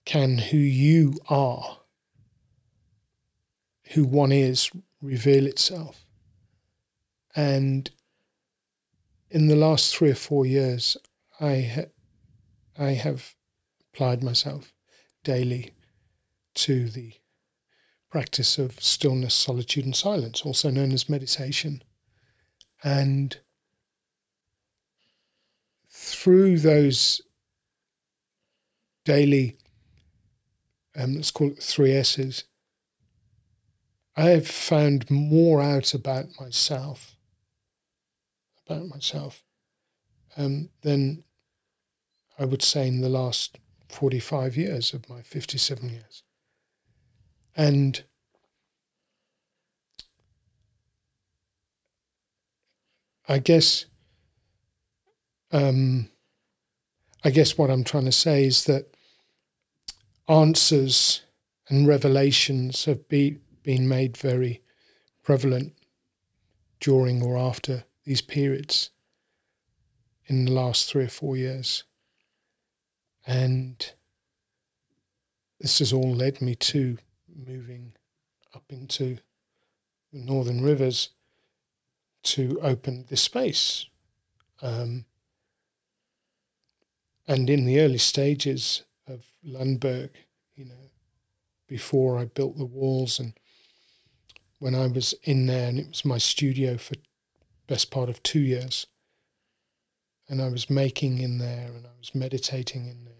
can 0.04 0.38
who 0.38 0.58
you 0.58 1.18
are 1.28 1.78
who 3.92 4.04
one 4.04 4.32
is 4.32 4.70
reveal 5.00 5.46
itself. 5.46 6.06
And 7.34 7.90
in 9.30 9.48
the 9.48 9.56
last 9.56 9.94
three 9.94 10.10
or 10.10 10.14
four 10.14 10.46
years, 10.46 10.96
I 11.40 11.60
ha- 11.60 11.92
I 12.78 12.92
have 12.92 13.34
applied 13.92 14.22
myself 14.22 14.72
daily 15.22 15.72
to 16.54 16.88
the 16.88 17.14
practice 18.10 18.58
of 18.58 18.80
stillness, 18.80 19.34
solitude, 19.34 19.84
and 19.84 19.96
silence, 19.96 20.42
also 20.42 20.70
known 20.70 20.92
as 20.92 21.08
meditation. 21.08 21.82
And 22.84 23.38
through 25.88 26.58
those 26.58 27.22
daily 29.04 29.56
um, 30.96 31.14
let's 31.14 31.30
call 31.30 31.48
it 31.48 31.62
three 31.62 31.92
S's, 31.92 32.44
I 34.16 34.24
have 34.30 34.46
found 34.46 35.10
more 35.10 35.62
out 35.62 35.94
about 35.94 36.26
myself, 36.38 37.16
about 38.66 38.86
myself, 38.88 39.42
um, 40.36 40.68
than 40.82 41.24
I 42.38 42.44
would 42.44 42.62
say 42.62 42.86
in 42.86 43.00
the 43.00 43.08
last 43.08 43.58
45 43.92 44.56
years 44.56 44.94
of 44.94 45.08
my 45.08 45.22
57 45.22 45.88
years. 45.88 46.22
And 47.54 48.02
I 53.28 53.38
guess, 53.38 53.86
um, 55.52 56.08
I 57.24 57.30
guess 57.30 57.56
what 57.56 57.70
I'm 57.70 57.84
trying 57.84 58.06
to 58.06 58.12
say 58.12 58.44
is 58.44 58.64
that 58.64 58.94
answers 60.28 61.22
and 61.68 61.86
revelations 61.86 62.84
have 62.86 63.08
be, 63.08 63.38
been 63.62 63.88
made 63.88 64.16
very 64.16 64.62
prevalent 65.22 65.74
during 66.80 67.22
or 67.22 67.36
after 67.36 67.84
these 68.04 68.20
periods 68.20 68.90
in 70.26 70.44
the 70.44 70.52
last 70.52 70.90
three 70.90 71.04
or 71.04 71.08
four 71.08 71.36
years. 71.36 71.84
And 73.26 73.92
this 75.60 75.78
has 75.78 75.92
all 75.92 76.12
led 76.12 76.42
me 76.42 76.54
to 76.56 76.98
moving 77.34 77.92
up 78.54 78.64
into 78.68 79.18
the 80.12 80.18
northern 80.18 80.62
rivers 80.62 81.10
to 82.24 82.58
open 82.60 83.06
this 83.08 83.22
space. 83.22 83.86
Um, 84.60 85.06
and 87.26 87.48
in 87.48 87.64
the 87.64 87.80
early 87.80 87.98
stages 87.98 88.82
of 89.06 89.24
Lundberg, 89.46 90.10
you 90.56 90.64
know, 90.64 90.90
before 91.68 92.18
I 92.18 92.24
built 92.26 92.58
the 92.58 92.66
walls 92.66 93.18
and 93.18 93.32
when 94.58 94.74
I 94.74 94.86
was 94.88 95.14
in 95.22 95.46
there 95.46 95.68
and 95.68 95.78
it 95.78 95.88
was 95.88 96.04
my 96.04 96.18
studio 96.18 96.76
for 96.76 96.94
best 97.66 97.90
part 97.90 98.08
of 98.08 98.22
two 98.22 98.40
years. 98.40 98.86
And 100.28 100.42
I 100.42 100.48
was 100.48 100.68
making 100.68 101.18
in 101.18 101.38
there 101.38 101.70
and 101.74 101.86
I 101.86 101.90
was 101.98 102.14
meditating 102.14 102.86
in 102.86 103.04
there 103.04 103.11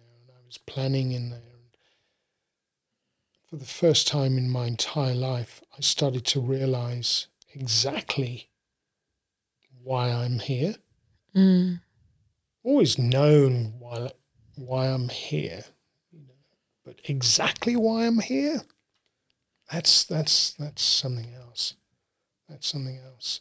was 0.52 0.58
planning 0.58 1.12
in 1.12 1.30
there. 1.30 1.40
For 3.48 3.56
the 3.56 3.64
first 3.64 4.06
time 4.06 4.36
in 4.36 4.50
my 4.50 4.66
entire 4.66 5.14
life, 5.14 5.62
I 5.76 5.80
started 5.80 6.26
to 6.26 6.40
realize 6.40 7.28
exactly 7.54 8.50
why 9.82 10.10
I'm 10.10 10.40
here. 10.40 10.74
Mm. 11.34 11.80
Always 12.64 12.98
known 12.98 13.74
why 13.78 14.10
why 14.56 14.88
I'm 14.88 15.08
here, 15.08 15.64
but 16.84 17.00
exactly 17.04 17.74
why 17.74 18.06
I'm 18.06 18.18
here. 18.18 18.62
That's 19.70 20.04
that's 20.04 20.52
that's 20.52 20.82
something 20.82 21.32
else. 21.34 21.74
That's 22.48 22.66
something 22.66 22.98
else. 22.98 23.40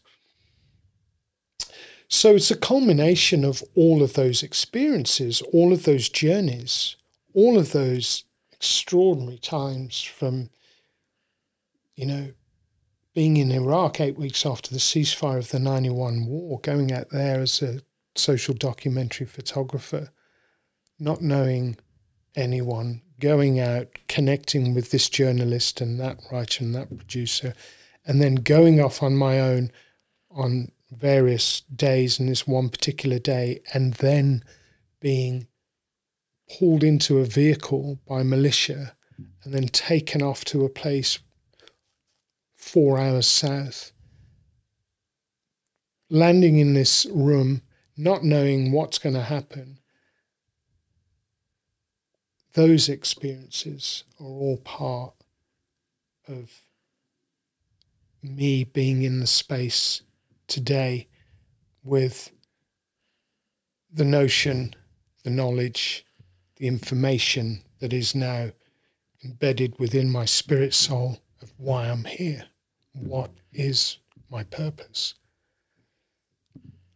So 2.08 2.36
it's 2.36 2.52
a 2.52 2.58
culmination 2.58 3.44
of 3.44 3.64
all 3.76 4.02
of 4.02 4.14
those 4.14 4.44
experiences, 4.44 5.42
all 5.54 5.72
of 5.72 5.84
those 5.84 6.10
journeys, 6.10 6.96
all 7.34 7.58
of 7.58 7.72
those 7.72 8.26
extraordinary 8.52 9.38
times 9.38 10.02
from, 10.02 10.50
you 11.96 12.06
know, 12.06 12.32
being 13.14 13.38
in 13.38 13.52
Iraq 13.52 14.00
eight 14.00 14.18
weeks 14.18 14.46
after 14.46 14.72
the 14.72 14.80
ceasefire 14.80 15.38
of 15.38 15.50
the 15.50 15.60
91 15.60 16.26
war, 16.26 16.60
going 16.62 16.92
out 16.92 17.10
there 17.10 17.42
as 17.42 17.62
a 17.62 17.82
social 18.16 18.54
documentary 18.54 19.28
photographer, 19.28 20.10
not 21.00 21.22
knowing 21.22 21.78
anyone, 22.36 23.02
going 23.20 23.60
out, 23.60 23.88
connecting 24.08 24.74
with 24.74 24.92
this 24.92 25.10
journalist 25.10 25.82
and 25.82 26.00
that 26.00 26.20
writer 26.32 26.64
and 26.64 26.74
that 26.76 26.96
producer, 26.96 27.54
and 28.06 28.22
then 28.22 28.36
going 28.36 28.80
off 28.80 29.04
on 29.04 29.16
my 29.16 29.40
own 29.40 29.72
on 30.30 30.72
various 30.92 31.62
days 31.62 32.20
and 32.20 32.30
this 32.30 32.48
one 32.48 32.70
particular 32.70 33.20
day, 33.20 33.62
and 33.74 33.96
then 33.96 34.44
being 35.00 35.48
pulled 36.58 36.84
into 36.84 37.20
a 37.20 37.26
vehicle 37.26 38.00
by 38.08 38.24
militia 38.24 38.96
and 39.44 39.54
then 39.54 39.68
taken 39.68 40.22
off 40.22 40.44
to 40.46 40.66
a 40.66 40.70
place 40.70 41.20
four 42.56 43.00
hours 43.00 43.28
south. 43.28 43.92
Landing 46.10 46.58
in 46.58 46.74
this 46.74 47.06
room, 47.12 47.62
not 47.96 48.24
knowing 48.24 48.72
what's 48.72 48.98
going 48.98 49.16
to 49.16 49.22
happen, 49.22 49.80
those 52.54 52.90
experiences 52.90 54.04
are 54.20 54.26
all 54.26 54.58
part 54.58 55.14
of 56.28 56.62
me 58.22 58.64
being 58.64 59.04
in 59.04 59.20
the 59.20 59.28
space 59.28 60.02
today 60.48 61.08
with 61.84 62.32
the 63.92 64.06
notion, 64.06 64.76
the 65.24 65.30
knowledge, 65.30 66.06
the 66.62 66.68
information 66.68 67.64
that 67.80 67.92
is 67.92 68.14
now 68.14 68.52
embedded 69.26 69.80
within 69.80 70.12
my 70.12 70.26
spirit 70.26 70.76
soul 70.76 71.18
of 71.42 71.52
why 71.58 71.90
I'm 71.90 72.04
here, 72.04 72.46
what 72.94 73.32
is 73.52 73.98
my 74.30 74.44
purpose. 74.44 75.16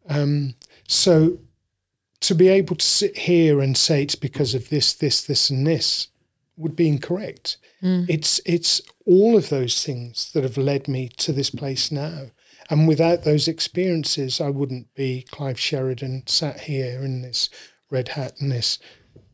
Um, 0.08 0.54
so 0.88 1.40
to 2.20 2.36
be 2.36 2.48
able 2.48 2.76
to 2.76 2.86
sit 2.86 3.18
here 3.18 3.60
and 3.60 3.76
say 3.76 4.04
it's 4.04 4.14
because 4.14 4.54
of 4.54 4.70
this, 4.70 4.94
this, 4.94 5.24
this, 5.24 5.50
and 5.50 5.66
this 5.66 6.10
would 6.58 6.76
be 6.76 6.88
incorrect. 6.88 7.58
Mm. 7.82 8.06
It's 8.08 8.40
it's 8.46 8.82
all 9.08 9.36
of 9.36 9.50
those 9.50 9.84
things 9.84 10.32
that 10.34 10.44
have 10.44 10.58
led 10.58 10.88
me 10.88 11.10
to 11.18 11.34
this 11.34 11.50
place 11.50 11.92
now. 11.92 12.28
And 12.70 12.88
without 12.88 13.24
those 13.24 13.48
experiences, 13.48 14.40
I 14.40 14.50
wouldn't 14.50 14.94
be 14.94 15.26
Clive 15.32 15.60
Sheridan 15.60 16.28
sat 16.28 16.62
here 16.62 17.04
in 17.04 17.24
this 17.24 17.50
red 17.90 18.10
hat 18.10 18.34
and 18.40 18.52
this 18.52 18.78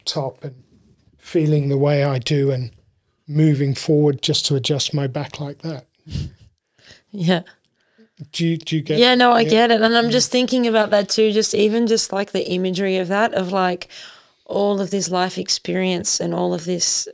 top 0.06 0.44
and 0.44 0.56
feeling 1.18 1.70
the 1.70 1.78
way 1.78 2.04
I 2.04 2.20
do 2.20 2.52
and 2.52 2.72
moving 3.28 3.76
forward 3.76 4.22
just 4.22 4.46
to 4.48 4.56
adjust 4.56 4.94
my 4.94 5.08
back 5.08 5.40
like 5.40 5.60
that. 5.60 5.86
Yeah. 7.12 7.42
Do 8.32 8.48
you, 8.48 8.58
do 8.58 8.78
you 8.78 8.82
get 8.82 9.00
Yeah, 9.00 9.16
no, 9.16 9.32
I 9.32 9.44
get 9.44 9.72
it. 9.72 9.82
And 9.82 9.98
I'm 9.98 10.12
just 10.12 10.32
thinking 10.32 10.68
about 10.68 10.92
that 10.92 11.10
too, 11.10 11.32
just 11.32 11.54
even 11.54 11.88
just 11.88 12.14
like 12.14 12.32
the 12.32 12.50
imagery 12.50 12.98
of 12.98 13.08
that, 13.10 13.34
of 13.34 13.52
like 13.52 13.90
all 14.46 14.80
of 14.80 14.92
this 14.92 15.10
life 15.10 15.38
experience 15.38 16.20
and 16.20 16.34
all 16.34 16.54
of 16.54 16.66
this, 16.66 17.08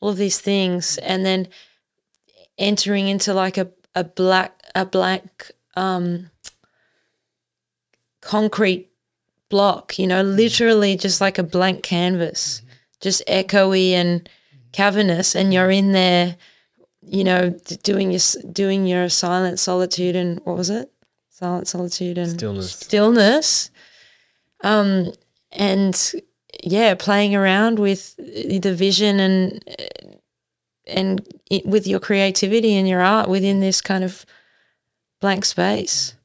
all 0.00 0.08
of 0.08 0.16
these 0.16 0.40
things, 0.40 0.98
and 0.98 1.26
then 1.26 1.48
entering 2.58 3.08
into 3.08 3.34
like 3.34 3.58
a, 3.58 3.68
a 3.94 4.04
black, 4.04 4.58
a 4.74 4.86
black, 4.86 5.50
um, 5.74 6.30
concrete 8.20 8.90
block, 9.48 9.98
you 9.98 10.06
know, 10.06 10.22
literally 10.22 10.96
just 10.96 11.20
like 11.20 11.38
a 11.38 11.42
blank 11.42 11.82
canvas, 11.82 12.62
just 13.00 13.22
echoey 13.26 13.90
and 13.90 14.28
cavernous, 14.72 15.34
and 15.34 15.52
you're 15.52 15.70
in 15.70 15.92
there 15.92 16.36
you 17.06 17.22
know, 17.22 17.50
doing 17.82 18.10
your 18.10 18.20
doing 18.52 18.86
your 18.86 19.08
silent 19.08 19.58
solitude 19.58 20.16
and 20.16 20.40
what 20.44 20.56
was 20.56 20.70
it? 20.70 20.90
Silent 21.30 21.68
solitude 21.68 22.18
and 22.18 22.32
Stillness. 22.32 22.72
Stillness. 22.72 23.70
Um, 24.62 25.12
and 25.52 26.12
yeah, 26.62 26.94
playing 26.94 27.34
around 27.34 27.78
with 27.78 28.16
the 28.16 28.74
vision 28.74 29.20
and 29.20 29.64
and 30.86 31.26
it, 31.50 31.64
with 31.64 31.86
your 31.86 32.00
creativity 32.00 32.74
and 32.74 32.88
your 32.88 33.00
art 33.00 33.28
within 33.28 33.60
this 33.60 33.80
kind 33.80 34.02
of 34.02 34.26
blank 35.20 35.44
space. 35.44 36.15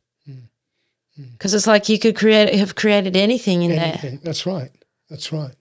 Because 1.33 1.53
it's 1.53 1.67
like 1.67 1.89
you 1.89 1.99
could 1.99 2.15
create 2.15 2.53
have 2.55 2.75
created 2.75 3.15
anything 3.17 3.63
in 3.63 3.71
there. 3.75 4.19
That's 4.23 4.45
right. 4.45 4.71
That's 5.09 5.31
right. 5.31 5.55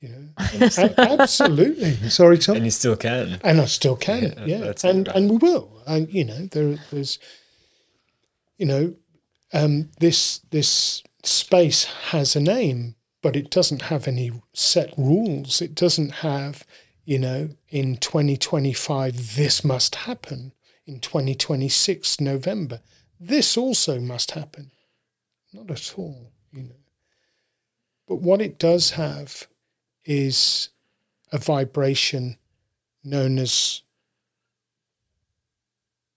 You 0.00 0.08
know, 0.58 0.90
absolutely. 0.98 1.94
Sorry, 2.10 2.36
Tom. 2.36 2.56
And 2.56 2.64
you 2.66 2.70
still 2.70 2.96
can. 2.96 3.40
and 3.42 3.60
I 3.60 3.64
still 3.64 3.96
can, 3.96 4.34
Yeah, 4.38 4.44
yeah, 4.44 4.58
that's 4.58 4.84
and 4.84 5.06
right. 5.08 5.16
and 5.16 5.30
we 5.30 5.36
will. 5.38 5.80
And 5.86 6.12
you 6.12 6.24
know, 6.26 6.46
there, 6.52 6.76
there's, 6.90 7.18
you 8.58 8.66
know, 8.66 8.94
um, 9.52 9.90
this 10.00 10.40
this 10.50 11.02
space 11.22 11.84
has 12.10 12.36
a 12.36 12.40
name, 12.40 12.96
but 13.22 13.34
it 13.36 13.50
doesn't 13.50 13.82
have 13.82 14.06
any 14.06 14.30
set 14.52 14.92
rules. 14.98 15.62
It 15.62 15.74
doesn't 15.74 16.16
have, 16.16 16.66
you 17.06 17.18
know, 17.18 17.50
in 17.70 17.96
2025 17.96 19.36
this 19.36 19.64
must 19.64 19.94
happen. 19.94 20.52
In 20.86 21.00
2026 21.00 22.20
November, 22.20 22.80
this 23.18 23.56
also 23.56 23.98
must 24.00 24.32
happen. 24.32 24.70
Not 25.54 25.70
at 25.70 25.94
all, 25.96 26.32
you 26.52 26.64
know. 26.64 26.74
But 28.08 28.16
what 28.16 28.42
it 28.42 28.58
does 28.58 28.90
have 28.90 29.46
is 30.04 30.70
a 31.30 31.38
vibration 31.38 32.38
known 33.04 33.38
as 33.38 33.82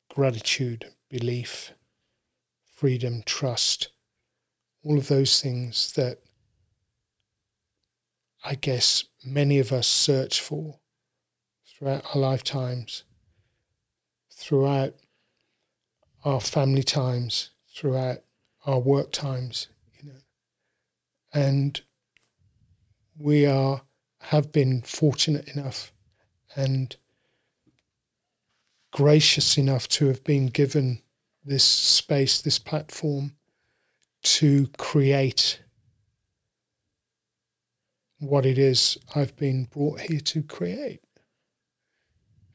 gratitude, 0.09 0.87
belief, 1.07 1.71
freedom, 2.65 3.21
trust, 3.27 3.89
all 4.83 4.97
of 4.97 5.07
those 5.07 5.39
things 5.39 5.93
that 5.93 6.17
I 8.43 8.55
guess 8.55 9.03
many 9.23 9.59
of 9.59 9.71
us 9.71 9.85
search 9.85 10.41
for 10.41 10.79
throughout 11.67 12.03
our 12.15 12.19
lifetimes, 12.19 13.03
throughout 14.33 14.95
our 16.25 16.41
family 16.41 16.83
times, 16.83 17.51
throughout 17.71 18.23
our 18.67 18.79
work 18.79 19.11
times, 19.11 19.69
you 19.95 20.09
know. 20.09 20.19
And 21.33 21.81
we 23.17 23.45
are 23.47 23.81
have 24.21 24.51
been 24.51 24.81
fortunate 24.81 25.47
enough 25.55 25.93
and 26.55 26.95
gracious 28.91 29.57
enough 29.57 29.87
to 29.87 30.07
have 30.07 30.23
been 30.23 30.47
given 30.47 31.01
this 31.45 31.63
space, 31.63 32.41
this 32.41 32.59
platform 32.59 33.35
to 34.23 34.67
create 34.77 35.61
what 38.19 38.45
it 38.45 38.57
is 38.57 38.97
I've 39.15 39.35
been 39.37 39.65
brought 39.65 40.01
here 40.01 40.19
to 40.19 40.43
create 40.43 41.01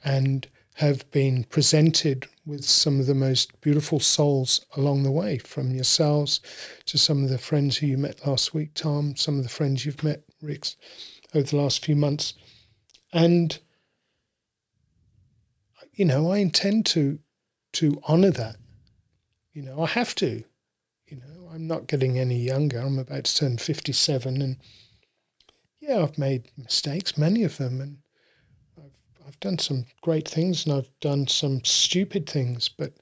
and 0.05 0.47
have 0.75 1.09
been 1.11 1.45
presented 1.45 2.27
with 2.47 2.65
some 2.65 2.99
of 2.99 3.07
the 3.07 3.15
most 3.15 3.61
beautiful 3.61 4.01
souls 4.01 4.65
along 4.77 5.03
the 5.03 5.11
way, 5.11 5.39
from 5.39 5.71
yourselves 5.71 6.41
to 6.87 6.99
some 6.99 7.23
of 7.23 7.31
the 7.31 7.39
friends 7.39 7.77
who 7.77 7.87
you 7.87 7.99
met 7.99 8.27
last 8.27 8.55
week, 8.55 8.75
Tom, 8.75 9.15
some 9.17 9.37
of 9.37 9.43
the 9.43 9.51
friends 9.51 9.85
you've 9.85 10.03
met, 10.03 10.23
Rix, 10.41 10.77
over 11.35 11.47
the 11.47 11.57
last 11.57 11.85
few 11.85 11.95
months. 11.95 12.35
And 13.13 13.59
you 15.93 16.05
know, 16.05 16.33
I 16.33 16.39
intend 16.39 16.87
to 16.87 17.19
to 17.75 18.01
honour 18.09 18.31
that. 18.31 18.57
You 19.53 19.63
know, 19.63 19.83
I 19.83 19.87
have 19.87 20.15
to. 20.17 20.43
You 21.07 21.17
know, 21.19 21.49
I'm 21.53 21.67
not 21.67 21.87
getting 21.87 22.19
any 22.19 22.39
younger. 22.39 22.79
I'm 22.79 22.99
about 22.99 23.25
to 23.25 23.35
turn 23.35 23.59
57, 23.59 24.41
and 24.41 24.57
yeah, 25.81 26.03
I've 26.03 26.17
made 26.17 26.51
mistakes, 26.57 27.19
many 27.19 27.45
of 27.45 27.59
them, 27.59 27.81
and 27.81 27.99
I've 29.27 29.41
done 29.41 29.59
some 29.59 29.87
great 30.01 30.29
things, 30.29 30.67
and 30.67 30.75
I've 30.75 30.91
done 31.01 31.27
some 31.27 31.65
stupid 31.65 32.29
things. 32.29 32.69
But 32.69 32.95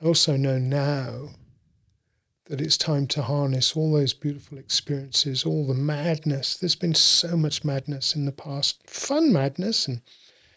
I 0.00 0.06
also 0.06 0.36
know 0.36 0.58
now 0.58 1.30
that 2.46 2.60
it's 2.60 2.76
time 2.76 3.06
to 3.06 3.22
harness 3.22 3.76
all 3.76 3.92
those 3.92 4.12
beautiful 4.12 4.58
experiences, 4.58 5.44
all 5.44 5.66
the 5.66 5.74
madness. 5.74 6.56
There's 6.56 6.74
been 6.74 6.94
so 6.94 7.36
much 7.36 7.64
madness 7.64 8.14
in 8.14 8.24
the 8.24 8.32
past, 8.32 8.88
fun 8.88 9.32
madness 9.32 9.86
and 9.86 10.02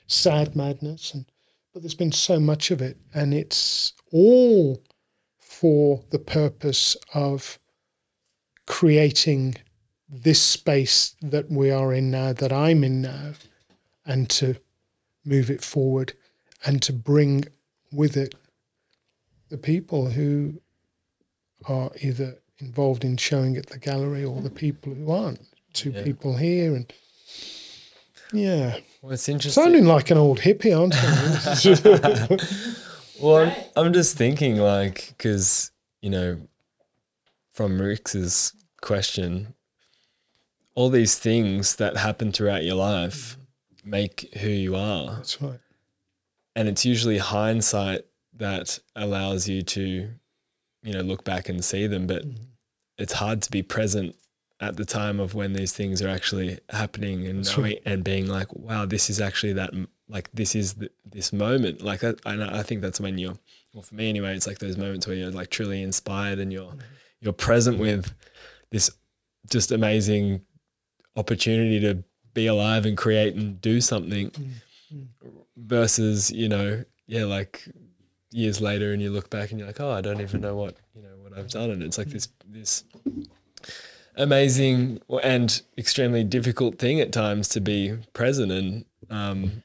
sad 0.08 0.56
madness, 0.56 1.14
and 1.14 1.26
but 1.74 1.82
there's 1.82 1.94
been 1.94 2.12
so 2.12 2.40
much 2.40 2.72
of 2.72 2.82
it, 2.82 2.98
and 3.14 3.34
it's 3.34 3.94
all 4.12 4.82
for 5.38 6.04
the 6.10 6.20
purpose 6.20 6.96
of 7.14 7.60
creating 8.66 9.56
this 10.10 10.42
space 10.42 11.16
that 11.22 11.50
we 11.52 11.70
are 11.72 11.94
in 11.94 12.10
now, 12.10 12.34
that 12.34 12.54
I'm 12.54 12.84
in 12.84 13.02
now, 13.02 13.34
and 14.06 14.30
to 14.32 14.56
move 15.26 15.50
it 15.50 15.64
forward 15.64 16.14
and 16.66 16.82
to 16.84 16.94
bring 16.94 17.46
with 17.92 18.16
it 18.16 18.36
the 19.50 19.58
people 19.58 20.10
who 20.12 20.62
are 21.68 21.92
either 22.02 22.38
involved 22.60 23.04
in 23.04 23.18
showing 23.18 23.58
at 23.58 23.68
the 23.68 23.78
gallery 23.80 24.24
or 24.24 24.42
the 24.42 24.50
people 24.50 24.94
who 24.94 25.12
aren't. 25.12 25.40
Two 25.74 25.90
Yeah. 25.92 26.04
people 26.04 26.38
here, 26.38 26.74
and 26.76 26.92
yeah, 28.34 28.78
Well, 29.02 29.12
it's 29.12 29.28
interesting. 29.30 29.62
sounding 29.64 29.86
like 29.86 30.10
an 30.10 30.18
old 30.18 30.40
hippie, 30.40 30.74
aren't 30.78 30.96
I? 30.96 32.38
Well, 33.22 33.46
I'm, 33.78 33.86
I'm 33.88 33.94
just 33.94 34.18
thinking, 34.18 34.58
like, 34.58 35.14
because, 35.18 35.72
you 36.02 36.10
know, 36.10 36.38
from 37.50 37.80
Rix's 37.82 38.52
question, 38.82 39.54
all 40.76 40.90
these 40.90 41.18
things 41.18 41.78
that 41.78 41.96
happen 41.96 42.34
throughout 42.34 42.66
your 42.66 42.76
life 42.76 43.38
make 43.86 44.34
who 44.40 44.50
you 44.50 44.76
are. 44.76 45.16
That's 45.16 45.42
right. 45.42 45.60
And 46.56 46.68
it's 46.68 46.86
usually 46.86 47.20
hindsight 47.20 48.06
that 48.34 48.80
allows 48.96 49.48
you 49.48 49.62
to, 49.62 50.10
you 50.84 50.94
know, 50.94 51.02
look 51.02 51.24
back 51.24 51.48
and 51.50 51.64
see 51.64 51.88
them. 51.88 52.08
But 52.08 52.24
mm-hmm. 52.24 52.44
it's 52.98 53.14
hard 53.14 53.42
to 53.44 53.52
be 53.52 53.62
present 53.62 54.16
at 54.60 54.78
the 54.78 54.86
time 54.86 55.20
of 55.20 55.36
when 55.36 55.54
these 55.54 55.74
things 55.74 56.02
are 56.02 56.08
actually 56.08 56.60
happening 56.70 57.28
and 57.28 57.46
knowing, 57.58 57.78
and 57.86 58.04
being 58.04 58.28
like, 58.28 58.54
wow, 58.54 58.86
this 58.86 59.10
is 59.10 59.20
actually 59.20 59.54
that, 59.54 59.74
like, 60.08 60.30
this 60.34 60.56
is 60.56 60.76
the, 60.76 60.90
this 61.06 61.34
moment. 61.34 61.82
Like, 61.82 62.00
that, 62.00 62.20
and 62.26 62.44
I 62.44 62.64
think 62.64 62.82
that's 62.82 63.00
when 63.00 63.18
you're, 63.18 63.38
well, 63.74 63.84
for 63.84 63.96
me 63.96 64.10
anyway, 64.10 64.34
it's 64.36 64.48
like 64.48 64.60
those 64.60 64.78
moments 64.78 65.08
where 65.08 65.16
you're 65.16 65.32
like 65.32 65.50
truly 65.50 65.84
inspired 65.84 66.40
and 66.40 66.54
you're, 66.54 66.72
mm-hmm. 66.72 66.80
you're 67.20 67.34
present 67.34 67.80
with 67.80 68.14
this 68.72 68.90
just 69.50 69.72
amazing 69.72 70.42
opportunity 71.18 71.80
to 71.82 72.04
be 72.36 72.46
alive 72.46 72.86
and 72.86 72.96
create 72.96 73.34
and 73.34 73.60
do 73.62 73.82
something 73.82 74.32
versus 75.58 76.30
you 76.32 76.48
know 76.48 76.84
yeah 77.08 77.26
like 77.26 77.68
years 78.32 78.62
later 78.62 78.94
and 78.94 79.02
you 79.02 79.10
look 79.10 79.30
back 79.32 79.50
and 79.50 79.60
you're 79.60 79.68
like 79.68 79.80
oh 79.80 79.90
i 79.90 80.02
don't 80.02 80.22
even 80.22 80.42
know 80.42 80.56
what 80.56 80.76
you 80.94 81.02
know 81.02 81.16
what 81.22 81.36
i've 81.36 81.50
done. 81.50 81.72
And 81.72 81.82
it's 81.82 81.98
like 81.98 82.10
this 82.10 82.28
this 82.48 82.84
amazing 84.16 85.02
and 85.24 85.62
extremely 85.78 86.24
difficult 86.24 86.78
thing 86.78 87.02
at 87.02 87.12
times 87.12 87.50
to 87.50 87.60
be 87.60 87.98
present. 88.14 88.52
And 88.52 88.86
um 89.10 89.64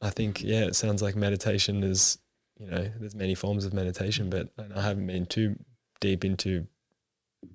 i 0.00 0.10
think 0.10 0.42
yeah 0.42 0.64
it 0.64 0.76
sounds 0.76 1.02
like 1.02 1.16
meditation 1.16 1.82
is 1.82 2.18
you 2.58 2.70
know 2.70 2.90
there's 2.98 3.14
many 3.14 3.34
forms 3.34 3.64
of 3.64 3.72
meditation 3.72 4.30
but 4.30 4.48
i 4.74 4.80
haven't 4.80 5.06
been 5.06 5.26
too 5.26 5.56
deep 6.00 6.24
into 6.24 6.66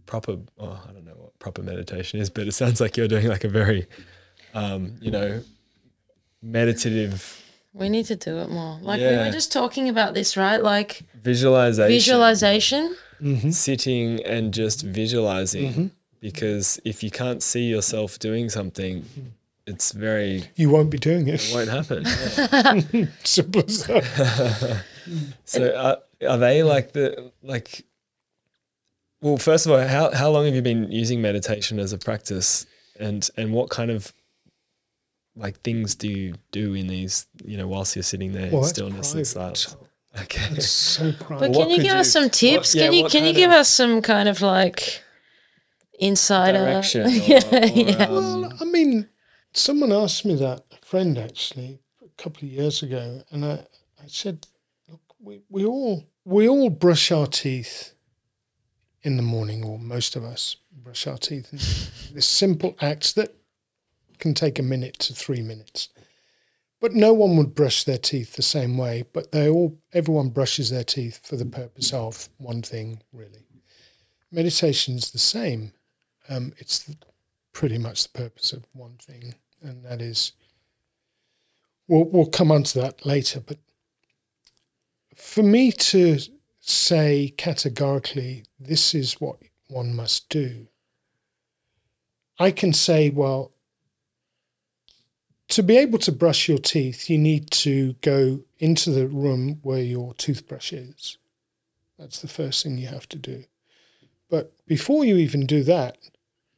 proper 0.05 0.37
oh, 0.59 0.79
i 0.87 0.91
don't 0.91 1.05
know 1.05 1.15
what 1.15 1.37
proper 1.39 1.61
meditation 1.61 2.19
is 2.19 2.29
but 2.29 2.47
it 2.47 2.51
sounds 2.53 2.79
like 2.79 2.97
you're 2.97 3.07
doing 3.07 3.27
like 3.27 3.43
a 3.43 3.49
very 3.49 3.87
um 4.53 4.95
you 5.01 5.11
know 5.11 5.41
meditative 6.41 7.39
We 7.73 7.89
need 7.89 8.05
to 8.07 8.15
do 8.15 8.37
it 8.39 8.49
more. 8.49 8.77
Like 8.81 8.99
we 8.99 9.05
were 9.17 9.31
just 9.31 9.51
talking 9.51 9.89
about 9.89 10.13
this, 10.13 10.37
right? 10.37 10.61
Like 10.61 11.01
visualization 11.23 11.91
visualization. 11.91 12.95
sitting 13.51 14.23
and 14.25 14.53
just 14.53 14.81
visualizing 14.83 15.91
because 16.19 16.79
if 16.85 17.01
you 17.03 17.09
can't 17.09 17.41
see 17.41 17.63
yourself 17.75 18.19
doing 18.19 18.49
something 18.49 19.05
it's 19.65 19.93
very 19.93 20.43
You 20.55 20.69
won't 20.69 20.89
be 20.91 20.97
doing 20.97 21.27
it 21.29 21.41
it. 21.49 21.53
won't 21.55 21.69
happen 21.69 22.03
Yeah. 22.93 23.05
Simple 23.23 23.63
as 23.65 23.85
that. 23.87 24.83
so 25.45 25.59
are, 25.75 25.97
are 26.29 26.37
they 26.37 26.63
like 26.63 26.91
the 26.91 27.31
like 27.41 27.85
well 29.21 29.37
first 29.37 29.65
of 29.65 29.71
all 29.71 29.79
how, 29.87 30.11
how 30.11 30.29
long 30.29 30.45
have 30.45 30.55
you 30.55 30.61
been 30.61 30.91
using 30.91 31.21
meditation 31.21 31.79
as 31.79 31.93
a 31.93 31.97
practice 31.97 32.65
and 32.99 33.29
and 33.37 33.53
what 33.53 33.69
kind 33.69 33.89
of 33.89 34.13
like 35.35 35.59
things 35.61 35.95
do 35.95 36.07
you 36.07 36.35
do 36.51 36.73
in 36.73 36.87
these 36.87 37.27
you 37.43 37.57
know 37.57 37.67
whilst 37.67 37.95
you're 37.95 38.03
sitting 38.03 38.31
there 38.33 38.51
Well, 38.51 38.61
that's 38.61 38.69
stillness 38.73 39.13
and 39.13 39.25
private. 39.25 39.57
silence 39.57 39.75
okay 40.21 40.47
It's 40.51 40.69
so 40.69 41.11
But 41.19 41.25
private. 41.25 41.51
What 41.51 41.59
can 41.61 41.69
you 41.71 41.77
could 41.77 41.83
give 41.85 41.95
us 41.95 42.11
some 42.11 42.29
tips? 42.29 42.73
what- 42.75 42.81
yeah, 42.81 42.85
can 42.89 42.93
you 42.93 43.07
can 43.09 43.25
you 43.25 43.33
give 43.33 43.51
us 43.51 43.67
some 43.69 44.01
kind 44.01 44.29
of 44.29 44.41
like 44.41 45.01
insider? 45.99 46.59
direction 46.65 47.01
or, 47.07 47.09
yeah, 47.09 48.09
or, 48.09 48.17
um, 48.17 48.41
Well, 48.41 48.53
I 48.61 48.65
mean, 48.65 49.09
someone 49.53 49.91
asked 49.91 50.25
me 50.25 50.35
that, 50.35 50.63
a 50.71 50.85
friend 50.85 51.17
actually, 51.17 51.79
a 52.03 52.21
couple 52.21 52.45
of 52.47 52.51
years 52.53 52.83
ago, 52.83 53.23
and 53.31 53.45
I, 53.45 53.53
I 54.01 54.07
said, 54.07 54.45
look, 54.89 55.01
we, 55.19 55.41
we 55.49 55.65
all 55.65 56.05
we 56.25 56.47
all 56.47 56.69
brush 56.69 57.11
our 57.11 57.27
teeth 57.27 57.93
in 59.01 59.17
the 59.17 59.23
morning, 59.23 59.63
or 59.65 59.77
most 59.77 60.15
of 60.15 60.23
us 60.23 60.55
brush 60.71 61.05
our 61.07 61.17
teeth. 61.17 61.51
And 61.51 61.59
this 62.15 62.25
simple 62.27 62.75
act 62.81 63.15
that 63.15 63.35
can 64.23 64.33
take 64.33 64.57
a 64.57 64.63
minute 64.63 64.97
to 64.99 65.13
three 65.13 65.41
minutes. 65.41 65.89
But 66.79 66.93
no 66.93 67.13
one 67.13 67.35
would 67.35 67.53
brush 67.53 67.83
their 67.83 67.97
teeth 67.97 68.35
the 68.35 68.41
same 68.41 68.77
way. 68.77 69.03
But 69.11 69.33
they 69.33 69.49
all, 69.49 69.77
everyone 69.91 70.29
brushes 70.29 70.69
their 70.69 70.85
teeth 70.85 71.19
for 71.27 71.35
the 71.35 71.45
purpose 71.45 71.91
of 71.91 72.29
one 72.37 72.61
thing, 72.61 73.01
really. 73.11 73.45
Meditation's 74.31 75.11
the 75.11 75.19
same. 75.19 75.73
Um, 76.29 76.53
it's 76.57 76.89
pretty 77.51 77.77
much 77.77 78.03
the 78.03 78.17
purpose 78.17 78.53
of 78.53 78.65
one 78.71 78.95
thing, 78.97 79.35
and 79.61 79.83
that 79.83 80.01
is. 80.01 80.31
We'll 81.89 82.05
we'll 82.05 82.27
come 82.39 82.49
on 82.49 82.63
to 82.63 82.79
that 82.79 83.05
later, 83.05 83.41
but 83.41 83.57
for 85.15 85.43
me 85.43 85.73
to 85.73 86.17
say 86.61 87.33
categorically 87.37 88.45
this 88.57 88.95
is 88.95 89.19
what 89.19 89.35
one 89.67 89.93
must 89.93 90.29
do, 90.29 90.67
I 92.39 92.51
can 92.51 92.73
say, 92.73 93.09
well, 93.09 93.52
to 95.49 95.63
be 95.63 95.77
able 95.77 95.99
to 95.99 96.11
brush 96.11 96.47
your 96.47 96.57
teeth, 96.57 97.09
you 97.09 97.17
need 97.17 97.51
to 97.51 97.93
go 98.01 98.41
into 98.59 98.91
the 98.91 99.07
room 99.07 99.59
where 99.61 99.81
your 99.81 100.13
toothbrush 100.15 100.73
is. 100.73 101.17
That's 101.99 102.19
the 102.21 102.27
first 102.27 102.63
thing 102.63 102.77
you 102.77 102.87
have 102.87 103.07
to 103.09 103.17
do. 103.17 103.43
But 104.29 104.53
before 104.65 105.05
you 105.05 105.17
even 105.17 105.45
do 105.45 105.63
that, 105.63 105.97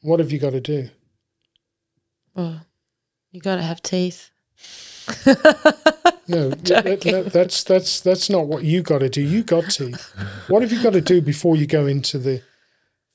what 0.01 0.19
have 0.19 0.31
you 0.31 0.39
got 0.39 0.51
to 0.51 0.61
do? 0.61 0.89
Well, 2.35 2.61
you 3.31 3.41
got 3.41 3.57
to 3.57 3.61
have 3.63 3.81
teeth. 3.81 4.31
No, 6.27 6.49
that- 6.49 7.01
that- 7.03 7.29
that's 7.33 7.63
that's 7.63 7.99
that's 8.01 8.29
not 8.29 8.47
what 8.47 8.63
you 8.63 8.81
got 8.81 8.99
to 8.99 9.09
do. 9.09 9.21
You 9.21 9.43
got 9.43 9.69
teeth. 9.71 10.13
What 10.47 10.61
have 10.61 10.71
you 10.71 10.81
got 10.81 10.93
to 10.93 11.01
do 11.01 11.21
before 11.21 11.55
you 11.55 11.67
go 11.67 11.85
into 11.85 12.17
the 12.17 12.41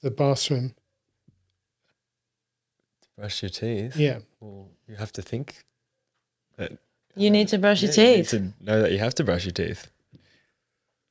the 0.03 0.11
bathroom? 0.11 0.75
brush 3.17 3.43
your 3.43 3.51
teeth 3.51 3.97
Yeah, 3.97 4.21
well 4.41 4.71
you 4.91 4.97
have 4.97 5.13
to 5.13 5.23
think 5.23 5.65
that 6.57 6.73
You 7.15 7.31
need 7.31 7.49
to 7.49 7.59
brush 7.59 7.83
your 7.83 7.93
Yeah, 7.93 8.11
you 8.11 8.17
need 8.17 8.29
teeth. 8.29 8.31
to 8.31 8.65
know 8.65 8.83
that 8.83 8.93
you 8.93 8.99
have 8.99 9.15
to 9.17 9.25
brush 9.25 9.45
your 9.45 9.53
teeth. 9.53 9.91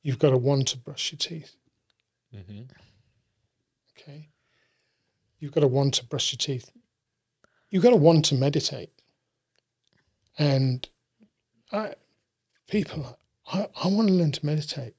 You've 0.02 0.18
got 0.18 0.30
to 0.30 0.36
want 0.36 0.68
to 0.68 0.78
brush 0.78 1.12
your 1.12 1.18
teeth. 1.18 1.56
hmm 2.32 2.62
Okay. 3.98 4.28
You've 5.38 5.52
got 5.52 5.60
to 5.62 5.68
want 5.68 5.94
to 5.94 6.04
brush 6.06 6.32
your 6.32 6.38
teeth. 6.38 6.70
You've 7.70 7.82
got 7.82 7.90
to 7.90 7.96
want 7.96 8.24
to 8.26 8.34
meditate. 8.34 8.90
And 10.38 10.86
I, 11.72 11.94
people, 12.68 13.18
I, 13.52 13.68
I 13.82 13.88
want 13.88 14.08
to 14.08 14.14
learn 14.14 14.32
to 14.32 14.46
meditate. 14.46 14.94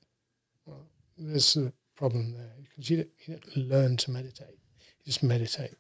Well, 0.66 0.88
there's 1.18 1.56
a 1.58 1.74
problem 1.96 2.34
there 2.34 2.54
because 2.64 2.90
you 2.90 2.98
don't, 2.98 3.10
you 3.26 3.34
don't 3.36 3.58
learn 3.70 3.98
to 3.98 4.12
meditate. 4.12 4.58
You 5.00 5.06
just 5.06 5.24
meditate. 5.24 5.76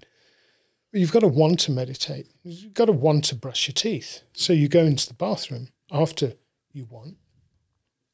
You've 0.93 1.11
got 1.11 1.21
to 1.21 1.27
want 1.27 1.59
to 1.61 1.71
meditate. 1.71 2.27
You've 2.43 2.73
got 2.73 2.85
to 2.85 2.91
want 2.91 3.23
to 3.25 3.35
brush 3.35 3.67
your 3.67 3.73
teeth. 3.73 4.21
So 4.33 4.51
you 4.51 4.67
go 4.67 4.83
into 4.83 5.07
the 5.07 5.13
bathroom 5.13 5.69
after 5.91 6.33
you 6.73 6.85
want. 6.89 7.17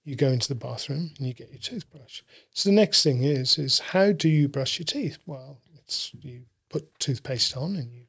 You 0.04 0.16
go 0.16 0.30
into 0.30 0.48
the 0.48 0.56
bathroom 0.56 1.12
and 1.18 1.28
you 1.28 1.34
get 1.34 1.50
your 1.50 1.60
toothbrush. 1.60 2.22
So 2.52 2.70
the 2.70 2.76
next 2.76 3.04
thing 3.04 3.24
is 3.24 3.58
is 3.58 3.80
how 3.80 4.12
do 4.12 4.30
you 4.30 4.48
brush 4.48 4.80
your 4.80 4.86
teeth? 4.86 5.18
Well, 5.26 5.60
it's 5.76 6.12
you 6.22 6.44
put 6.70 6.98
toothpaste 7.00 7.58
on 7.58 7.76
and 7.76 7.92
you 7.92 8.04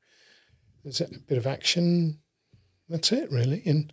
there's 0.85 1.01
a 1.01 1.09
bit 1.27 1.39
of 1.39 1.47
action. 1.47 2.19
That's 2.89 3.11
it 3.11 3.31
really. 3.33 3.63
And 3.67 3.93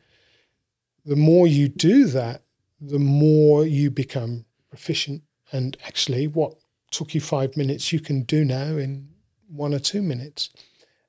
the 1.05 1.15
more 1.15 1.47
you 1.47 1.67
do 1.67 2.05
that, 2.05 2.43
the 2.79 2.99
more 2.99 3.65
you 3.65 3.89
become 3.89 4.45
proficient. 4.69 5.23
And 5.51 5.77
actually 5.85 6.27
what 6.27 6.55
took 6.91 7.15
you 7.15 7.21
five 7.21 7.57
minutes 7.57 7.91
you 7.91 7.99
can 7.99 8.23
do 8.23 8.45
now 8.45 8.77
in 8.77 9.09
one 9.47 9.73
or 9.73 9.79
two 9.79 10.01
minutes. 10.01 10.49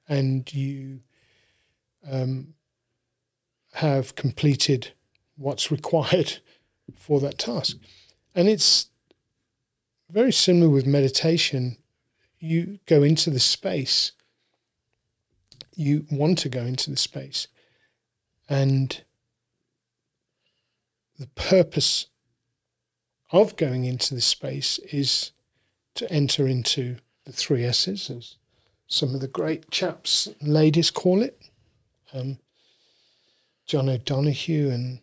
And 0.09 0.53
you 0.53 1.01
um, 2.09 2.55
have 3.74 4.14
completed 4.14 4.93
what's 5.37 5.70
required 5.70 6.39
for 6.95 7.20
that 7.20 7.39
task. 7.39 7.76
And 8.34 8.49
it's 8.49 8.91
very 10.11 10.32
similar 10.32 10.70
with 10.70 10.87
meditation. 10.87 11.78
You 12.39 12.78
go 12.87 13.03
into 13.03 13.30
the 13.30 13.41
space, 13.41 14.12
you 15.74 16.07
want 16.11 16.39
to 16.39 16.49
go 16.49 16.61
into 16.61 16.91
the 16.91 16.97
space, 16.97 17.49
and 18.49 19.03
the 21.18 21.26
purpose 21.28 22.07
of 23.32 23.57
going 23.57 23.84
into 23.84 24.14
the 24.14 24.20
space 24.20 24.78
is 24.93 25.32
to 25.95 26.11
enter 26.12 26.47
into 26.47 26.99
the 27.26 27.32
three 27.32 27.64
S's, 27.64 28.08
as 28.08 28.36
some 28.86 29.14
of 29.14 29.20
the 29.20 29.28
great 29.28 29.70
chaps 29.70 30.28
and 30.40 30.52
ladies 30.54 30.90
call 30.90 31.22
it. 31.22 31.42
Um, 32.14 32.38
John 33.66 33.88
O'Donoghue 33.88 34.70
and 34.70 35.00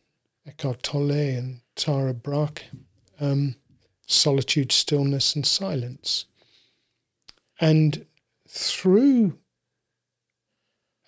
Eckhart 0.48 0.82
Tolle 0.82 1.12
and 1.12 1.60
Tara 1.76 2.14
Brach, 2.14 2.64
um, 3.20 3.56
solitude, 4.08 4.72
stillness, 4.72 5.36
and 5.36 5.46
silence. 5.46 6.26
And 7.60 8.06
through 8.48 9.38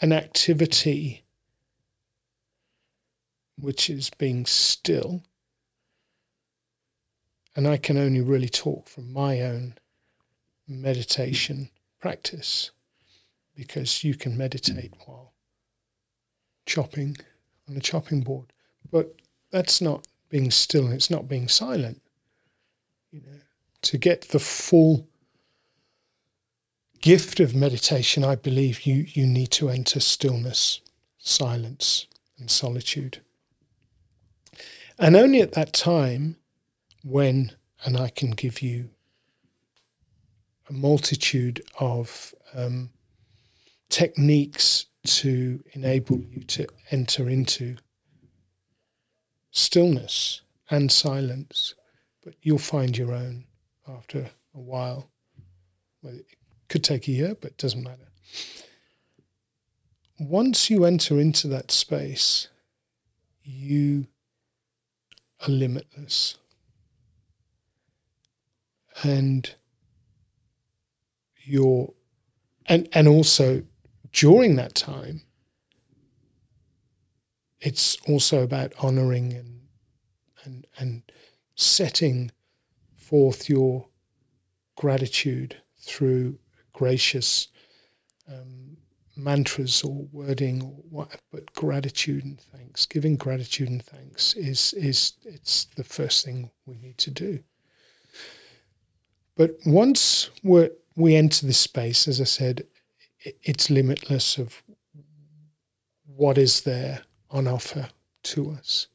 an 0.02 0.12
activity 0.12 1.24
which 3.58 3.90
is 3.90 4.10
being 4.10 4.46
still, 4.46 5.24
and 7.56 7.66
I 7.66 7.78
can 7.78 7.98
only 7.98 8.20
really 8.20 8.50
talk 8.50 8.90
from 8.90 9.14
my 9.14 9.40
own 9.42 9.76
meditation 10.68 11.70
practice 12.00 12.72
because 13.56 14.04
you 14.04 14.16
can 14.16 14.38
meditate 14.38 14.94
while 15.06 15.34
chopping 16.66 17.16
on 17.70 17.78
a 17.78 17.80
chopping 17.80 18.22
board. 18.22 18.52
But 18.92 19.16
that's 19.52 19.82
not 19.82 20.08
being 20.30 20.52
still, 20.52 20.92
it's 20.92 21.10
not 21.10 21.28
being 21.28 21.48
silent. 21.48 22.02
You 23.12 23.22
know, 23.22 23.40
to 23.84 23.98
get 23.98 24.30
the 24.30 24.40
full 24.40 25.08
gift 27.02 27.40
of 27.40 27.56
meditation, 27.56 28.24
I 28.24 28.36
believe 28.36 28.82
you, 28.82 29.06
you 29.08 29.26
need 29.26 29.52
to 29.52 29.70
enter 29.70 30.00
stillness, 30.00 30.82
silence, 31.18 32.08
and 32.38 32.50
solitude. 32.50 33.22
And 34.98 35.16
only 35.16 35.42
at 35.42 35.54
that 35.54 35.74
time, 35.74 36.38
when, 37.04 37.52
and 37.84 37.98
I 37.98 38.10
can 38.10 38.32
give 38.32 38.62
you 38.62 38.90
a 40.70 40.74
multitude 40.74 41.64
of 41.80 42.34
um, 42.54 42.90
techniques 43.90 44.88
to 45.06 45.64
enable 45.74 46.20
you 46.20 46.42
to 46.44 46.68
enter 46.92 47.30
into 47.30 47.78
stillness 49.52 50.42
and 50.70 50.92
silence, 50.92 51.76
but 52.24 52.34
you'll 52.42 52.58
find 52.58 52.98
your 52.98 53.14
own 53.14 53.46
after 53.88 54.30
a 54.54 54.60
while. 54.60 55.10
Well, 56.02 56.16
it 56.16 56.26
could 56.70 56.84
take 56.84 57.08
a 57.08 57.12
year, 57.12 57.36
but 57.40 57.52
it 57.52 57.58
doesn't 57.58 57.84
matter. 57.84 58.10
Once 60.20 60.70
you 60.70 60.86
enter 60.86 61.20
into 61.20 61.48
that 61.48 61.72
space, 61.72 62.48
you 63.44 64.08
are 65.42 65.52
limitless. 65.52 66.36
And 69.04 69.54
you're, 71.46 71.94
and, 72.66 72.88
and 72.94 73.08
also 73.08 73.64
during 74.12 74.56
that 74.56 74.76
time, 74.76 75.22
it's 77.60 77.98
also 78.08 78.44
about 78.44 78.74
honoring 78.80 79.34
and 79.34 79.62
and 80.44 80.68
and 80.78 81.02
setting 81.56 82.32
forth 82.96 83.50
your 83.50 83.88
gratitude 84.76 85.58
through 85.82 86.38
gracious 86.74 87.48
um, 88.32 88.78
mantras 89.16 89.84
or 89.84 90.08
wording 90.12 90.62
or 90.62 90.84
what, 90.90 91.20
but 91.32 91.54
gratitude 91.54 92.24
and 92.24 92.40
thanks. 92.40 92.86
Giving 92.86 93.16
gratitude 93.16 93.70
and 93.70 93.84
thanks 93.84 94.34
is 94.34 94.74
is 94.74 95.14
it's 95.24 95.66
the 95.76 95.84
first 95.84 96.26
thing 96.26 96.52
we 96.66 96.78
need 96.78 96.98
to 97.00 97.12
do. 97.12 97.40
But 99.36 99.56
once 99.66 100.30
we 100.44 100.70
we 100.96 101.16
enter 101.16 101.46
this 101.46 101.58
space, 101.58 102.08
as 102.08 102.22
I 102.22 102.26
said, 102.26 102.66
it's 103.44 103.70
limitless 103.70 104.38
of 104.38 104.64
what 106.06 106.38
is 106.38 106.62
there 106.62 107.02
on 107.30 107.48
offer 107.48 107.90
to 108.24 108.52
us. 108.52 108.88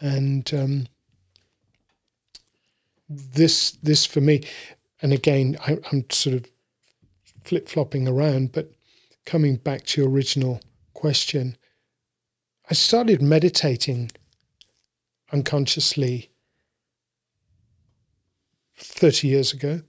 And 0.00 0.52
um, 0.54 0.86
this, 3.08 3.72
this 3.82 4.06
for 4.06 4.20
me, 4.20 4.44
and 5.00 5.12
again, 5.12 5.56
I, 5.66 5.78
I'm 5.90 6.04
sort 6.10 6.36
of 6.36 6.46
flip 7.44 7.68
flopping 7.68 8.06
around, 8.06 8.52
but 8.52 8.70
coming 9.26 9.56
back 9.56 9.84
to 9.86 10.00
your 10.00 10.10
original 10.10 10.60
question, 10.94 11.56
I 12.70 12.74
started 12.74 13.20
meditating 13.20 14.10
unconsciously 15.32 16.30
30 18.76 19.28
years 19.28 19.52
ago 19.52 19.82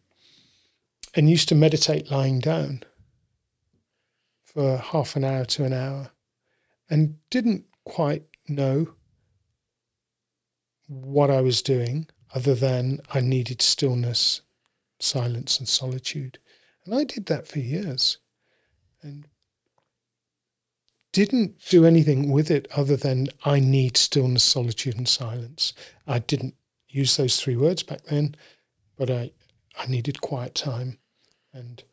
and 1.16 1.30
used 1.30 1.50
to 1.50 1.56
meditate 1.56 2.10
lying 2.10 2.40
down 2.40 2.84
for 4.44 4.78
half 4.78 5.16
an 5.16 5.24
hour 5.24 5.46
to 5.46 5.64
an 5.64 5.74
hour 5.74 6.12
and 6.90 7.18
didn't 7.30 7.66
quite 7.86 8.24
know 8.48 8.94
what 10.88 11.30
I 11.30 11.42
was 11.42 11.62
doing 11.62 12.08
other 12.34 12.56
than 12.56 13.00
I 13.14 13.20
needed 13.20 13.62
stillness, 13.62 14.42
silence, 15.00 15.60
and 15.60 15.68
solitude. 15.68 16.40
And 16.86 16.94
I 16.94 17.04
did 17.04 17.28
that 17.28 17.48
for 17.48 17.60
years 17.60 18.18
and 19.02 19.26
didn't 21.12 21.60
do 21.70 21.86
anything 21.86 22.32
with 22.32 22.50
it 22.50 22.68
other 22.76 22.98
than 22.98 23.28
I 23.46 23.60
need 23.60 23.98
stillness, 23.98 24.44
solitude, 24.44 24.98
and 24.98 25.08
silence. 25.08 25.74
I 26.08 26.20
didn't 26.20 26.56
use 26.88 27.18
those 27.18 27.40
three 27.40 27.56
words 27.56 27.84
back 27.84 28.04
then, 28.06 28.36
but 28.98 29.10
I, 29.10 29.32
I 29.78 29.88
needed 29.88 30.22
quiet 30.22 30.56
time 30.56 30.98
and 31.54 31.84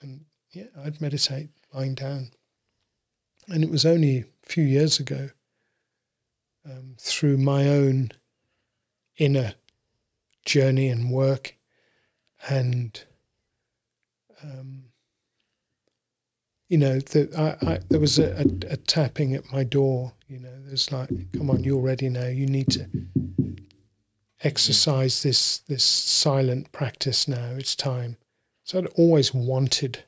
and 0.00 0.24
yeah, 0.52 0.66
I'd 0.82 1.00
meditate 1.00 1.50
lying 1.72 1.94
down. 1.94 2.30
And 3.48 3.62
it 3.62 3.70
was 3.70 3.86
only 3.86 4.18
a 4.18 4.24
few 4.46 4.64
years 4.64 5.00
ago, 5.00 5.30
um, 6.64 6.96
through 6.98 7.38
my 7.38 7.68
own 7.68 8.12
inner 9.16 9.54
journey 10.44 10.88
and 10.88 11.10
work, 11.10 11.56
and 12.48 13.02
um, 14.42 14.84
you 16.68 16.78
know, 16.78 17.00
I, 17.36 17.56
I, 17.62 17.78
there 17.88 18.00
was 18.00 18.18
a, 18.18 18.36
a, 18.36 18.44
a 18.72 18.76
tapping 18.76 19.34
at 19.34 19.52
my 19.52 19.64
door. 19.64 20.12
You 20.28 20.38
know, 20.38 20.54
there's 20.64 20.92
like, 20.92 21.10
come 21.36 21.50
on, 21.50 21.64
you're 21.64 21.80
ready 21.80 22.08
now. 22.08 22.26
You 22.26 22.46
need 22.46 22.68
to 22.70 22.88
exercise 24.42 25.22
this 25.22 25.58
this 25.58 25.84
silent 25.84 26.70
practice 26.72 27.26
now. 27.26 27.54
It's 27.58 27.74
time. 27.74 28.16
So 28.70 28.78
I'd 28.78 28.86
always 28.94 29.34
wanted, 29.34 30.04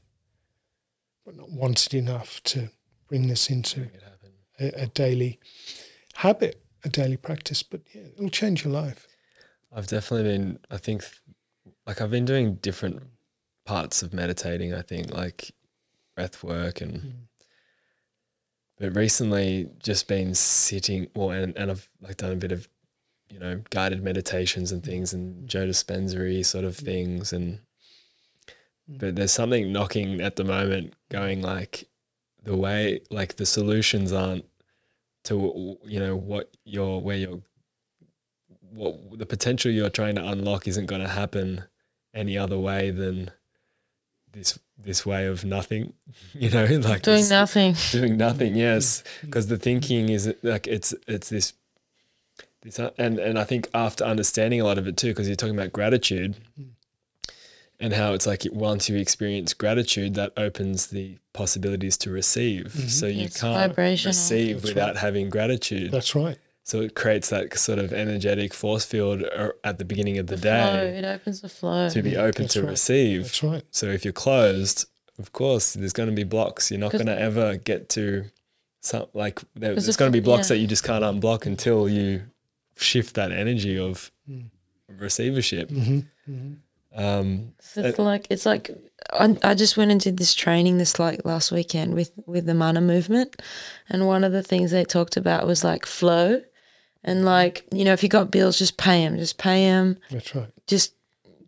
but 1.27 1.35
not 1.37 1.51
wanted 1.51 1.95
enough 1.95 2.41
to 2.45 2.71
bring 3.09 3.27
this 3.27 3.51
into 3.51 3.81
Make 3.81 3.95
it 3.95 4.03
happen. 4.05 4.31
a, 4.61 4.83
a 4.85 4.87
daily 4.87 5.41
habit, 6.15 6.63
a 6.85 6.89
daily 6.89 7.17
practice. 7.17 7.65
But 7.65 7.81
yeah, 7.93 8.03
it'll 8.17 8.29
change 8.31 8.63
your 8.63 8.73
life. 8.73 9.09
I've 9.75 9.89
definitely 9.89 10.31
been, 10.31 10.59
I 10.71 10.77
think, 10.77 11.03
like 11.89 12.01
I've 12.01 12.13
been 12.13 12.25
doing 12.25 12.55
different 12.55 13.03
parts 13.65 14.01
of 14.01 14.15
meditating, 14.15 14.73
I 14.73 14.83
think, 14.83 15.13
like 15.13 15.51
breath 16.15 16.45
work 16.45 16.81
and, 16.81 17.01
Mm. 17.01 17.13
but 18.79 18.95
recently 18.95 19.71
just 19.83 20.07
been 20.07 20.37
sitting, 20.37 21.09
well, 21.17 21.31
and, 21.33 21.59
and 21.59 21.69
I've 21.69 21.89
like 22.01 22.19
done 22.19 22.31
a 22.31 22.37
bit 22.37 22.53
of, 22.53 22.69
you 23.29 23.41
know, 23.41 23.61
guided 23.71 24.05
meditations 24.05 24.71
and 24.71 24.85
things 24.85 25.13
and 25.13 25.49
Joe 25.49 25.67
Dispenza 25.67 26.47
sort 26.47 26.65
of 26.65 26.77
things. 26.77 27.33
And, 27.33 27.59
but 28.89 29.17
there's 29.17 29.33
something 29.33 29.73
knocking 29.73 30.21
at 30.21 30.37
the 30.37 30.45
moment 30.45 30.95
going 31.11 31.43
like 31.43 31.89
the 32.43 32.57
way, 32.57 33.01
like 33.11 33.37
the 33.37 33.47
solutions 33.47 34.13
aren't 34.13 34.45
to, 35.25 35.79
you 35.85 36.01
know, 36.01 36.17
what 36.17 36.51
you're, 36.65 36.99
where 37.01 37.17
you're 37.17 37.41
what 38.75 39.19
the 39.19 39.27
potential 39.27 39.71
you're 39.71 39.91
trying 39.91 40.15
to 40.15 40.27
unlock 40.27 40.67
isn't 40.67 40.87
going 40.87 41.03
to 41.03 41.09
happen 41.09 41.65
any 42.15 42.37
other 42.39 42.59
way 42.59 42.91
than 42.91 43.31
this 44.33 44.59
this 44.79 45.05
way 45.05 45.27
of 45.27 45.45
nothing 45.45 45.93
you 46.35 46.51
know 46.51 46.65
like 46.65 47.03
Doing 47.03 47.29
nothing. 47.29 47.77
doing 47.91 48.17
nothing 48.17 48.55
yes 48.57 49.05
because 49.21 49.49
the 49.49 49.59
thinking 49.59 50.09
is 50.09 50.33
like 50.43 50.67
it's 50.67 50.95
it's 51.07 51.29
this 51.29 51.53
this 52.63 52.81
uh, 52.81 52.91
and 52.97 53.19
and 53.19 53.39
i 53.39 53.45
think 53.45 53.69
after 53.75 54.05
understanding 54.05 54.61
a 54.61 54.65
lot 54.65 54.79
of 54.79 54.87
it 54.87 54.97
too 54.97 55.09
because 55.09 55.29
you're 55.29 55.37
talking 55.37 55.55
about 55.55 55.73
gratitude 55.73 56.37
and 57.83 57.93
how 57.93 58.15
it's 58.15 58.27
like 58.27 58.43
once 58.53 58.89
you 58.89 58.97
experience 58.97 59.53
gratitude 59.53 60.15
that 60.15 60.33
opens 60.39 60.87
the 60.87 61.19
possibilities 61.35 61.97
to 61.99 62.11
receive 62.11 62.73
so 62.91 63.07
you 63.07 63.25
It's 63.25 63.41
can't 63.41 63.57
vibrational. 63.69 64.11
receive 64.11 64.57
That's 64.63 64.69
without 64.75 64.97
having 64.97 65.29
gratitude 65.29 65.91
That's 65.91 66.15
right. 66.15 66.39
so 66.65 66.81
it 66.81 66.95
creates 66.95 67.29
that 67.31 67.59
sort 67.59 67.79
of 67.81 67.93
energetic 67.93 68.55
force 68.55 68.85
field 68.85 69.25
uh, 69.25 69.51
at 69.65 69.79
the 69.79 69.85
beginning 69.85 70.17
of 70.19 70.27
the, 70.29 70.37
Flow. 70.39 70.51
day 70.77 70.99
It 70.99 71.05
opens 71.05 71.41
the 71.43 71.49
flow. 71.49 71.89
to 71.91 72.03
be 72.03 72.17
open 72.17 72.43
That's 72.45 72.55
to 72.55 72.63
right. 72.63 72.71
receive. 72.71 73.23
That's 73.25 73.43
right. 73.43 73.65
So 73.71 73.87
if 73.87 74.05
you're 74.05 74.13
closed, 74.13 74.87
of 75.19 75.33
course, 75.33 75.75
there's 75.75 75.93
going 75.93 76.09
to 76.09 76.15
be 76.15 76.25
blocks. 76.25 76.71
You're 76.71 76.81
not 76.81 76.93
going 76.93 77.07
to 77.07 77.19
ever 77.21 77.57
get 77.57 77.89
to 77.91 78.25
some 78.81 79.07
like 79.13 79.41
there, 79.55 79.75
'Cause 79.75 79.85
there's 79.87 79.97
going 79.97 80.11
to 80.13 80.17
be 80.21 80.25
blocks 80.25 80.49
yeah. 80.49 80.57
that 80.57 80.61
you 80.63 80.67
just 80.67 80.85
can't 80.85 81.05
unblock 81.05 81.47
until 81.47 81.89
you 81.89 82.23
shift 82.77 83.15
that 83.15 83.31
energy 83.33 83.77
of 83.79 84.11
Mm. 84.31 84.45
receivership. 84.99 85.69
hmm 85.71 86.01
hmm 86.27 86.53
Um, 86.95 87.55
So 87.61 87.83
it's 87.83 87.99
like 87.99 88.27
it's 88.31 88.47
like 88.47 88.71
I, 89.13 89.37
I 89.43 89.55
just 89.55 89.77
went 89.77 89.91
and 89.91 90.01
did 90.01 90.17
this 90.17 90.35
training 90.35 90.79
this 90.79 90.99
like 90.99 91.25
last 91.25 91.53
weekend 91.53 91.95
with 91.95 92.13
with 92.27 92.47
the 92.47 92.55
mana 92.55 92.81
movement, 92.81 93.41
and 93.89 94.07
one 94.07 94.25
of 94.25 94.33
the 94.33 94.43
things 94.43 94.71
they 94.71 94.85
talked 94.85 95.17
about 95.17 95.47
was 95.47 95.65
like 95.65 95.87
flow, 95.87 96.43
and 97.05 97.25
like 97.25 97.65
you 97.73 97.85
know 97.85 97.93
if 97.93 98.03
you 98.03 98.09
got 98.09 98.31
bills, 98.31 98.59
just 98.59 98.77
pay 98.77 99.05
them, 99.05 99.17
just 99.17 99.39
pay 99.39 99.65
them, 99.65 99.97
That's 100.11 100.35
right. 100.35 100.49
just 100.67 100.95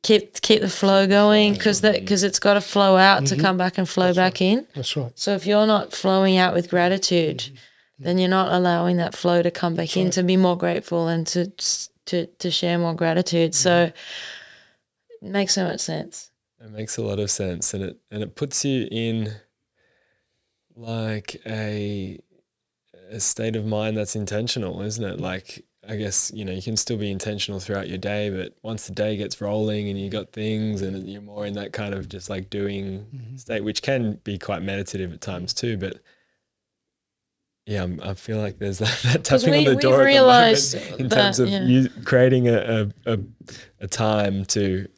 keep 0.03 0.41
keep 0.41 0.61
the 0.61 0.69
flow 0.69 1.07
going 1.07 1.55
because 1.55 1.81
that 1.81 2.01
because 2.01 2.23
it's 2.23 2.39
got 2.39 2.55
to 2.55 2.61
flow 2.61 2.97
out 2.97 3.27
to 3.27 3.35
mm-hmm. 3.35 3.45
come 3.45 3.57
back 3.57 3.79
and 3.79 3.89
flow 3.89 4.15
back 4.15 4.41
in. 4.41 4.67
That's 4.75 4.97
right. 4.97 5.13
So 5.15 5.35
if 5.35 5.47
you're 5.47 5.67
not 5.67 5.93
flowing 5.93 6.37
out 6.37 6.55
with 6.55 6.71
gratitude, 6.71 7.39
mm-hmm. 7.39 8.05
then 8.05 8.19
you're 8.19 8.29
not 8.29 8.53
allowing 8.53 8.99
that 8.99 9.15
flow 9.15 9.43
to 9.43 9.51
come 9.51 9.75
back 9.75 9.97
in 9.97 10.11
to 10.13 10.23
be 10.23 10.37
more 10.37 10.57
grateful 10.57 11.09
and 11.09 11.27
to 11.29 11.51
to 12.07 12.27
to 12.27 12.51
share 12.51 12.79
more 12.79 12.95
gratitude. 12.95 13.53
Mm-hmm. 13.53 13.63
So 13.63 13.85
it 13.85 13.95
makes 15.31 15.55
so 15.55 15.65
much 15.65 15.81
sense. 15.81 16.31
It 16.61 16.71
makes 16.71 16.97
a 16.97 17.03
lot 17.03 17.19
of 17.19 17.31
sense, 17.31 17.75
and 17.75 17.85
it 17.85 17.99
and 18.11 18.23
it 18.23 18.37
puts 18.37 18.65
you 18.65 18.89
in 18.91 19.33
like 20.77 21.41
a 21.47 22.19
a 23.11 23.21
state 23.21 23.57
of 23.57 23.67
mind 23.67 23.97
that's 23.97 24.17
intentional, 24.17 24.81
isn't 24.83 25.05
it? 25.05 25.21
Like 25.21 25.65
I 25.89 25.97
guess 25.97 26.31
you 26.35 26.45
know 26.45 26.53
you 26.53 26.63
can 26.63 26.77
still 26.77 26.97
be 26.97 27.11
intentional 27.11 27.61
throughout 27.61 27.89
your 27.89 27.99
day, 27.99 28.31
but 28.31 28.57
once 28.63 28.87
the 28.87 28.95
day 28.95 29.17
gets 29.17 29.41
rolling 29.41 29.89
and 29.89 29.99
you 29.99 30.09
got 30.11 30.33
things, 30.33 30.83
and 30.83 31.09
you're 31.09 31.23
more 31.23 31.47
in 31.47 31.55
that 31.55 31.73
kind 31.73 31.95
of 31.95 32.09
just 32.09 32.31
like 32.31 32.51
doing 32.51 33.07
mm-hmm. 33.15 33.37
state, 33.37 33.63
which 33.63 33.83
can 33.83 34.21
be 34.25 34.39
quite 34.39 34.63
meditative 34.63 35.13
at 35.13 35.21
times 35.21 35.53
too. 35.53 35.77
But 35.77 36.01
yeah, 37.67 37.83
I'm, 37.83 38.01
I 38.03 38.15
feel 38.15 38.39
like 38.39 38.59
there's 38.59 38.79
that, 38.81 39.01
that 39.05 39.25
'Cause 39.25 39.43
tapping 39.45 39.67
on 39.67 39.75
the 39.75 39.81
door 39.81 40.03
at 40.03 40.13
the 40.13 40.21
moment 40.21 41.01
in 41.01 41.09
that, 41.09 41.17
terms 41.17 41.39
of 41.39 41.49
yeah. 41.49 41.65
you 41.65 41.89
creating 42.05 42.49
a, 42.49 42.91
a, 43.07 43.13
a, 43.15 43.19
a 43.81 43.87
time 43.87 44.45
to 44.47 44.89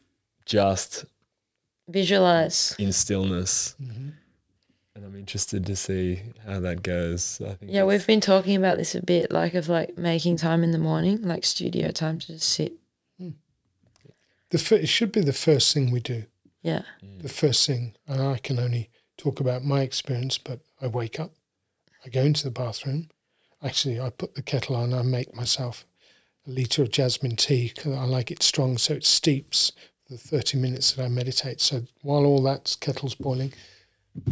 just 0.46 1.04
Visualize. 1.88 2.74
in 2.78 2.92
stillness. 2.92 3.74
Mhm. 3.80 4.14
And 4.94 5.04
I'm 5.04 5.14
interested 5.16 5.66
to 5.66 5.76
see 5.76 6.22
how 6.46 6.58
that 6.60 6.82
goes. 6.82 7.40
I 7.42 7.52
think 7.54 7.70
Yeah, 7.70 7.84
we've 7.84 8.06
been 8.06 8.20
talking 8.22 8.56
about 8.56 8.78
this 8.78 8.94
a 8.94 9.02
bit, 9.02 9.30
like 9.30 9.52
of 9.54 9.68
like 9.68 9.98
making 9.98 10.38
time 10.38 10.64
in 10.64 10.70
the 10.70 10.78
morning, 10.78 11.20
like 11.22 11.44
studio 11.44 11.90
time 11.90 12.18
to 12.20 12.26
just 12.28 12.48
sit. 12.48 12.72
The 14.50 14.58
fir- 14.58 14.76
it 14.76 14.88
should 14.88 15.10
be 15.12 15.20
the 15.22 15.32
first 15.32 15.74
thing 15.74 15.90
we 15.90 15.98
do. 16.00 16.24
Yeah. 16.62 16.82
The 17.18 17.28
first 17.28 17.66
thing, 17.66 17.96
and 18.06 18.22
I 18.22 18.38
can 18.38 18.58
only 18.60 18.90
talk 19.16 19.40
about 19.40 19.64
my 19.64 19.80
experience, 19.82 20.38
but 20.38 20.60
I 20.80 20.86
wake 20.86 21.18
up, 21.18 21.32
I 22.04 22.08
go 22.10 22.22
into 22.22 22.44
the 22.44 22.52
bathroom. 22.52 23.10
Actually, 23.60 24.00
I 24.00 24.10
put 24.10 24.36
the 24.36 24.42
kettle 24.42 24.76
on. 24.76 24.94
I 24.94 25.02
make 25.02 25.34
myself 25.34 25.84
a 26.46 26.50
liter 26.50 26.82
of 26.82 26.92
jasmine 26.92 27.34
tea 27.36 27.72
because 27.74 27.92
I 27.96 28.04
like 28.04 28.30
it 28.30 28.42
strong, 28.42 28.78
so 28.78 28.94
it 28.94 29.04
steeps 29.04 29.72
for 29.72 29.95
the 30.08 30.18
thirty 30.18 30.58
minutes 30.58 30.92
that 30.92 31.04
I 31.04 31.08
meditate. 31.08 31.60
So 31.60 31.82
while 32.02 32.24
all 32.24 32.42
that 32.42 32.76
kettle's 32.80 33.14
boiling, 33.14 33.52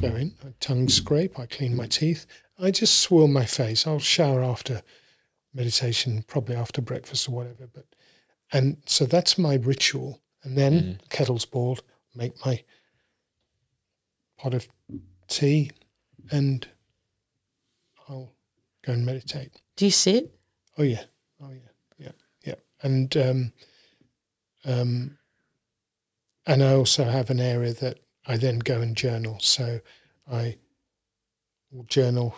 go 0.00 0.08
in, 0.08 0.34
I 0.44 0.52
tongue 0.60 0.88
scrape, 0.88 1.38
I 1.38 1.46
clean 1.46 1.76
my 1.76 1.86
teeth, 1.86 2.26
I 2.58 2.70
just 2.70 3.00
swirl 3.00 3.28
my 3.28 3.44
face. 3.44 3.86
I'll 3.86 3.98
shower 3.98 4.42
after 4.42 4.82
meditation, 5.52 6.24
probably 6.26 6.56
after 6.56 6.80
breakfast 6.80 7.28
or 7.28 7.32
whatever. 7.32 7.66
But 7.72 7.86
and 8.52 8.76
so 8.86 9.06
that's 9.06 9.38
my 9.38 9.54
ritual. 9.56 10.20
And 10.42 10.58
then 10.58 11.00
kettle's 11.08 11.46
boiled, 11.46 11.82
make 12.14 12.34
my 12.44 12.62
pot 14.36 14.52
of 14.52 14.68
tea, 15.26 15.70
and 16.30 16.66
I'll 18.08 18.32
go 18.82 18.92
and 18.92 19.06
meditate. 19.06 19.62
Do 19.76 19.86
you 19.86 19.90
sit? 19.90 20.38
Oh 20.76 20.82
yeah, 20.82 21.04
oh 21.42 21.50
yeah, 21.50 21.70
yeah, 21.98 22.12
yeah. 22.44 22.54
And 22.82 23.16
um, 23.16 23.52
um, 24.66 25.18
and 26.46 26.62
I 26.62 26.74
also 26.74 27.04
have 27.04 27.30
an 27.30 27.40
area 27.40 27.72
that 27.74 27.98
I 28.26 28.36
then 28.36 28.58
go 28.58 28.80
and 28.80 28.96
journal. 28.96 29.38
So 29.40 29.80
I 30.30 30.56
will 31.70 31.84
journal 31.84 32.36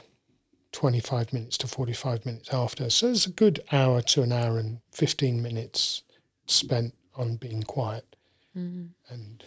twenty 0.72 1.00
five 1.00 1.32
minutes 1.32 1.56
to 1.58 1.66
forty 1.66 1.92
five 1.92 2.24
minutes 2.26 2.52
after. 2.52 2.90
So 2.90 3.08
it's 3.10 3.26
a 3.26 3.30
good 3.30 3.60
hour 3.72 4.00
to 4.02 4.22
an 4.22 4.32
hour 4.32 4.58
and 4.58 4.80
fifteen 4.92 5.42
minutes 5.42 6.02
spent 6.46 6.94
on 7.14 7.36
being 7.36 7.62
quiet 7.62 8.04
Mm. 8.56 8.92
and 9.10 9.44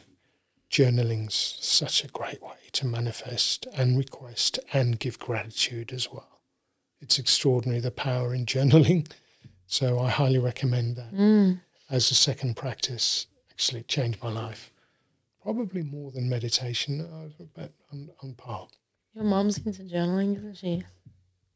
journaling's 0.69 1.33
such 1.59 2.03
a 2.03 2.07
great 2.09 2.43
way 2.43 2.57
to 2.73 2.85
manifest 2.85 3.65
and 3.73 3.97
request 3.97 4.59
and 4.71 4.99
give 4.99 5.17
gratitude 5.17 5.91
as 5.91 6.11
well. 6.11 6.41
It's 7.01 7.17
extraordinary 7.17 7.79
the 7.81 7.89
power 7.91 8.33
in 8.35 8.45
journaling. 8.45 9.09
So 9.71 9.99
I 9.99 10.09
highly 10.09 10.39
recommend 10.39 10.95
that 10.95 11.13
Mm. 11.13 11.61
as 11.91 12.09
a 12.11 12.15
second 12.15 12.55
practice. 12.55 13.27
Actually, 13.59 13.83
changed 13.83 14.23
my 14.23 14.31
life. 14.31 14.71
Probably 15.43 15.83
more 15.83 16.11
than 16.11 16.29
meditation, 16.29 17.05
but 17.53 17.73
on, 17.91 18.09
on 18.23 18.33
par. 18.35 18.69
Your 19.13 19.25
mom's 19.25 19.57
into 19.57 19.81
journaling, 19.83 20.37
isn't 20.37 20.55
she? 20.55 20.83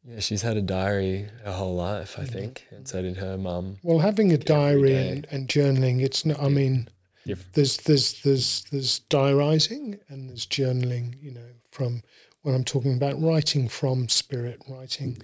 yeah, 0.03 0.19
she's 0.19 0.41
had 0.41 0.57
a 0.57 0.61
diary 0.61 1.29
her 1.45 1.53
whole 1.53 1.75
life, 1.77 2.15
Mm-hmm. 2.17 2.21
I 2.21 2.25
think, 2.25 2.67
and 2.71 2.85
so 2.85 3.01
did 3.01 3.15
her 3.15 3.37
mum. 3.37 3.77
Well, 3.83 3.99
having 3.99 4.33
a 4.33 4.37
diary 4.37 4.97
and, 4.97 5.25
and 5.31 5.47
journaling, 5.47 6.01
it's 6.01 6.25
not. 6.25 6.41
I 6.41 6.49
mean, 6.49 6.89
Diff- 7.25 7.49
there's 7.53 7.77
there's 7.77 8.21
there's 8.23 8.65
there's 8.69 8.99
diarizing 8.99 9.97
and 10.09 10.29
there's 10.29 10.45
journaling. 10.45 11.15
You 11.23 11.31
know, 11.31 11.47
from 11.71 12.01
when 12.41 12.53
I'm 12.53 12.65
talking 12.65 12.95
about 12.97 13.21
writing 13.21 13.69
from 13.69 14.09
spirit, 14.09 14.61
writing. 14.67 15.19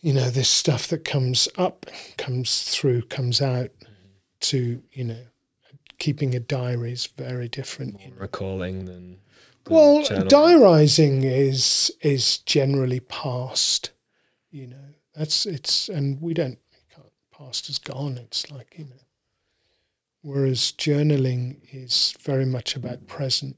You 0.00 0.14
know, 0.14 0.30
this 0.30 0.48
stuff 0.48 0.88
that 0.88 1.04
comes 1.04 1.46
up, 1.58 1.84
comes 2.16 2.62
through, 2.62 3.02
comes 3.02 3.42
out. 3.42 3.68
To 4.50 4.82
you 4.92 5.04
know, 5.04 5.24
keeping 5.98 6.34
a 6.34 6.40
diary 6.40 6.92
is 6.92 7.06
very 7.06 7.48
different. 7.48 8.00
you 8.00 8.10
know. 8.10 8.16
recalling 8.18 8.84
than. 8.84 9.18
than 9.64 9.74
Well, 9.74 10.02
journaling. 10.02 10.28
diarising 10.28 11.24
is 11.24 11.90
is 12.02 12.38
generally 12.38 13.00
past. 13.00 13.90
You 14.50 14.66
know, 14.68 14.86
that's 15.14 15.46
it's, 15.46 15.88
and 15.88 16.20
we 16.20 16.34
don't. 16.34 16.58
we 16.72 16.94
can't- 16.94 17.12
Past 17.32 17.68
is 17.68 17.78
gone. 17.78 18.16
It's 18.18 18.50
like 18.50 18.74
you 18.78 18.84
know. 18.84 19.02
Whereas 20.22 20.72
journaling 20.72 21.58
is 21.72 22.14
very 22.20 22.46
much 22.46 22.76
about 22.76 23.06
present. 23.06 23.56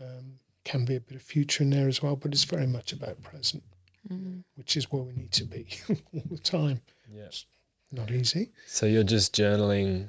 Um, 0.00 0.38
can 0.64 0.84
be 0.84 0.96
a 0.96 1.00
bit 1.00 1.16
of 1.16 1.22
future 1.22 1.62
in 1.62 1.70
there 1.70 1.88
as 1.88 2.02
well, 2.02 2.16
but 2.16 2.32
it's 2.32 2.44
very 2.44 2.66
much 2.66 2.92
about 2.92 3.22
present, 3.22 3.62
Mm. 4.10 4.44
which 4.54 4.76
is 4.76 4.90
where 4.90 5.02
we 5.02 5.12
need 5.14 5.32
to 5.32 5.44
be 5.44 5.66
all 6.14 6.22
the 6.30 6.38
time. 6.38 6.80
Yeah. 7.12 7.28
Not 7.92 8.10
easy. 8.10 8.50
So 8.66 8.86
you're 8.86 9.02
just 9.04 9.34
journaling 9.34 10.08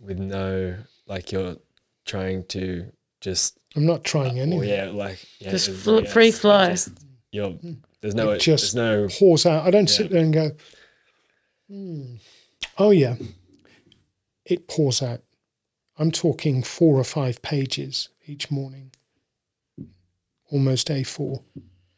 with 0.00 0.18
no, 0.18 0.76
like 1.06 1.32
you're 1.32 1.56
trying 2.04 2.44
to 2.46 2.86
just. 3.20 3.58
I'm 3.76 3.86
not 3.86 4.04
trying 4.04 4.38
Oh 4.38 4.42
anything. 4.42 4.68
yeah, 4.68 4.90
like 4.92 5.18
yeah, 5.40 5.50
Just 5.50 5.68
it's- 5.68 5.82
fl- 5.84 6.00
yeah, 6.00 6.10
free 6.10 6.28
it's 6.28 6.38
flow. 6.38 6.68
Just 6.68 6.90
you're 7.32 7.54
there's 8.00 8.14
no 8.14 8.30
It 8.30 8.40
just 8.40 8.74
there's 8.74 8.74
no 8.74 9.08
pours 9.18 9.44
out. 9.46 9.66
I 9.66 9.70
don't 9.70 9.90
sit 9.90 10.10
there 10.10 10.22
and 10.22 10.32
go, 10.32 10.50
hmm. 11.68 12.14
oh 12.78 12.90
yeah, 12.92 13.16
it 14.44 14.68
pours 14.68 15.02
out. 15.02 15.20
I'm 15.98 16.12
talking 16.12 16.62
four 16.62 16.96
or 16.96 17.04
five 17.04 17.42
pages 17.42 18.08
each 18.26 18.50
morning, 18.52 18.92
almost 20.50 20.88
A4, 20.88 21.42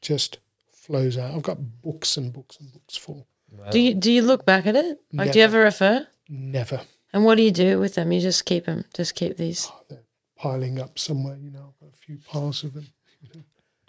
just 0.00 0.38
flows 0.72 1.18
out. 1.18 1.34
I've 1.34 1.42
got 1.42 1.82
books 1.82 2.16
and 2.16 2.32
books 2.32 2.58
and 2.58 2.72
books 2.72 2.96
full. 2.96 3.26
Do 3.70 3.78
you 3.78 3.94
do 3.94 4.12
you 4.12 4.22
look 4.22 4.44
back 4.44 4.66
at 4.66 4.76
it? 4.76 5.00
Like, 5.12 5.32
do 5.32 5.38
you 5.38 5.44
ever 5.44 5.60
refer? 5.60 6.06
Never. 6.28 6.80
And 7.12 7.24
what 7.24 7.36
do 7.36 7.42
you 7.42 7.50
do 7.50 7.80
with 7.80 7.94
them? 7.94 8.12
You 8.12 8.20
just 8.20 8.44
keep 8.44 8.66
them. 8.66 8.84
Just 8.94 9.14
keep 9.14 9.36
these. 9.36 9.70
They're 9.88 10.04
piling 10.36 10.80
up 10.80 10.98
somewhere, 10.98 11.36
you 11.36 11.50
know, 11.50 11.74
I've 11.74 11.80
got 11.80 11.94
a 11.94 11.96
few 11.96 12.18
piles 12.26 12.64
of 12.64 12.74
them. 12.74 12.86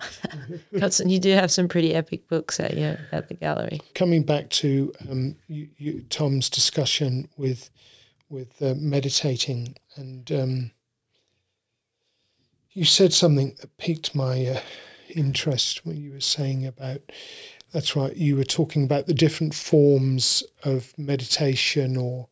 Got 0.80 1.00
you 1.00 1.20
do 1.20 1.32
have 1.32 1.52
some 1.52 1.68
pretty 1.68 1.94
epic 1.94 2.28
books 2.28 2.60
at 2.60 2.76
your 2.76 2.98
at 3.12 3.28
the 3.28 3.36
gallery. 3.36 3.82
coming 3.94 4.24
back 4.24 4.50
to 4.50 4.92
um, 5.10 5.36
you, 5.48 5.70
you, 5.78 6.06
Tom's 6.10 6.50
discussion 6.50 7.28
with 7.38 7.70
with 8.30 8.62
uh, 8.62 8.74
meditating, 8.78 9.76
and 9.96 10.32
um, 10.32 10.72
you 12.72 12.86
said 12.86 13.14
something 13.14 13.56
that 13.62 13.78
piqued 13.78 14.16
my 14.16 14.46
uh, 14.48 14.60
interest 15.10 15.86
when 15.86 15.98
you 15.98 16.14
were 16.14 16.20
saying 16.20 16.66
about. 16.66 17.02
That's 17.72 17.96
right. 17.96 18.16
You 18.16 18.36
were 18.36 18.44
talking 18.44 18.84
about 18.84 19.08
the 19.08 19.14
different 19.14 19.54
forms 19.54 20.44
of 20.64 20.94
meditation 20.98 21.96
or 21.96 22.28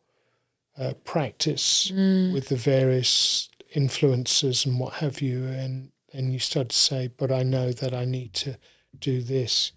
uh, 0.78 0.94
practice 1.04 1.90
with 2.32 2.48
the 2.48 2.56
various 2.56 3.48
influences 3.74 4.66
and 4.66 4.78
what 4.78 4.94
have 4.94 5.20
you, 5.20 5.46
and 5.46 5.92
and 6.12 6.32
you 6.32 6.38
started 6.38 6.70
to 6.70 6.76
say, 6.76 7.10
"But 7.16 7.32
I 7.32 7.42
know 7.42 7.72
that 7.72 7.94
I 7.94 8.04
need 8.04 8.34
to 8.34 8.58
do 8.98 9.22
this." 9.22 9.72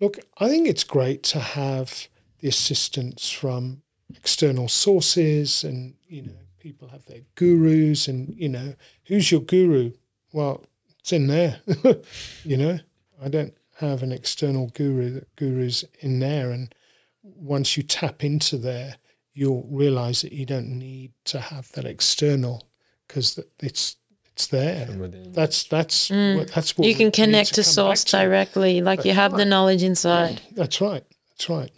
Look, 0.00 0.18
I 0.38 0.48
think 0.48 0.66
it's 0.66 0.84
great 0.84 1.22
to 1.24 1.40
have 1.40 2.08
the 2.38 2.48
assistance 2.48 3.30
from 3.30 3.82
external 4.16 4.68
sources 4.68 5.62
and, 5.62 5.94
you 6.08 6.22
know, 6.22 6.32
people 6.58 6.88
have 6.88 7.04
their 7.04 7.20
gurus 7.34 8.08
and, 8.08 8.34
you 8.36 8.48
know, 8.48 8.74
who's 9.04 9.30
your 9.30 9.42
guru? 9.42 9.92
Well, 10.32 10.64
it's 10.98 11.12
in 11.12 11.26
there. 11.26 11.60
you 12.44 12.56
know, 12.56 12.78
I 13.22 13.28
don't 13.28 13.54
have 13.80 14.02
an 14.02 14.12
external 14.12 14.68
guru, 14.68 15.10
the 15.10 15.26
guru's 15.36 15.84
in 16.00 16.20
there. 16.20 16.50
And 16.50 16.74
once 17.22 17.76
you 17.76 17.82
tap 17.82 18.22
into 18.22 18.56
there, 18.56 18.96
you'll 19.32 19.66
realize 19.70 20.22
that 20.22 20.32
you 20.32 20.46
don't 20.46 20.68
need 20.68 21.12
to 21.24 21.40
have 21.40 21.70
that 21.72 21.84
external 21.84 22.68
because 23.06 23.38
it's 23.60 23.96
it's 24.32 24.46
there. 24.46 24.88
within. 24.98 25.32
That's 25.32 25.64
that's 25.64 26.08
mm. 26.08 26.38
what 26.38 26.48
that's 26.52 26.76
what 26.76 26.86
You 26.86 26.94
can 26.94 27.10
connect 27.10 27.54
to 27.54 27.62
come 27.62 27.68
back 27.68 27.74
source 27.74 28.04
to. 28.04 28.16
directly, 28.16 28.80
like 28.80 29.04
you 29.04 29.12
have 29.12 29.36
the 29.36 29.44
knowledge 29.44 29.82
inside. 29.82 30.40
That's 30.52 30.80
right. 30.80 31.04
That's 31.30 31.48
right. 31.48 31.70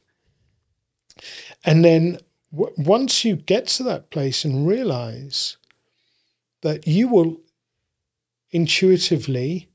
And 1.65 1.85
then 1.85 2.19
w- 2.53 2.75
once 2.77 3.25
you 3.25 3.37
get 3.37 3.67
to 3.69 3.83
that 3.85 4.11
place 4.11 4.45
and 4.45 4.67
realize 4.67 5.57
that 6.63 6.87
you 6.87 7.09
will 7.09 7.41
intuitively, 8.51 9.69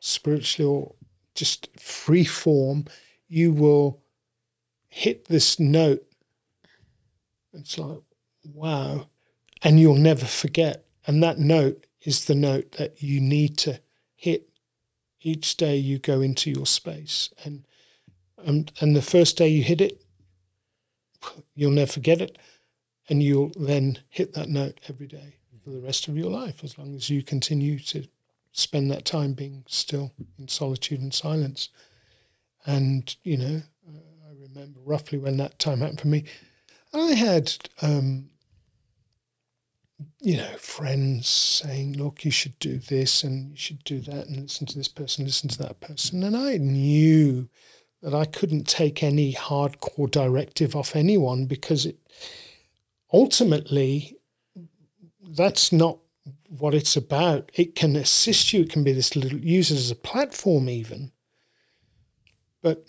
spiritually, 0.00 0.68
or 0.68 0.94
just 1.40 1.70
free 1.80 2.24
form, 2.24 2.84
you 3.26 3.50
will 3.50 4.02
hit 4.88 5.24
this 5.24 5.58
note. 5.58 6.04
It's 7.54 7.78
like, 7.78 8.02
wow. 8.44 9.08
And 9.62 9.80
you'll 9.80 9.94
never 9.94 10.26
forget. 10.26 10.84
And 11.06 11.22
that 11.22 11.38
note 11.38 11.86
is 12.02 12.26
the 12.26 12.34
note 12.34 12.72
that 12.72 13.02
you 13.02 13.22
need 13.22 13.56
to 13.58 13.80
hit 14.16 14.50
each 15.22 15.56
day 15.56 15.76
you 15.76 15.98
go 15.98 16.20
into 16.20 16.50
your 16.50 16.66
space 16.66 17.30
and 17.44 17.66
and 18.38 18.72
and 18.80 18.96
the 18.96 19.02
first 19.02 19.36
day 19.36 19.48
you 19.48 19.62
hit 19.62 19.80
it 19.82 20.02
you'll 21.54 21.70
never 21.70 21.92
forget 21.92 22.22
it 22.22 22.38
and 23.10 23.22
you'll 23.22 23.52
then 23.58 23.98
hit 24.08 24.32
that 24.32 24.48
note 24.48 24.80
every 24.88 25.06
day 25.06 25.36
for 25.62 25.68
the 25.70 25.80
rest 25.80 26.08
of 26.08 26.16
your 26.16 26.30
life 26.30 26.64
as 26.64 26.78
long 26.78 26.94
as 26.94 27.10
you 27.10 27.22
continue 27.22 27.78
to 27.78 28.06
spend 28.52 28.90
that 28.90 29.04
time 29.04 29.32
being 29.32 29.64
still 29.66 30.12
in 30.38 30.48
solitude 30.48 31.00
and 31.00 31.14
silence 31.14 31.68
and 32.66 33.16
you 33.22 33.36
know 33.36 33.62
uh, 33.88 34.28
i 34.28 34.32
remember 34.40 34.80
roughly 34.84 35.18
when 35.18 35.36
that 35.36 35.58
time 35.58 35.80
happened 35.80 36.00
for 36.00 36.08
me 36.08 36.24
i 36.92 37.12
had 37.12 37.52
um 37.82 38.30
you 40.20 40.36
know, 40.36 40.56
friends 40.56 41.28
saying, 41.28 41.94
look, 41.96 42.24
you 42.24 42.30
should 42.30 42.58
do 42.58 42.78
this 42.78 43.22
and 43.24 43.50
you 43.50 43.56
should 43.56 43.82
do 43.84 44.00
that 44.00 44.26
and 44.26 44.36
listen 44.36 44.66
to 44.66 44.76
this 44.76 44.88
person, 44.88 45.24
listen 45.24 45.48
to 45.48 45.58
that 45.58 45.80
person. 45.80 46.22
And 46.22 46.36
I 46.36 46.56
knew 46.56 47.48
that 48.02 48.14
I 48.14 48.24
couldn't 48.24 48.66
take 48.66 49.02
any 49.02 49.32
hardcore 49.34 50.10
directive 50.10 50.74
off 50.74 50.96
anyone 50.96 51.46
because 51.46 51.86
it 51.86 51.98
ultimately 53.12 54.16
that's 55.22 55.72
not 55.72 55.98
what 56.58 56.74
it's 56.74 56.96
about. 56.96 57.50
It 57.54 57.74
can 57.76 57.94
assist 57.94 58.52
you, 58.52 58.62
it 58.62 58.70
can 58.70 58.82
be 58.82 58.92
this 58.92 59.14
little 59.14 59.38
use 59.38 59.70
it 59.70 59.76
as 59.76 59.90
a 59.90 59.96
platform 59.96 60.68
even. 60.68 61.12
But 62.60 62.84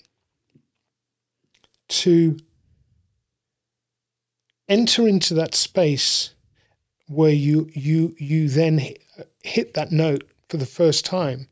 to 1.90 2.38
enter 4.68 5.08
into 5.08 5.34
that 5.36 5.54
space 5.54 6.34
where 7.08 7.32
you 7.34 7.70
you 7.74 8.16
you 8.18 8.50
then 8.50 8.80
hit, 9.44 9.74
that 9.76 9.92
note 9.92 10.24
for 10.50 10.58
the 10.58 10.66
first 10.66 11.06
time 11.06 11.48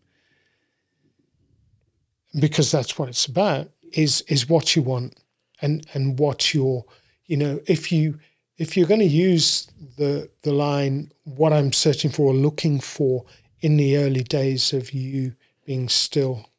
because 2.40 2.72
that's 2.72 2.98
what 2.98 3.10
it's 3.10 3.26
about 3.26 3.70
is 3.94 4.22
is 4.28 4.50
what 4.50 4.76
you 4.76 4.82
want 4.82 5.18
and 5.62 5.86
and 5.94 6.18
what 6.18 6.54
you're 6.54 6.86
you 7.26 7.38
know 7.38 7.60
if 7.68 7.92
you 7.92 8.18
if 8.60 8.78
you're 8.78 8.88
going 8.88 9.00
to 9.00 9.06
use 9.06 9.68
the 9.98 10.30
the 10.44 10.54
line 10.54 11.12
what 11.24 11.52
I'm 11.52 11.74
searching 11.74 12.12
for 12.12 12.32
or 12.32 12.34
looking 12.34 12.80
for 12.80 13.26
in 13.62 13.78
the 13.78 13.98
early 13.98 14.24
days 14.24 14.74
of 14.74 14.94
you 14.94 15.34
being 15.66 15.90
still 15.90 16.50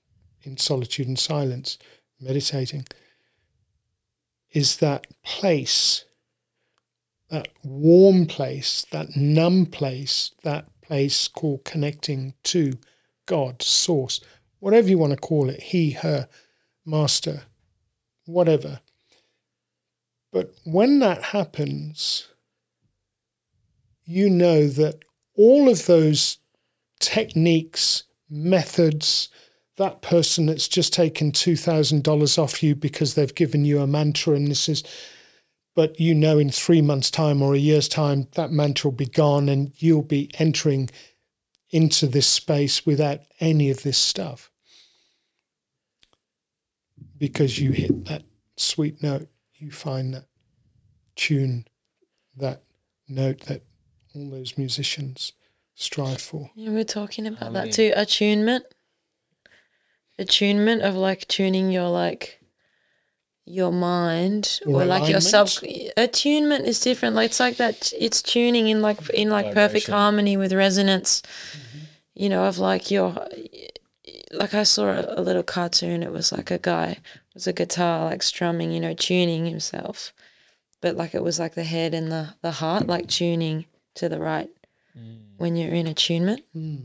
in 0.43 0.57
solitude 0.57 1.07
and 1.07 1.19
silence 1.19 1.79
meditating 2.21 2.85
is 4.53 4.79
that 4.79 5.07
place 5.23 6.05
that 7.31 7.49
warm 7.63 8.27
place, 8.27 8.85
that 8.91 9.17
numb 9.17 9.67
place, 9.67 10.33
that 10.43 10.67
place 10.83 11.29
called 11.29 11.65
connecting 11.65 12.35
to 12.43 12.73
God, 13.27 13.63
source, 13.63 14.21
whatever 14.59 14.89
you 14.89 14.99
want 14.99 15.13
to 15.13 15.17
call 15.17 15.49
it, 15.49 15.63
he, 15.63 15.93
her, 15.93 16.29
master, 16.85 17.43
whatever. 18.27 18.81
But 20.33 20.55
when 20.65 21.01
that 21.01 21.23
happens, 21.23 22.29
you 24.05 24.31
know 24.31 24.69
that 24.69 25.01
all 25.37 25.69
of 25.69 25.87
those 25.87 26.39
techniques, 27.01 28.05
methods, 28.29 29.29
that 29.77 30.03
person 30.03 30.47
that's 30.47 30.69
just 30.69 30.93
taken 30.93 31.33
$2,000 31.33 32.39
off 32.39 32.63
you 32.63 32.75
because 32.75 33.15
they've 33.15 33.35
given 33.35 33.65
you 33.65 33.81
a 33.81 33.87
mantra 33.87 34.35
and 34.35 34.49
this 34.49 34.69
is 34.69 34.85
but 35.75 35.99
you 35.99 36.15
know 36.15 36.39
in 36.39 36.51
three 36.51 36.83
months' 36.83 37.11
time 37.11 37.41
or 37.41 37.55
a 37.55 37.59
year's 37.59 37.89
time 37.89 38.27
that 38.35 38.51
mantra 38.51 38.91
will 38.91 38.97
be 38.97 39.07
gone 39.07 39.49
and 39.49 39.73
you'll 39.77 40.03
be 40.03 40.31
entering 40.39 40.91
into 41.71 42.07
this 42.07 42.27
space 42.27 42.85
without 42.85 43.21
any 43.39 43.71
of 43.71 43.83
this 43.83 43.97
stuff. 43.97 44.51
Because 47.17 47.59
you 47.59 47.71
hit 47.71 48.07
that 48.07 48.25
sweet 48.57 49.03
note 49.03 49.29
you 49.61 49.71
find 49.71 50.15
that 50.15 50.25
tune 51.17 51.67
that 52.37 52.63
note 53.09 53.41
that 53.43 53.63
all 54.15 54.31
those 54.31 54.57
musicians 54.59 55.33
strive 55.75 56.21
for 56.21 56.51
Yeah, 56.55 56.71
we're 56.71 56.85
talking 56.85 57.27
about 57.27 57.41
Harmony. 57.41 57.67
that 57.71 57.75
too. 57.75 57.93
Attunement. 57.95 58.65
Attunement 60.19 60.83
of 60.83 60.95
like 60.97 61.27
tuning 61.29 61.71
your 61.71 61.89
like 61.89 62.41
your 63.47 63.73
mind 63.73 64.61
Or 64.67 64.83
or 64.83 64.85
like 64.85 65.09
your 65.11 65.21
self 65.21 65.63
alignment? 65.63 65.93
attunement 65.97 66.67
is 66.67 66.79
different. 66.81 67.15
Like 67.17 67.31
it's 67.31 67.41
like 67.41 67.57
that 67.57 67.93
it's 67.99 68.21
tuning 68.23 68.69
in 68.69 68.83
like 68.83 69.09
in 69.11 69.31
like 69.31 69.55
perfect 69.55 69.89
harmony 69.89 70.37
with 70.37 70.53
resonance. 70.53 71.23
Mm-hmm. 71.53 71.79
You 72.15 72.29
know, 72.29 72.45
of 72.45 72.59
like 72.59 72.91
your 72.91 73.15
like 74.33 74.55
I 74.55 74.63
saw 74.63 74.89
a, 74.89 75.21
a 75.21 75.23
little 75.23 75.43
cartoon, 75.43 76.03
it 76.03 76.13
was 76.13 76.33
like 76.33 76.51
a 76.51 76.59
guy 76.59 76.99
with 77.35 77.47
a 77.47 77.53
guitar 77.53 78.07
like 78.07 78.23
strumming, 78.23 78.73
you 78.73 78.81
know, 78.81 78.95
tuning 78.95 79.47
himself. 79.47 80.13
But 80.81 80.97
like 80.97 81.15
it 81.15 81.23
was 81.23 81.39
like 81.39 81.55
the 81.55 81.65
head 81.65 81.95
and 81.95 82.11
the, 82.11 82.35
the 82.43 82.53
heart 82.53 82.87
like 82.87 83.09
tuning 83.09 83.67
to 83.95 84.09
the 84.09 84.19
right 84.19 84.49
mm. 84.99 85.19
when 85.37 85.57
you're 85.57 85.75
in 85.75 85.87
attunement. 85.87 86.45
Hmm. 86.53 86.77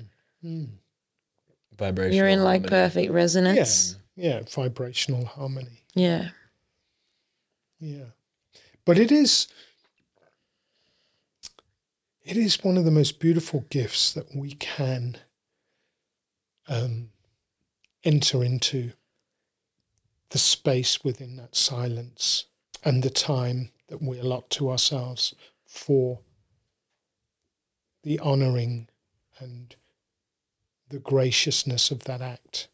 Hmm. 0.42 0.66
Vibration. 1.78 2.16
You're 2.16 2.28
in 2.28 2.44
like 2.44 2.68
perfect 2.68 3.10
yeah 3.10 3.16
resonance. 3.16 3.98
yeah 4.16 4.42
vibrational 4.50 5.26
harmony 5.26 5.84
Yeah. 5.94 6.30
Yeah. 7.80 8.06
But 8.86 8.98
it 8.98 9.12
is 9.12 9.48
it 12.24 12.38
is 12.38 12.64
one 12.64 12.78
of 12.78 12.86
the 12.86 12.92
most 12.92 13.20
beautiful 13.20 13.66
gifts 13.70 14.14
that 14.14 14.36
we 14.36 14.54
can 14.54 15.18
um, 16.68 17.10
enter 18.06 18.44
into 18.44 18.94
the 20.30 20.38
space 20.38 21.04
within 21.04 21.36
that 21.38 21.56
silence 21.56 22.46
and 22.84 23.04
the 23.04 23.10
time 23.10 23.72
that 23.88 24.02
we 24.02 24.20
allot 24.20 24.50
to 24.52 24.70
ourselves 24.70 25.34
for 25.66 26.20
the 28.04 28.20
honoring 28.20 28.88
and 29.40 29.76
the 30.90 31.00
graciousness 31.00 31.92
of 31.92 32.04
that 32.04 32.22
act. 32.22 32.68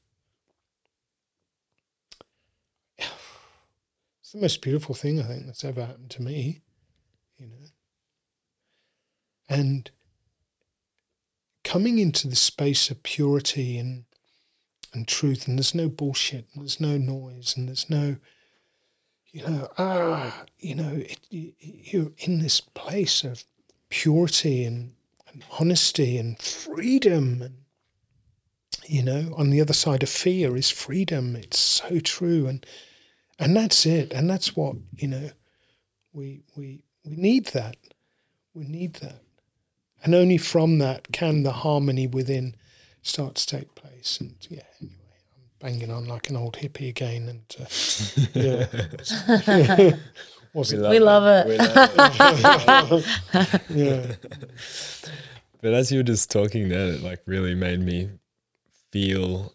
It's 4.22 4.34
the 4.34 4.42
most 4.42 4.62
beautiful 4.62 4.96
thing 4.96 5.20
I 5.20 5.24
think 5.24 5.46
that's 5.46 5.66
ever 5.66 5.86
happened 5.86 6.12
to 6.12 6.22
me, 6.22 6.62
you 7.38 7.48
know. 7.48 7.68
And 9.50 9.92
coming 11.66 12.00
into 12.00 12.30
the 12.30 12.38
space 12.38 12.90
of 12.90 13.04
purity 13.04 13.78
and 13.78 14.06
and 14.94 15.08
truth, 15.08 15.48
and 15.48 15.58
there's 15.58 15.76
no 15.76 15.90
bullshit, 15.90 16.48
and 16.54 16.64
there's 16.64 16.80
no 16.80 16.98
noise, 16.98 17.56
and 17.56 17.68
there's 17.68 17.90
no, 17.90 18.18
you 19.32 19.42
know, 19.44 19.70
ah, 19.78 20.44
you 20.60 20.76
know, 20.76 20.94
it, 20.94 21.20
you, 21.30 21.54
you're 21.60 22.12
in 22.18 22.40
this 22.40 22.60
place 22.60 23.24
of 23.24 23.46
purity 23.90 24.64
and, 24.66 24.94
and 25.32 25.44
honesty 25.60 26.18
and 26.18 26.40
freedom, 26.40 27.42
and 27.42 27.56
you 28.88 29.04
know, 29.04 29.34
on 29.38 29.50
the 29.50 29.62
other 29.62 29.74
side 29.74 30.04
of 30.04 30.10
fear 30.10 30.58
is 30.58 30.70
freedom. 30.70 31.36
It's 31.36 31.60
so 31.60 32.00
true, 32.00 32.48
and 32.48 32.66
and 33.40 33.56
that's 33.56 33.86
it, 33.86 34.12
and 34.12 34.30
that's 34.30 34.56
what 34.56 34.76
you 34.98 35.08
know, 35.08 35.30
we 36.14 36.44
we 36.56 36.84
we 37.06 37.16
need 37.16 37.48
that, 37.48 37.78
we 38.54 38.66
need 38.66 38.96
that, 38.96 39.22
and 40.04 40.14
only 40.14 40.38
from 40.38 40.80
that 40.80 41.12
can 41.12 41.44
the 41.44 41.52
harmony 41.52 42.08
within 42.08 42.56
start 43.02 43.36
to 43.36 43.46
take 43.48 43.74
place. 43.76 44.20
And 44.20 44.36
yeah, 44.50 44.64
anyway, 44.82 44.96
I'm 45.36 45.44
banging 45.60 45.92
on 45.92 46.08
like 46.08 46.30
an 46.30 46.36
old 46.38 46.58
hippie 46.58 46.90
again. 46.90 47.30
And 47.30 47.56
uh, 47.60 47.66
yeah, 48.34 49.96
was 50.54 50.72
We 50.72 50.78
it? 50.78 50.82
love, 50.82 50.92
We 50.92 51.00
love 51.00 51.26
it. 51.28 51.48
We 51.48 51.58
love 51.58 52.92
it. 52.94 53.62
Yeah, 53.70 54.16
But 55.62 55.74
as 55.74 55.92
you 55.92 56.00
were 56.00 56.04
just 56.04 56.30
talking 56.32 56.70
there, 56.70 56.94
it 56.94 57.02
like 57.02 57.22
really 57.26 57.56
made 57.56 57.80
me 57.80 58.10
feel 58.92 59.54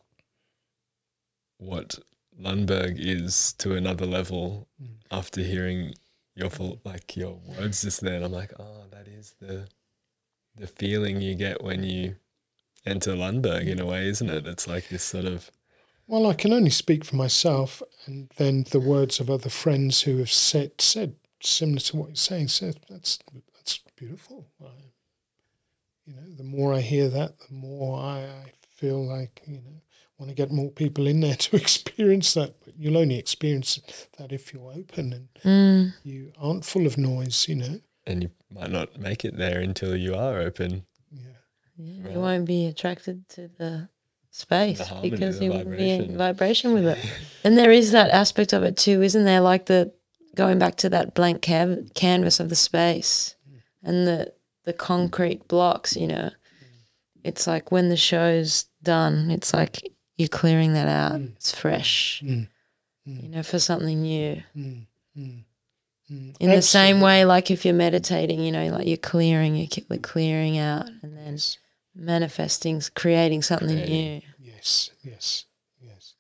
what 1.59 1.99
Lundberg 2.41 2.97
is 2.99 3.53
to 3.55 3.75
another 3.75 4.07
level 4.07 4.69
Mm. 4.83 4.89
after 5.11 5.41
hearing 5.43 5.95
your 6.35 6.51
full 6.51 6.81
like 6.85 7.17
your 7.17 7.41
words 7.47 7.81
just 7.83 8.03
then. 8.03 8.23
I'm 8.23 8.33
like, 8.33 8.53
oh, 8.59 8.85
that 8.91 9.09
is 9.09 9.35
the 9.41 9.67
the 10.55 10.67
feeling 10.67 11.21
you 11.23 11.35
get 11.35 11.63
when 11.63 11.83
you 11.83 12.17
enter 12.87 13.12
Lundberg 13.14 13.66
in 13.66 13.80
a 13.80 13.87
way, 13.87 14.07
isn't 14.09 14.30
it? 14.30 14.47
It's 14.47 14.66
like 14.68 14.89
this 14.89 15.03
sort 15.03 15.24
of 15.26 15.51
Well, 16.07 16.26
I 16.26 16.34
can 16.34 16.53
only 16.53 16.70
speak 16.70 17.05
for 17.05 17.16
myself, 17.16 17.82
and 18.07 18.30
then 18.37 18.64
the 18.70 18.80
words 18.80 19.20
of 19.20 19.28
other 19.30 19.51
friends 19.51 20.03
who 20.03 20.18
have 20.18 20.30
said 20.30 20.80
said 20.80 21.16
similar 21.41 21.80
to 21.80 21.97
what 21.97 22.09
you're 22.09 22.16
saying. 22.16 22.49
Said 22.49 22.76
that's 22.89 23.18
that's 23.55 23.80
beautiful. 23.97 24.47
I, 24.62 24.66
you 26.07 26.14
know, 26.14 26.22
the 26.37 26.45
more 26.45 26.72
I 26.72 26.80
hear 26.80 27.09
that, 27.09 27.39
the 27.49 27.55
more 27.55 27.99
I, 27.99 28.20
I 28.24 28.53
feel 28.68 29.05
like 29.05 29.43
you 29.47 29.57
know 29.57 29.80
want 30.18 30.30
to 30.30 30.34
get 30.34 30.51
more 30.51 30.70
people 30.70 31.07
in 31.07 31.20
there 31.20 31.34
to 31.47 31.57
experience 31.57 32.32
that. 32.34 32.55
But 32.64 32.74
you'll 32.78 32.97
only 32.99 33.18
experience 33.18 33.80
that 34.18 34.32
if 34.32 34.53
you're 34.55 34.72
open 34.72 35.12
and 35.12 35.28
Mm. 35.45 35.95
you 36.05 36.32
aren't 36.39 36.64
full 36.64 36.87
of 36.87 36.97
noise. 36.97 37.47
You 37.49 37.57
know. 37.57 37.80
and 38.07 38.22
you 38.22 38.30
might 38.51 38.70
not 38.70 38.99
make 39.01 39.24
it 39.24 39.37
there 39.37 39.61
until 39.61 39.97
you 39.97 40.14
are 40.14 40.39
open. 40.41 40.87
Yeah. 41.79 42.05
Yeah, 42.05 42.12
You 42.14 42.20
won't 42.20 42.47
be 42.47 42.66
attracted 42.66 43.29
to 43.31 43.49
the 43.59 43.89
space 44.31 44.79
The 44.79 45.11
because 45.11 45.41
you 45.41 45.51
won't 45.51 45.70
be 45.77 45.91
in 45.91 46.16
vibration. 46.16 46.74
with 46.74 46.87
it. 46.87 46.99
And 47.45 47.57
there 47.57 47.70
is 47.72 47.93
that 47.93 48.11
aspect 48.11 48.53
of 48.53 48.62
it 48.62 48.77
too, 48.77 49.03
isn't 49.03 49.24
there? 49.24 49.41
Like 49.41 49.66
the 49.66 49.93
going 50.35 50.59
back 50.59 50.77
to 50.77 50.89
that 50.91 51.14
blank 51.14 51.41
cav- 51.43 51.95
canvas 51.95 52.41
of 52.41 52.49
the 52.49 52.57
space 52.57 53.37
and 53.83 54.07
the 54.07 54.33
the 54.64 54.72
concrete 54.72 55.47
blocks. 55.49 55.97
You 55.97 56.09
know, 56.09 56.31
it's 57.24 57.47
like 57.47 57.70
when 57.72 57.89
the 57.89 57.97
show's 57.97 58.66
done, 58.83 59.31
it's 59.31 59.55
like 59.55 59.93
you're 60.16 60.29
clearing 60.29 60.72
that 60.74 60.89
out. 60.89 61.20
It's 61.20 61.55
fresh. 61.55 62.22
Mm. 62.24 62.49
You 63.07 63.29
know, 63.29 63.43
for 63.45 63.59
something 63.61 64.03
new. 64.03 64.43
Mm. 64.57 64.87
Mm. 65.16 65.45
Mm. 66.11 66.37
In 66.41 66.51
the 66.51 66.62
same 66.62 67.01
way, 67.01 67.24
like 67.24 67.51
if 67.51 67.64
you're 67.64 67.74
meditating, 67.74 68.41
you 68.41 68.51
know, 68.53 68.66
like 68.68 68.87
you're 68.87 68.97
clearing, 68.97 69.55
you're 69.57 69.99
clearing 69.99 70.59
out, 70.59 70.89
and 71.03 71.16
then. 71.16 71.39
Manifesting, 71.97 72.83
creating 72.95 73.43
something 73.43 73.69
Creating. 73.69 74.19
new. 74.19 74.23
Yes, 74.39 74.91
yes, 75.03 75.47
yes. 75.81 76.15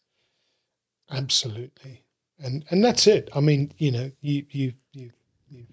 Absolutely. 1.10 2.04
And 2.38 2.64
and 2.70 2.84
that's 2.84 3.06
it. 3.06 3.28
I 3.34 3.40
mean, 3.40 3.72
you 3.78 3.92
know, 3.92 4.10
you 4.20 4.44
you 4.50 4.72
you 4.92 5.10
you 5.48 5.66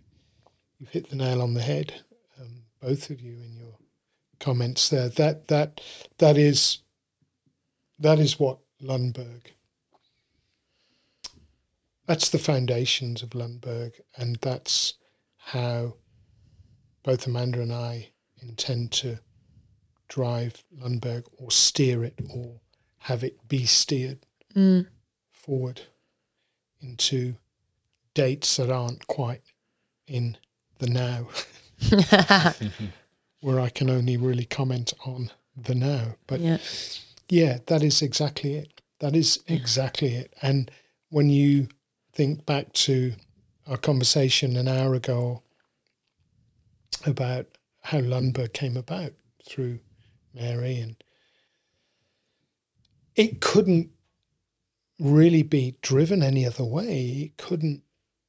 you've 0.78 0.90
hit 0.90 1.10
the 1.10 1.16
nail 1.16 1.42
on 1.42 1.54
the 1.54 1.62
head, 1.62 1.94
um, 2.40 2.64
both 2.82 3.10
of 3.10 3.20
you 3.20 3.34
in 3.34 3.56
your 3.58 3.78
comments 4.40 4.90
there. 4.90 5.10
That 5.10 5.48
that 5.48 5.82
that 6.20 6.38
is 6.38 6.80
that 8.00 8.20
is 8.20 8.40
what 8.40 8.60
Lundberg 8.82 9.54
that's 12.06 12.30
the 12.30 12.40
foundations 12.40 13.22
of 13.24 13.30
Lundberg 13.30 13.94
and 14.18 14.38
that's 14.42 14.96
how 15.38 15.96
both 17.04 17.28
Amanda 17.28 17.62
and 17.62 17.74
I 17.74 18.10
intend 18.42 18.92
to 18.94 19.20
drive 20.14 20.64
Lundberg 20.80 21.24
or 21.40 21.50
steer 21.50 22.04
it 22.04 22.14
or 22.30 22.60
have 23.00 23.24
it 23.24 23.48
be 23.48 23.66
steered 23.66 24.20
Mm. 24.56 24.86
forward 25.32 25.82
into 26.80 27.36
dates 28.14 28.58
that 28.58 28.70
aren't 28.70 29.08
quite 29.08 29.42
in 30.06 30.38
the 30.78 30.86
now, 30.88 31.28
where 33.42 33.60
I 33.60 33.70
can 33.70 33.90
only 33.90 34.16
really 34.18 34.46
comment 34.46 34.94
on 35.04 35.32
the 35.58 35.74
now. 35.74 36.16
But 36.28 36.42
yeah. 36.42 36.60
yeah, 37.30 37.58
that 37.66 37.82
is 37.82 38.04
exactly 38.04 38.54
it. 38.54 38.82
That 39.00 39.16
is 39.16 39.40
exactly 39.48 40.14
it. 40.14 40.36
And 40.44 40.70
when 41.10 41.32
you 41.32 41.70
think 42.12 42.46
back 42.46 42.72
to 42.74 43.14
our 43.66 43.78
conversation 43.78 44.56
an 44.56 44.68
hour 44.68 44.94
ago 44.94 45.42
about 47.08 47.48
how 47.82 48.00
Lundberg 48.02 48.54
came 48.54 48.78
about 48.78 49.14
through 49.48 49.80
Mary, 50.34 50.78
and 50.78 50.96
it 53.16 53.42
couldn't 53.42 53.90
really 55.00 55.44
be 55.44 55.78
driven 55.82 56.24
any 56.24 56.46
other 56.46 56.66
way. 56.66 57.08
It 57.26 57.38
couldn't. 57.38 57.84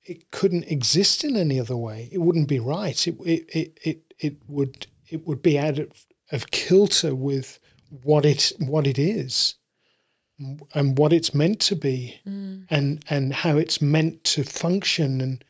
It 0.07 0.31
couldn't 0.31 0.65
exist 0.65 1.25
in 1.25 1.35
any 1.35 1.59
other 1.59 1.79
way. 1.79 2.11
It 2.13 2.19
wouldn't 2.19 2.49
be 2.49 2.61
right. 2.61 3.07
It 3.07 3.17
it 3.21 3.51
it 3.55 3.79
it, 3.83 4.15
it 4.19 4.37
would 4.47 4.87
it 5.09 5.27
would 5.27 5.43
be 5.43 5.59
out 5.59 5.79
of, 5.79 6.07
of 6.31 6.51
kilter 6.51 7.15
with 7.15 7.59
what 8.03 8.25
it 8.25 8.53
what 8.59 8.87
it 8.87 8.99
is 8.99 9.55
and 10.75 10.99
what 10.99 11.13
it's 11.13 11.35
meant 11.35 11.61
to 11.61 11.77
be 11.77 12.21
mm. 12.27 12.67
and 12.71 13.05
and 13.09 13.33
how 13.33 13.57
it's 13.57 13.81
meant 13.81 14.25
to 14.25 14.43
function 14.43 15.21
and 15.21 15.45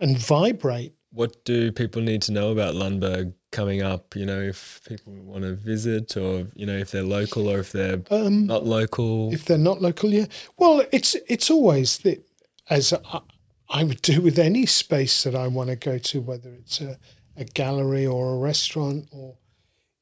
and 0.00 0.18
vibrate 0.18 0.94
What 1.12 1.44
do 1.44 1.70
people 1.70 2.02
need 2.02 2.22
to 2.22 2.32
know 2.32 2.50
about 2.50 2.74
Lundberg 2.74 3.32
coming 3.54 3.80
up? 3.80 4.14
You 4.16 4.26
know, 4.26 4.40
if 4.40 4.80
people 4.86 5.14
want 5.14 5.44
to 5.44 5.54
visit, 5.54 6.16
or 6.16 6.48
you 6.54 6.66
know, 6.66 6.76
if 6.76 6.90
they're 6.90 7.02
local 7.02 7.48
or 7.48 7.60
if 7.60 7.72
they're 7.72 8.02
um 8.10 8.46
not 8.46 8.66
local. 8.66 9.32
if 9.32 9.44
they're 9.44 9.56
not 9.56 9.80
local 9.80 10.10
yeah 10.10 10.26
well 10.58 10.82
it's 10.92 11.14
it's 11.28 11.50
always 11.50 11.98
that 11.98 12.22
as 12.68 12.92
I, 12.92 13.20
I 13.68 13.84
would 13.84 14.02
do 14.02 14.20
with 14.20 14.38
any 14.38 14.66
space 14.66 15.22
that 15.24 15.34
I 15.34 15.46
want 15.46 15.70
to 15.70 15.76
go 15.76 15.98
to 15.98 16.20
whether 16.20 16.50
it's 16.50 16.80
a, 16.80 16.98
a 17.36 17.44
gallery 17.44 18.06
or 18.06 18.34
a 18.34 18.38
restaurant 18.38 19.08
or 19.12 19.38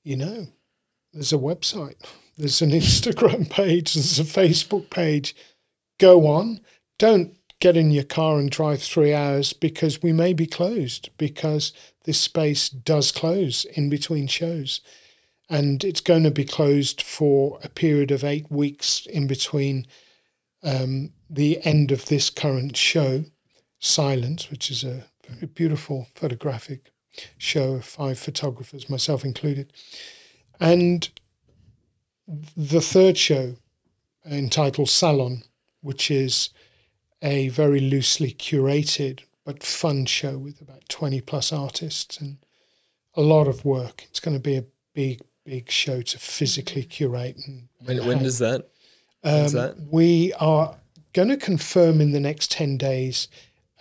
you 0.02 0.16
know 0.16 0.46
there's 1.12 1.32
a 1.32 1.38
website 1.38 1.96
there's 2.38 2.62
an 2.62 2.70
Instagram 2.84 3.48
page 3.48 3.94
there's 3.94 4.18
a 4.18 4.24
Facebook 4.24 4.90
page 4.90 5.34
go 5.98 6.26
on 6.26 6.60
don't 6.98 7.36
get 7.62 7.76
in 7.76 7.92
your 7.92 8.02
car 8.02 8.40
and 8.40 8.50
drive 8.50 8.82
3 8.82 9.14
hours 9.14 9.52
because 9.52 10.02
we 10.02 10.12
may 10.12 10.32
be 10.32 10.46
closed 10.46 11.10
because 11.16 11.72
this 12.04 12.18
space 12.18 12.68
does 12.68 13.12
close 13.12 13.64
in 13.64 13.88
between 13.88 14.26
shows. 14.26 14.80
And 15.48 15.84
it's 15.84 16.00
going 16.00 16.24
to 16.24 16.32
be 16.32 16.44
closed 16.44 17.00
for 17.00 17.60
a 17.62 17.68
period 17.68 18.10
of 18.10 18.24
eight 18.24 18.50
weeks 18.50 19.06
in 19.06 19.28
between 19.28 19.86
um, 20.64 21.12
the 21.30 21.64
end 21.64 21.92
of 21.92 22.06
this 22.06 22.30
current 22.30 22.76
show, 22.76 23.26
Silence, 23.78 24.50
which 24.50 24.68
is 24.68 24.82
a 24.82 25.04
very 25.28 25.46
beautiful 25.46 26.08
photographic 26.16 26.90
show 27.38 27.74
of 27.74 27.84
five 27.84 28.18
photographers, 28.18 28.90
myself 28.90 29.24
included, 29.24 29.72
and 30.58 31.10
the 32.56 32.80
third 32.80 33.16
show 33.16 33.54
entitled 34.26 34.88
Salon, 34.88 35.44
which 35.80 36.10
is 36.10 36.50
a 37.22 37.48
very 37.48 37.80
loosely 37.80 38.32
curated 38.32 39.20
but 39.44 39.62
fun 39.62 40.06
show 40.06 40.38
with 40.38 40.60
about 40.60 40.88
20 40.88 41.20
plus 41.22 41.52
artists 41.52 42.18
and 42.18 42.38
a 43.14 43.20
lot 43.20 43.48
of 43.48 43.64
work. 43.64 44.04
It's 44.08 44.20
going 44.20 44.36
to 44.36 44.42
be 44.42 44.56
a 44.56 44.64
big, 44.94 45.20
big 45.44 45.70
show 45.70 46.02
to 46.02 46.18
physically 46.18 46.84
curate. 46.84 47.36
And, 47.46 47.68
when 47.84 48.06
when 48.06 48.22
does 48.22 48.38
that? 48.38 48.68
Um, 49.24 49.48
that? 49.52 49.76
We 49.90 50.32
are 50.34 50.76
going 51.12 51.28
to 51.28 51.36
confirm 51.36 52.00
in 52.00 52.12
the 52.12 52.20
next 52.20 52.50
10 52.52 52.76
days, 52.76 53.28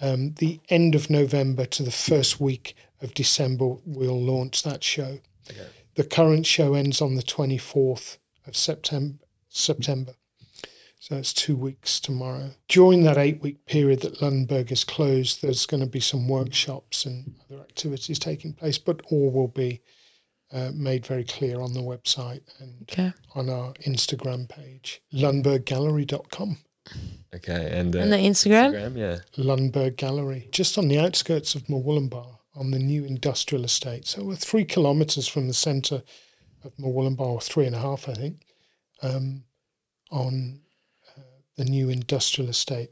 um, 0.02 0.34
the 0.34 0.60
end 0.70 0.96
of 0.96 1.10
November 1.10 1.66
to 1.66 1.84
the 1.84 1.92
first 1.92 2.40
week 2.40 2.76
of 3.02 3.14
December, 3.14 3.76
we'll 3.86 4.22
launch 4.22 4.64
that 4.64 4.84
show. 4.84 5.20
Okay. 5.50 5.68
The 5.96 6.04
current 6.04 6.46
show 6.46 6.74
ends 6.74 7.02
on 7.02 7.16
the 7.16 7.24
24th 7.24 8.18
of 8.48 8.56
September. 8.56 9.18
September. 9.50 10.14
So 11.02 11.16
it's 11.16 11.34
two 11.34 11.56
weeks 11.56 12.00
tomorrow. 12.00 12.52
During 12.68 13.02
that 13.06 13.18
eight 13.18 13.42
week 13.42 13.66
period 13.66 14.02
that 14.02 14.20
Lundberg 14.20 14.72
is 14.72 14.84
closed, 14.84 15.42
there's 15.42 15.66
going 15.66 15.82
to 15.82 15.90
be 15.90 16.00
some 16.00 16.28
workshops 16.28 17.06
and 17.08 17.34
other 17.50 17.60
activities 17.60 18.20
taking 18.20 18.54
place, 18.54 18.78
but 18.78 19.02
all 19.10 19.32
will 19.32 19.48
be 19.48 19.82
uh, 20.54 20.70
made 20.76 21.04
very 21.08 21.24
clear 21.24 21.60
on 21.60 21.74
the 21.74 21.80
website 21.80 22.42
and 22.60 22.84
Okay. 22.84 23.14
on 23.34 23.50
our 23.50 23.74
Instagram 23.88 24.48
page, 24.48 25.02
lundberggallery.com. 25.12 26.58
Okay, 27.34 27.70
and, 27.80 27.96
uh, 27.96 28.00
And 28.00 28.12
the 28.14 28.18
Instagram? 28.18 28.72
Instagram, 28.74 28.98
yeah. 28.98 29.44
Lundberg 29.44 29.96
Gallery, 29.96 30.50
just 30.52 30.78
on 30.78 30.88
the 30.88 31.00
outskirts 31.00 31.56
of 31.56 31.64
Murwillumbah 31.64 32.38
on 32.54 32.70
the 32.70 32.78
new 32.80 33.06
industrial 33.06 33.64
estate. 33.64 34.06
So 34.06 34.24
we're 34.24 34.36
three 34.36 34.66
kilometres 34.66 35.28
from 35.28 35.48
the 35.48 35.54
centre 35.56 36.04
of 36.64 36.76
Murwillumbah, 36.78 37.22
or 37.22 37.42
three 37.42 37.66
and 37.66 37.76
a 37.76 37.80
half, 37.80 38.08
I 38.08 38.14
think, 38.14 38.44
um, 39.02 39.46
on 40.12 40.60
the 41.58 41.66
new 41.66 41.90
industrial 41.90 42.50
estate 42.50 42.92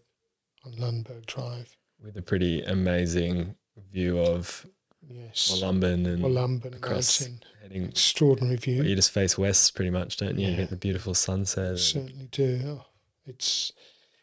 on 0.65 0.73
Lundberg 0.73 1.25
Drive. 1.25 1.75
with 2.01 2.15
a 2.17 2.21
pretty 2.21 2.61
amazing 2.63 3.55
view 3.91 4.19
of 4.19 4.65
Yes. 5.09 5.51
Wollumbin 5.51 6.05
and 6.05 6.23
Wollumbin 6.23 6.75
across 6.75 7.21
Mountain. 7.21 7.43
heading. 7.61 7.85
Extraordinary 7.85 8.57
view. 8.57 8.83
You 8.83 8.95
just 8.95 9.11
face 9.11 9.37
west, 9.37 9.73
pretty 9.75 9.89
much, 9.89 10.17
don't 10.17 10.37
you? 10.37 10.49
You 10.49 10.55
get 10.55 10.69
the 10.69 10.75
beautiful 10.75 11.13
sunset. 11.13 11.69
and- 11.71 11.79
certainly 11.79 12.27
do. 12.31 12.61
Oh, 12.65 12.85
it's 13.25 13.71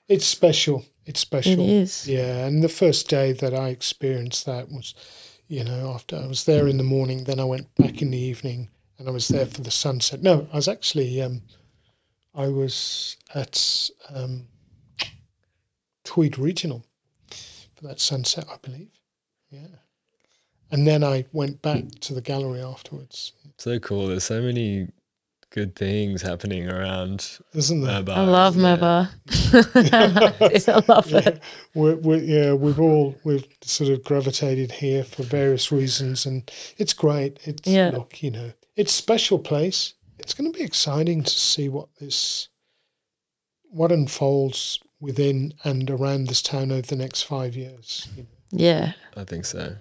it's 0.08 0.24
special. 0.24 0.84
It's 1.04 1.20
special. 1.20 1.68
is. 1.68 2.06
Yeah, 2.08 2.46
and 2.46 2.62
the 2.62 2.68
first 2.68 3.08
day 3.08 3.32
that 3.32 3.52
I 3.54 3.70
experienced 3.70 4.46
that 4.46 4.68
was, 4.70 4.94
you 5.48 5.64
know, 5.64 5.90
after 5.92 6.16
I 6.16 6.26
was 6.26 6.44
there 6.44 6.68
in 6.68 6.76
the 6.76 6.84
morning, 6.84 7.24
then 7.24 7.40
I 7.40 7.44
went 7.44 7.74
back 7.74 8.00
in 8.00 8.10
the 8.12 8.18
evening, 8.18 8.70
and 8.98 9.08
I 9.08 9.10
was 9.10 9.26
there 9.28 9.46
for 9.46 9.62
the 9.62 9.70
sunset. 9.72 10.22
No, 10.22 10.48
I 10.52 10.56
was 10.56 10.68
actually, 10.68 11.20
um, 11.20 11.42
I 12.36 12.48
was 12.48 13.16
at 13.34 13.90
um, 14.14 14.46
Tweed 16.04 16.38
Regional 16.38 16.84
for 17.74 17.84
that 17.88 18.00
sunset, 18.00 18.44
I 18.52 18.56
believe. 18.62 18.90
Yeah, 19.50 19.66
and 20.70 20.86
then 20.86 21.02
I 21.04 21.24
went 21.32 21.62
back 21.62 21.84
to 22.00 22.14
the 22.14 22.20
gallery 22.20 22.60
afterwards. 22.62 23.32
So 23.58 23.78
cool. 23.78 24.08
There's 24.08 24.24
so 24.24 24.42
many 24.42 24.88
good 25.50 25.74
things 25.74 26.20
happening 26.20 26.68
around 26.68 27.38
Isn't 27.54 27.80
there? 27.80 28.02
Murbah. 28.02 28.16
I 28.16 28.24
love 28.24 28.56
yeah. 28.56 28.76
Murbah. 28.76 30.68
I 30.88 30.92
love 30.92 31.10
yeah, 31.10 31.18
it. 31.20 31.42
we're, 31.74 31.96
we're, 31.96 32.16
yeah, 32.18 32.52
we've 32.52 32.80
all 32.80 33.14
we've 33.24 33.46
sort 33.62 33.90
of 33.90 34.04
gravitated 34.04 34.72
here 34.72 35.02
for 35.04 35.22
various 35.22 35.72
reasons, 35.72 36.26
and 36.26 36.50
it's 36.76 36.92
great. 36.92 37.38
It's 37.44 37.66
Yeah. 37.66 37.90
look, 37.94 38.22
you 38.22 38.30
know, 38.30 38.52
it's 38.76 38.92
a 38.92 38.96
special 38.96 39.38
place. 39.38 39.94
It's 40.26 40.34
going 40.34 40.52
to 40.52 40.58
be 40.58 40.64
exciting 40.64 41.22
to 41.22 41.30
see 41.30 41.68
what 41.68 41.86
this, 42.00 42.48
what 43.62 43.92
unfolds 43.92 44.80
within 44.98 45.54
and 45.62 45.88
around 45.88 46.26
this 46.26 46.42
town 46.42 46.72
over 46.72 46.82
the 46.82 46.96
next 46.96 47.22
five 47.22 47.54
years. 47.54 48.08
Yeah. 48.50 48.94
I 49.16 49.22
think 49.22 49.44
so. 49.44 49.76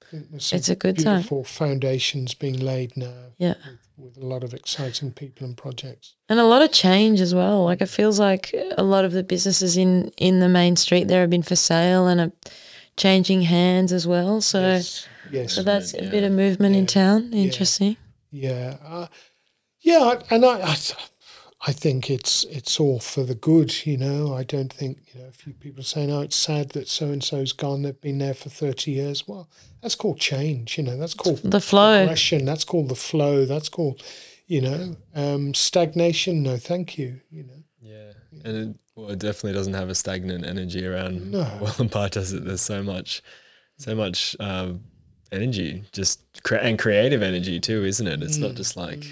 I 0.00 0.04
think 0.10 0.28
It's 0.32 0.70
a 0.70 0.74
good 0.76 0.98
time. 0.98 1.16
beautiful 1.16 1.44
foundations 1.44 2.32
being 2.32 2.58
laid 2.58 2.96
now 2.96 3.34
Yeah. 3.36 3.56
with 3.98 4.16
a 4.16 4.24
lot 4.24 4.42
of 4.42 4.54
exciting 4.54 5.12
people 5.12 5.46
and 5.46 5.58
projects. 5.58 6.14
And 6.30 6.40
a 6.40 6.46
lot 6.46 6.62
of 6.62 6.72
change 6.72 7.20
as 7.20 7.34
well. 7.34 7.62
Like 7.64 7.82
it 7.82 7.90
feels 7.90 8.18
like 8.18 8.54
a 8.78 8.82
lot 8.82 9.04
of 9.04 9.12
the 9.12 9.22
businesses 9.22 9.76
in 9.76 10.10
in 10.16 10.40
the 10.40 10.48
main 10.48 10.76
street 10.76 11.06
there 11.06 11.20
have 11.20 11.28
been 11.28 11.42
for 11.42 11.56
sale 11.56 12.06
and 12.06 12.18
are 12.18 12.32
changing 12.96 13.42
hands 13.42 13.92
as 13.92 14.06
well. 14.06 14.40
So 14.40 14.60
yes, 14.60 15.06
yes, 15.30 15.52
so 15.52 15.62
that's 15.62 15.92
a 15.92 16.08
bit 16.08 16.24
of 16.24 16.32
movement 16.32 16.76
in 16.76 16.84
Yeah. 16.84 16.86
town. 17.02 17.28
Yeah. 17.30 17.44
Interesting. 17.44 17.96
Yeah, 18.30 18.78
uh, 18.82 19.08
yeah, 19.82 20.20
and 20.30 20.44
I, 20.44 20.60
I, 20.62 20.76
I 21.66 21.72
think 21.72 22.10
it's 22.10 22.44
it's 22.44 22.80
all 22.80 22.98
for 23.00 23.22
the 23.24 23.34
good. 23.34 23.86
You 23.86 23.96
know, 23.98 24.34
I 24.34 24.42
don't 24.44 24.72
think 24.72 24.98
you 25.14 25.20
know. 25.20 25.28
A 25.28 25.32
few 25.32 25.52
people 25.52 25.82
say, 25.84 26.06
"No, 26.06 26.20
it's 26.22 26.36
sad 26.36 26.70
that 26.70 26.88
so 26.88 27.06
and 27.06 27.22
so's 27.22 27.52
gone. 27.52 27.82
They've 27.82 28.00
been 28.00 28.18
there 28.18 28.34
for 28.34 28.48
thirty 28.48 28.92
years." 28.92 29.26
Well, 29.28 29.48
that's 29.80 29.94
called 29.94 30.18
change. 30.18 30.78
You 30.78 30.84
know, 30.84 30.96
that's 30.96 31.14
called 31.14 31.38
The 31.44 31.60
flow. 31.60 32.00
progression. 32.00 32.44
That's 32.44 32.64
called 32.64 32.88
the 32.88 32.94
flow. 32.96 33.44
That's 33.44 33.68
called, 33.68 34.02
you 34.46 34.60
know, 34.60 34.96
um, 35.14 35.54
stagnation. 35.54 36.42
No, 36.42 36.56
thank 36.56 36.96
you. 36.98 37.20
You 37.30 37.44
know, 37.44 37.62
Yeah. 37.80 38.12
And 38.44 38.56
it, 38.56 38.76
well, 38.94 39.10
it 39.10 39.18
definitely 39.18 39.52
doesn't 39.54 39.74
have 39.74 39.88
a 39.88 39.94
stagnant 39.94 40.44
energy 40.46 40.84
around 40.86 41.30
No. 41.30 41.44
Wellenbar, 41.60 42.10
does 42.10 42.32
it? 42.32 42.44
There's 42.44 42.60
so 42.60 42.82
much, 42.82 43.22
so 43.78 43.94
much 43.94 44.36
um, 44.40 44.80
energy, 45.32 45.84
just 45.92 46.20
cre- 46.42 46.56
and 46.56 46.78
creative 46.78 47.22
energy 47.22 47.58
too, 47.60 47.84
isn't 47.84 48.06
it? 48.06 48.22
It's 48.22 48.36
not 48.38 48.54
just 48.54 48.76
like 48.76 49.04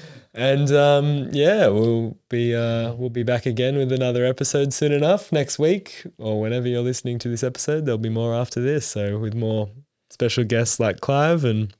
and 0.34 0.70
um, 0.70 1.28
yeah, 1.32 1.66
we'll 1.66 2.16
be 2.28 2.54
uh, 2.54 2.92
we'll 2.94 3.10
be 3.10 3.24
back 3.24 3.46
again 3.46 3.76
with 3.76 3.90
another 3.90 4.24
episode 4.24 4.72
soon 4.72 4.92
enough 4.92 5.32
next 5.32 5.58
week 5.58 6.04
or 6.18 6.40
whenever 6.40 6.68
you're 6.68 6.82
listening 6.82 7.18
to 7.20 7.28
this 7.28 7.42
episode. 7.42 7.84
There'll 7.84 7.98
be 7.98 8.08
more 8.08 8.34
after 8.34 8.60
this. 8.60 8.86
So 8.86 9.18
with 9.18 9.34
more 9.34 9.68
special 10.10 10.44
guests 10.44 10.78
like 10.78 11.00
Clive 11.00 11.44
and 11.44 11.74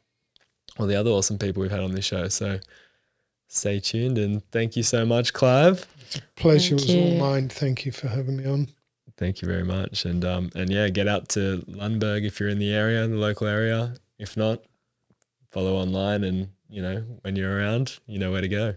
all 0.78 0.86
the 0.86 0.96
other 0.96 1.10
awesome 1.10 1.38
people 1.38 1.62
we've 1.62 1.70
had 1.70 1.80
on 1.80 1.92
this 1.92 2.04
show. 2.04 2.28
So 2.28 2.58
stay 3.48 3.80
tuned 3.80 4.18
and 4.18 4.42
thank 4.50 4.76
you 4.76 4.82
so 4.82 5.04
much, 5.04 5.32
Clive. 5.32 5.86
It's 6.00 6.16
a 6.16 6.22
Pleasure 6.36 6.76
Thank 6.76 6.88
was 6.88 6.96
all 6.96 7.18
mine. 7.18 7.48
Thank 7.48 7.84
you 7.86 7.92
for 7.92 8.08
having 8.08 8.36
me 8.36 8.46
on. 8.46 8.68
Thank 9.16 9.40
you 9.40 9.48
very 9.48 9.64
much. 9.64 10.04
And 10.04 10.24
um 10.24 10.50
and 10.54 10.70
yeah, 10.70 10.88
get 10.88 11.08
out 11.08 11.28
to 11.30 11.64
Lundberg 11.68 12.26
if 12.26 12.38
you're 12.38 12.48
in 12.48 12.58
the 12.58 12.72
area, 12.72 13.06
the 13.06 13.16
local 13.16 13.46
area. 13.46 13.94
If 14.18 14.36
not, 14.36 14.62
follow 15.50 15.76
online 15.76 16.24
and 16.24 16.48
you 16.68 16.82
know, 16.82 17.04
when 17.22 17.36
you're 17.36 17.56
around, 17.56 17.98
you 18.06 18.18
know 18.18 18.32
where 18.32 18.40
to 18.40 18.48
go. 18.48 18.74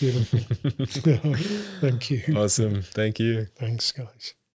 Beautiful. 0.00 0.40
Thank 1.80 2.10
you. 2.10 2.22
Awesome. 2.36 2.82
Thank 2.82 3.20
you. 3.20 3.46
Thanks, 3.56 3.92
guys. 3.92 4.34